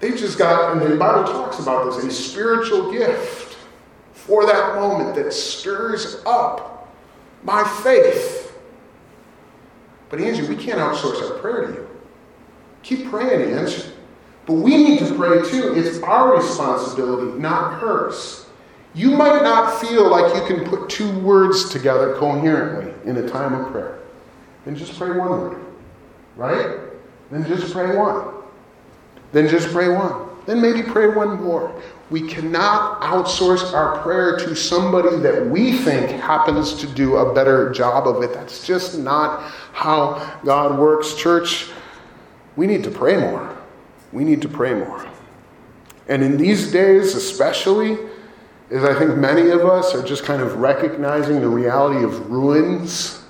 they 0.00 0.12
just 0.12 0.38
got, 0.38 0.72
and 0.72 0.80
the 0.80 0.96
Bible 0.96 1.24
talks 1.24 1.58
about 1.58 1.84
this, 1.84 2.04
a 2.04 2.10
spiritual 2.10 2.90
gift 2.90 3.58
for 4.12 4.46
that 4.46 4.76
moment 4.76 5.14
that 5.16 5.32
stirs 5.32 6.22
up 6.24 6.88
my 7.42 7.62
faith 7.82 8.38
but 10.08 10.20
Angie, 10.20 10.46
we 10.46 10.56
can't 10.56 10.78
outsource 10.78 11.30
our 11.30 11.38
prayer 11.38 11.66
to 11.66 11.72
you. 11.74 11.88
Keep 12.82 13.10
praying, 13.10 13.52
Angie. 13.52 13.82
But 14.46 14.54
we 14.54 14.76
need 14.76 14.98
to 15.00 15.14
pray 15.14 15.42
too. 15.48 15.74
It's 15.74 16.00
our 16.02 16.36
responsibility, 16.36 17.38
not 17.38 17.80
hers. 17.80 18.46
You 18.98 19.12
might 19.12 19.44
not 19.44 19.80
feel 19.80 20.08
like 20.08 20.34
you 20.34 20.44
can 20.44 20.68
put 20.68 20.90
two 20.90 21.08
words 21.20 21.68
together 21.68 22.16
coherently 22.16 22.92
in 23.08 23.16
a 23.16 23.28
time 23.28 23.54
of 23.54 23.70
prayer. 23.70 24.00
Then 24.64 24.74
just 24.74 24.98
pray 24.98 25.16
one 25.16 25.30
word. 25.30 25.64
Right? 26.34 26.80
Then 27.30 27.46
just 27.46 27.72
pray 27.72 27.96
one. 27.96 28.34
Then 29.30 29.46
just 29.46 29.68
pray 29.68 29.88
one. 29.88 30.28
Then 30.46 30.60
maybe 30.60 30.82
pray 30.82 31.06
one 31.06 31.40
more. 31.40 31.80
We 32.10 32.26
cannot 32.26 33.00
outsource 33.02 33.72
our 33.72 34.02
prayer 34.02 34.36
to 34.38 34.56
somebody 34.56 35.16
that 35.18 35.46
we 35.46 35.78
think 35.78 36.10
happens 36.10 36.74
to 36.80 36.88
do 36.88 37.18
a 37.18 37.32
better 37.32 37.70
job 37.70 38.08
of 38.08 38.20
it. 38.24 38.34
That's 38.34 38.66
just 38.66 38.98
not 38.98 39.42
how 39.72 40.40
God 40.44 40.76
works. 40.76 41.14
Church, 41.14 41.70
we 42.56 42.66
need 42.66 42.82
to 42.82 42.90
pray 42.90 43.16
more. 43.16 43.56
We 44.10 44.24
need 44.24 44.42
to 44.42 44.48
pray 44.48 44.74
more. 44.74 45.06
And 46.08 46.24
in 46.24 46.36
these 46.36 46.72
days, 46.72 47.14
especially, 47.14 48.07
as 48.70 48.84
I 48.84 48.98
think 48.98 49.16
many 49.16 49.50
of 49.50 49.60
us 49.60 49.94
are 49.94 50.02
just 50.02 50.24
kind 50.24 50.42
of 50.42 50.56
recognizing 50.56 51.40
the 51.40 51.48
reality 51.48 52.04
of 52.04 52.30
ruins 52.30 53.22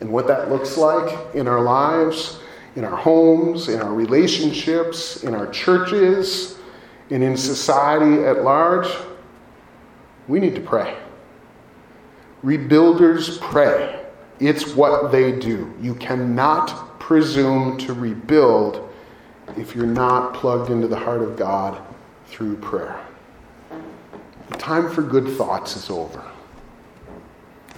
and 0.00 0.10
what 0.10 0.26
that 0.28 0.50
looks 0.50 0.78
like 0.78 1.34
in 1.34 1.46
our 1.46 1.60
lives, 1.60 2.40
in 2.76 2.84
our 2.84 2.96
homes, 2.96 3.68
in 3.68 3.80
our 3.80 3.92
relationships, 3.92 5.22
in 5.22 5.34
our 5.34 5.50
churches 5.50 6.58
and 7.10 7.22
in 7.22 7.36
society 7.36 8.24
at 8.24 8.42
large, 8.42 8.88
we 10.28 10.40
need 10.40 10.54
to 10.54 10.60
pray. 10.60 10.96
Rebuilders 12.42 13.40
pray. 13.40 14.04
It's 14.40 14.74
what 14.74 15.12
they 15.12 15.38
do. 15.38 15.72
You 15.80 15.94
cannot 15.94 16.98
presume 16.98 17.78
to 17.78 17.92
rebuild 17.92 18.92
if 19.56 19.74
you're 19.74 19.86
not 19.86 20.34
plugged 20.34 20.70
into 20.70 20.88
the 20.88 20.98
heart 20.98 21.22
of 21.22 21.36
God 21.36 21.80
through 22.26 22.56
prayer. 22.56 23.05
The 24.48 24.56
time 24.58 24.90
for 24.90 25.02
good 25.02 25.36
thoughts 25.36 25.76
is 25.76 25.90
over. 25.90 26.24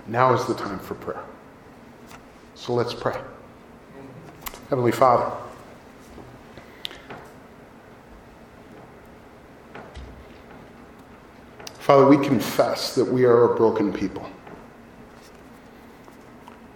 Now 0.07 0.35
is 0.35 0.45
the 0.47 0.55
time 0.55 0.79
for 0.79 0.95
prayer. 0.95 1.23
So 2.55 2.75
let's 2.75 2.95
pray. 2.95 3.19
Heavenly 4.69 4.93
Father, 4.93 5.31
Father, 11.79 12.07
we 12.07 12.23
confess 12.23 12.95
that 12.95 13.05
we 13.05 13.25
are 13.25 13.53
a 13.53 13.57
broken 13.57 13.93
people. 13.93 14.29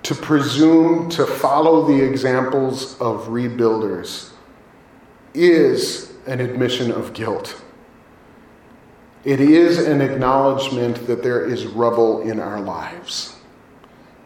To 0.04 0.14
presume 0.14 1.10
to 1.10 1.26
follow 1.26 1.86
the 1.86 2.02
examples 2.02 2.98
of 2.98 3.28
rebuilders 3.28 4.32
is 5.34 6.14
an 6.26 6.40
admission 6.40 6.90
of 6.90 7.12
guilt. 7.12 7.62
It 9.24 9.40
is 9.40 9.86
an 9.86 10.00
acknowledgement 10.00 11.06
that 11.06 11.22
there 11.22 11.44
is 11.44 11.66
rubble 11.66 12.22
in 12.22 12.40
our 12.40 12.60
lives 12.60 13.36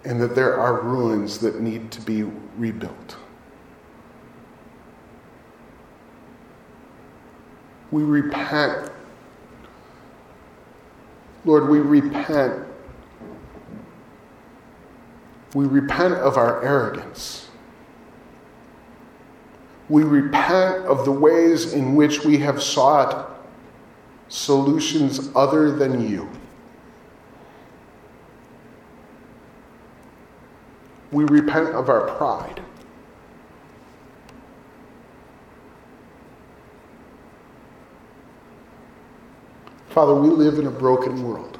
and 0.04 0.20
that 0.22 0.34
there 0.34 0.58
are 0.58 0.80
ruins 0.80 1.38
that 1.38 1.60
need 1.60 1.90
to 1.92 2.00
be 2.00 2.22
rebuilt. 2.56 3.16
We 7.90 8.02
repent 8.02 8.90
Lord, 11.46 11.68
we 11.68 11.78
repent. 11.78 12.66
We 15.54 15.64
repent 15.64 16.14
of 16.14 16.36
our 16.36 16.60
arrogance. 16.62 17.48
We 19.88 20.02
repent 20.02 20.84
of 20.86 21.04
the 21.04 21.12
ways 21.12 21.72
in 21.72 21.94
which 21.94 22.24
we 22.24 22.38
have 22.38 22.60
sought 22.60 23.35
solutions 24.28 25.30
other 25.34 25.70
than 25.70 26.08
you. 26.08 26.28
We 31.12 31.24
repent 31.24 31.68
of 31.68 31.88
our 31.88 32.08
pride. 32.16 32.60
Father, 39.90 40.14
we 40.14 40.28
live 40.28 40.58
in 40.58 40.66
a 40.66 40.70
broken 40.70 41.22
world. 41.22 41.58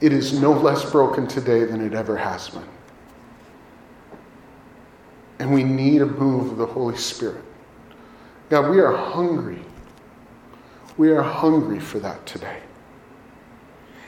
It 0.00 0.12
is 0.12 0.38
no 0.38 0.52
less 0.52 0.88
broken 0.88 1.26
today 1.26 1.64
than 1.64 1.80
it 1.80 1.94
ever 1.94 2.16
has 2.16 2.50
been. 2.50 2.62
And 5.40 5.52
we 5.52 5.64
need 5.64 6.02
a 6.02 6.06
move 6.06 6.52
of 6.52 6.58
the 6.58 6.66
Holy 6.66 6.96
Spirit. 6.96 7.42
God, 8.50 8.70
we 8.70 8.78
are 8.78 8.94
hungry 8.94 9.65
we 10.96 11.10
are 11.10 11.22
hungry 11.22 11.80
for 11.80 11.98
that 12.00 12.24
today. 12.26 12.58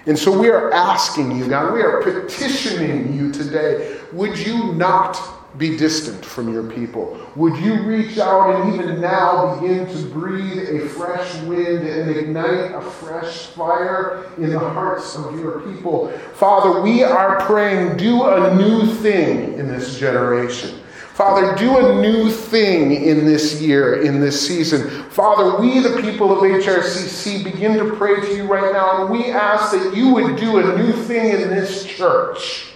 And 0.06 0.18
so 0.18 0.36
we 0.36 0.48
are 0.48 0.72
asking 0.72 1.36
you, 1.36 1.48
God, 1.48 1.74
we 1.74 1.82
are 1.82 2.02
petitioning 2.02 3.14
you 3.14 3.30
today. 3.30 4.00
Would 4.12 4.38
you 4.38 4.72
not 4.72 5.20
be 5.58 5.76
distant 5.76 6.24
from 6.24 6.52
your 6.52 6.62
people? 6.62 7.18
Would 7.36 7.56
you 7.58 7.82
reach 7.82 8.18
out 8.18 8.54
and 8.54 8.74
even 8.74 9.00
now 9.00 9.58
begin 9.60 9.86
to 9.86 10.06
breathe 10.06 10.68
a 10.68 10.88
fresh 10.88 11.34
wind 11.42 11.86
and 11.86 12.10
ignite 12.10 12.74
a 12.74 12.80
fresh 12.80 13.46
fire 13.46 14.30
in 14.36 14.50
the 14.50 14.58
hearts 14.58 15.16
of 15.16 15.38
your 15.38 15.60
people? 15.60 16.10
Father, 16.34 16.80
we 16.80 17.02
are 17.02 17.40
praying, 17.40 17.96
do 17.96 18.24
a 18.24 18.54
new 18.54 18.86
thing 18.86 19.54
in 19.54 19.68
this 19.68 19.98
generation. 19.98 20.77
Father, 21.18 21.52
do 21.56 21.78
a 21.78 22.00
new 22.00 22.30
thing 22.30 22.92
in 22.92 23.26
this 23.26 23.60
year, 23.60 24.02
in 24.02 24.20
this 24.20 24.46
season. 24.46 25.02
Father, 25.10 25.60
we, 25.60 25.80
the 25.80 26.00
people 26.00 26.30
of 26.30 26.44
HRCC, 26.44 27.42
begin 27.42 27.76
to 27.76 27.96
pray 27.96 28.20
to 28.20 28.36
you 28.36 28.44
right 28.44 28.72
now, 28.72 29.02
and 29.02 29.10
we 29.10 29.24
ask 29.24 29.72
that 29.72 29.96
you 29.96 30.14
would 30.14 30.36
do 30.36 30.58
a 30.58 30.78
new 30.78 30.92
thing 30.92 31.30
in 31.42 31.50
this 31.50 31.84
church. 31.84 32.67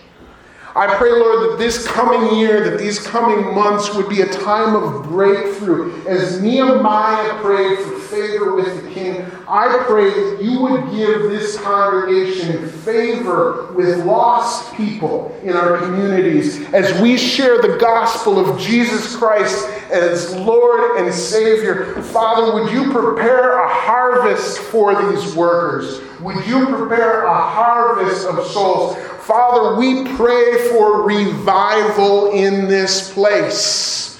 I 0.74 0.86
pray, 0.96 1.10
Lord, 1.10 1.50
that 1.50 1.58
this 1.58 1.86
coming 1.86 2.38
year, 2.38 2.70
that 2.70 2.78
these 2.78 2.98
coming 2.98 3.54
months 3.54 3.94
would 3.94 4.08
be 4.08 4.22
a 4.22 4.26
time 4.26 4.74
of 4.74 5.02
breakthrough. 5.02 6.02
As 6.06 6.40
Nehemiah 6.40 7.42
prayed 7.42 7.78
for 7.78 7.98
favor 7.98 8.54
with 8.54 8.82
the 8.82 8.90
king, 8.90 9.26
I 9.46 9.84
pray 9.86 10.08
that 10.08 10.42
you 10.42 10.60
would 10.60 10.90
give 10.90 11.24
this 11.28 11.60
congregation 11.60 12.66
favor 12.68 13.70
with 13.72 14.02
lost 14.06 14.72
people 14.74 15.38
in 15.42 15.54
our 15.54 15.76
communities 15.76 16.72
as 16.72 16.98
we 17.02 17.18
share 17.18 17.60
the 17.60 17.76
gospel 17.76 18.38
of 18.38 18.58
Jesus 18.58 19.14
Christ 19.14 19.68
as 19.90 20.34
Lord 20.36 20.96
and 20.96 21.12
Savior. 21.12 22.00
Father, 22.02 22.54
would 22.54 22.72
you 22.72 22.90
prepare 22.90 23.62
a 23.62 23.68
harvest 23.68 24.58
for 24.58 25.10
these 25.10 25.34
workers? 25.36 26.00
Would 26.22 26.46
you 26.46 26.66
prepare 26.66 27.24
a 27.24 27.34
harvest 27.34 28.28
of 28.28 28.46
souls? 28.46 28.96
Father, 29.22 29.76
we 29.76 30.06
pray 30.14 30.68
for 30.68 31.02
revival 31.02 32.30
in 32.30 32.68
this 32.68 33.12
place. 33.12 34.11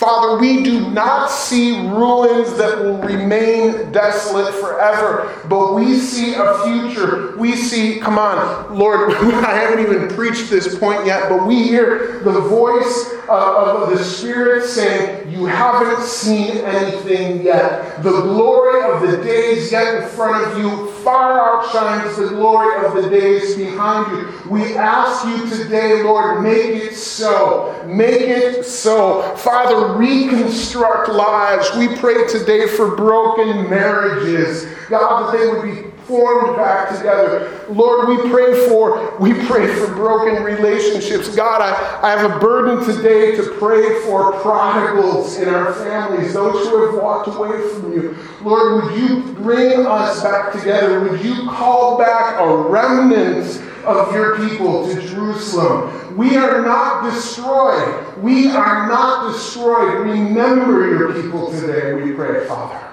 Father, 0.00 0.38
we 0.38 0.62
do 0.62 0.90
not 0.92 1.30
see 1.30 1.78
ruins 1.78 2.56
that 2.56 2.78
will 2.78 2.96
remain 3.02 3.92
desolate 3.92 4.54
forever, 4.54 5.30
but 5.46 5.74
we 5.74 5.98
see 5.98 6.32
a 6.32 6.54
future. 6.64 7.36
We 7.36 7.54
see, 7.54 8.00
come 8.00 8.18
on, 8.18 8.78
Lord, 8.78 9.12
I 9.14 9.58
haven't 9.58 9.84
even 9.84 10.08
preached 10.08 10.48
this 10.48 10.78
point 10.78 11.04
yet, 11.04 11.28
but 11.28 11.46
we 11.46 11.64
hear 11.64 12.20
the 12.20 12.40
voice 12.40 13.12
of, 13.24 13.90
of 13.90 13.90
the 13.90 14.02
Spirit 14.02 14.64
saying, 14.64 15.30
You 15.30 15.44
haven't 15.44 16.02
seen 16.02 16.56
anything 16.56 17.42
yet. 17.42 18.02
The 18.02 18.22
glory 18.22 18.90
of 18.90 19.02
the 19.02 19.22
days 19.22 19.70
yet 19.70 20.02
in 20.02 20.08
front 20.08 20.50
of 20.50 20.58
you 20.58 20.90
far 21.02 21.60
outshines 21.62 22.16
the 22.16 22.28
glory 22.28 22.86
of 22.86 22.94
the 22.94 23.10
days 23.10 23.54
behind 23.54 24.10
you. 24.16 24.50
We 24.50 24.76
ask 24.76 25.26
you 25.26 25.62
today, 25.62 26.02
Lord, 26.02 26.42
make 26.42 26.82
it 26.82 26.94
so. 26.94 27.84
Make 27.86 28.22
it 28.22 28.64
so. 28.64 29.36
Father, 29.36 29.89
reconstruct 29.96 31.08
lives. 31.08 31.70
We 31.76 31.96
pray 31.96 32.26
today 32.26 32.66
for 32.66 32.96
broken 32.96 33.68
marriages. 33.68 34.66
God, 34.88 35.32
that 35.32 35.38
they 35.38 35.46
would 35.46 35.62
be 35.62 35.89
formed 36.10 36.56
back 36.56 36.94
together. 36.96 37.64
Lord, 37.70 38.08
we 38.08 38.28
pray 38.28 38.68
for 38.68 39.16
we 39.20 39.32
pray 39.46 39.72
for 39.76 39.86
broken 39.94 40.42
relationships. 40.42 41.34
God, 41.34 41.62
I, 41.62 42.00
I 42.02 42.10
have 42.10 42.30
a 42.30 42.38
burden 42.40 42.84
today 42.84 43.36
to 43.36 43.54
pray 43.58 44.02
for 44.02 44.32
prodigals 44.40 45.38
in 45.38 45.48
our 45.48 45.72
families, 45.74 46.34
those 46.34 46.68
who 46.68 46.86
have 46.86 47.00
walked 47.00 47.28
away 47.28 47.68
from 47.70 47.92
you. 47.92 48.16
Lord, 48.42 48.84
would 48.84 48.98
you 48.98 49.22
bring 49.34 49.86
us 49.86 50.22
back 50.22 50.52
together? 50.52 51.00
Would 51.08 51.24
you 51.24 51.48
call 51.48 51.96
back 51.96 52.40
a 52.40 52.56
remnant 52.56 53.62
of 53.84 54.12
your 54.12 54.36
people 54.48 54.92
to 54.92 55.00
Jerusalem? 55.00 56.16
We 56.16 56.36
are 56.36 56.62
not 56.62 57.04
destroyed. 57.04 58.18
We 58.18 58.48
are 58.48 58.88
not 58.88 59.32
destroyed. 59.32 60.00
Remember 60.00 60.88
your 60.88 61.22
people 61.22 61.52
today, 61.52 61.94
we 61.94 62.12
pray, 62.12 62.48
Father. 62.48 62.89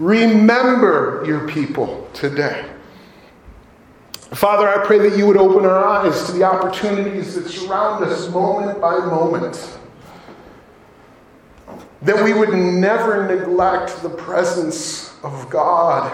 Remember 0.00 1.22
your 1.26 1.46
people 1.46 2.08
today. 2.14 2.64
Father, 4.32 4.66
I 4.66 4.82
pray 4.86 4.98
that 4.98 5.18
you 5.18 5.26
would 5.26 5.36
open 5.36 5.66
our 5.66 5.84
eyes 5.84 6.24
to 6.24 6.32
the 6.32 6.42
opportunities 6.42 7.34
that 7.34 7.46
surround 7.46 8.02
us 8.02 8.30
moment 8.30 8.80
by 8.80 8.96
moment. 8.96 9.78
That 12.00 12.24
we 12.24 12.32
would 12.32 12.54
never 12.54 13.28
neglect 13.28 14.02
the 14.02 14.08
presence 14.08 15.14
of 15.22 15.50
God. 15.50 16.10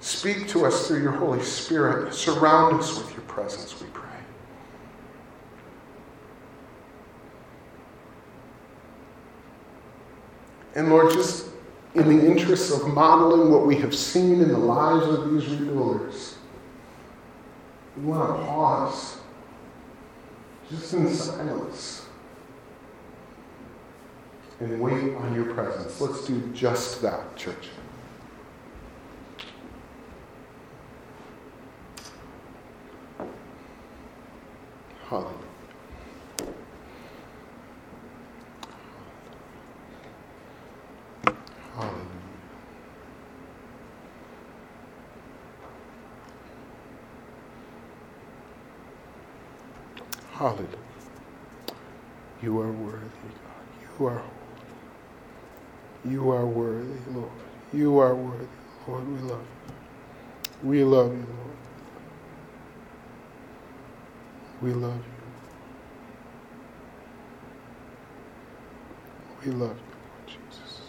Speak 0.00 0.48
to 0.48 0.64
us 0.64 0.88
through 0.88 1.02
your 1.02 1.12
Holy 1.12 1.42
Spirit. 1.42 2.14
Surround 2.14 2.80
us 2.80 2.96
with 2.96 3.10
your 3.12 3.26
presence, 3.26 3.78
we 3.78 3.88
pray. 3.88 4.08
And 10.74 10.88
Lord, 10.88 11.12
just 11.12 11.50
in 11.96 12.18
the 12.18 12.26
interests 12.26 12.70
of 12.70 12.86
modeling 12.88 13.50
what 13.50 13.66
we 13.66 13.76
have 13.76 13.94
seen 13.94 14.42
in 14.42 14.48
the 14.48 14.58
lives 14.58 15.06
of 15.06 15.30
these 15.30 15.44
rebuilders, 15.44 16.34
we 17.96 18.04
want 18.04 18.38
to 18.38 18.46
pause 18.46 19.16
just 20.68 20.92
in 20.92 21.08
silence 21.08 22.06
and 24.60 24.78
wait 24.80 25.14
on 25.14 25.34
your 25.34 25.54
presence. 25.54 26.00
Let's 26.00 26.26
do 26.26 26.40
just 26.52 27.00
that, 27.02 27.34
church. 27.36 27.68
Hallelujah. 35.08 35.55
Hallelujah. 50.46 50.68
You 52.42 52.60
are 52.60 52.72
worthy, 52.72 53.00
God. 53.44 53.66
You 54.00 54.06
are 54.06 54.18
holy. 54.18 54.84
You 56.14 56.30
are 56.32 56.46
worthy, 56.46 57.00
Lord. 57.12 57.30
You 57.72 57.98
are 57.98 58.14
worthy, 58.14 58.46
Lord. 58.88 59.02
We 59.08 59.22
love 59.22 59.42
you. 59.42 60.68
We 60.70 60.84
love 60.84 61.12
you, 61.12 61.26
Lord. 61.26 61.58
We 64.62 64.72
love 64.74 64.96
you. 64.98 65.12
We 69.44 69.52
love 69.52 69.76
you, 69.78 69.94
Lord 69.94 70.26
Jesus. 70.28 70.80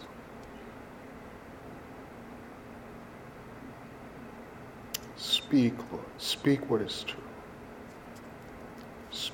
Speak, 5.16 5.74
Lord. 5.92 6.04
Speak 6.18 6.70
what 6.70 6.82
is 6.82 7.04
true. 7.04 7.20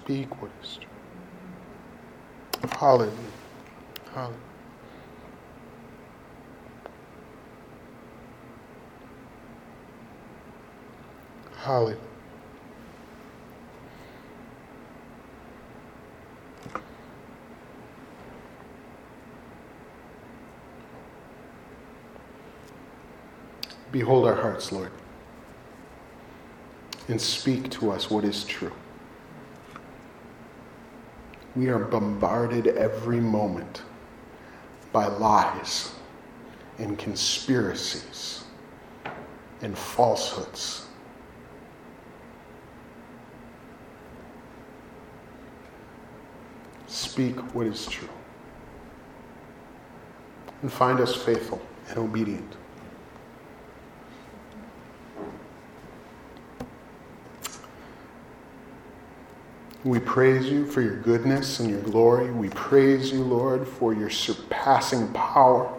Is 0.06 0.78
true. 0.78 0.88
Hallelujah. 2.70 3.12
Hallelujah. 4.14 4.36
Hallelujah. 11.56 11.98
Behold 23.90 24.26
our 24.26 24.34
hearts, 24.34 24.72
Lord, 24.72 24.90
and 27.08 27.20
speak 27.20 27.70
to 27.70 27.92
us 27.92 28.10
what 28.10 28.24
is 28.24 28.44
true. 28.44 28.72
We 31.56 31.68
are 31.68 31.78
bombarded 31.78 32.66
every 32.66 33.20
moment 33.20 33.82
by 34.92 35.06
lies 35.06 35.92
and 36.78 36.98
conspiracies 36.98 38.44
and 39.62 39.76
falsehoods. 39.78 40.86
Speak 46.86 47.36
what 47.54 47.66
is 47.66 47.86
true 47.86 48.08
and 50.62 50.72
find 50.72 50.98
us 50.98 51.14
faithful 51.14 51.60
and 51.88 51.98
obedient. 51.98 52.56
We 59.84 59.98
praise 59.98 60.46
you 60.46 60.64
for 60.64 60.80
your 60.80 60.96
goodness 60.96 61.60
and 61.60 61.68
your 61.68 61.82
glory. 61.82 62.30
We 62.30 62.48
praise 62.48 63.12
you, 63.12 63.22
Lord, 63.22 63.68
for 63.68 63.92
your 63.92 64.08
surpassing 64.08 65.12
power. 65.12 65.70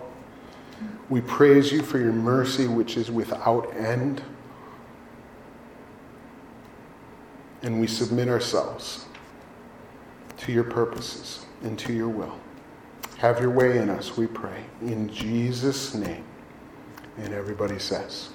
We 1.09 1.21
praise 1.21 1.71
you 1.71 1.81
for 1.81 1.97
your 1.97 2.13
mercy, 2.13 2.67
which 2.67 2.97
is 2.97 3.09
without 3.09 3.75
end. 3.75 4.21
And 7.63 7.79
we 7.79 7.87
submit 7.87 8.27
ourselves 8.27 9.05
to 10.37 10.51
your 10.51 10.63
purposes 10.63 11.45
and 11.63 11.77
to 11.79 11.91
your 11.91 12.09
will. 12.09 12.39
Have 13.17 13.39
your 13.39 13.49
way 13.49 13.79
in 13.79 13.89
us, 13.89 14.15
we 14.15 14.27
pray. 14.27 14.63
In 14.81 15.09
Jesus' 15.11 15.95
name. 15.95 16.23
And 17.17 17.33
everybody 17.33 17.79
says, 17.79 18.29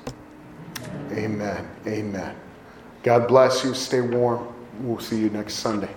Amen. 1.12 1.68
Amen. 1.86 2.34
God 3.04 3.28
bless 3.28 3.62
you. 3.62 3.74
Stay 3.74 4.00
warm. 4.00 4.52
We'll 4.80 4.98
see 4.98 5.18
you 5.20 5.28
next 5.28 5.54
Sunday. 5.56 5.94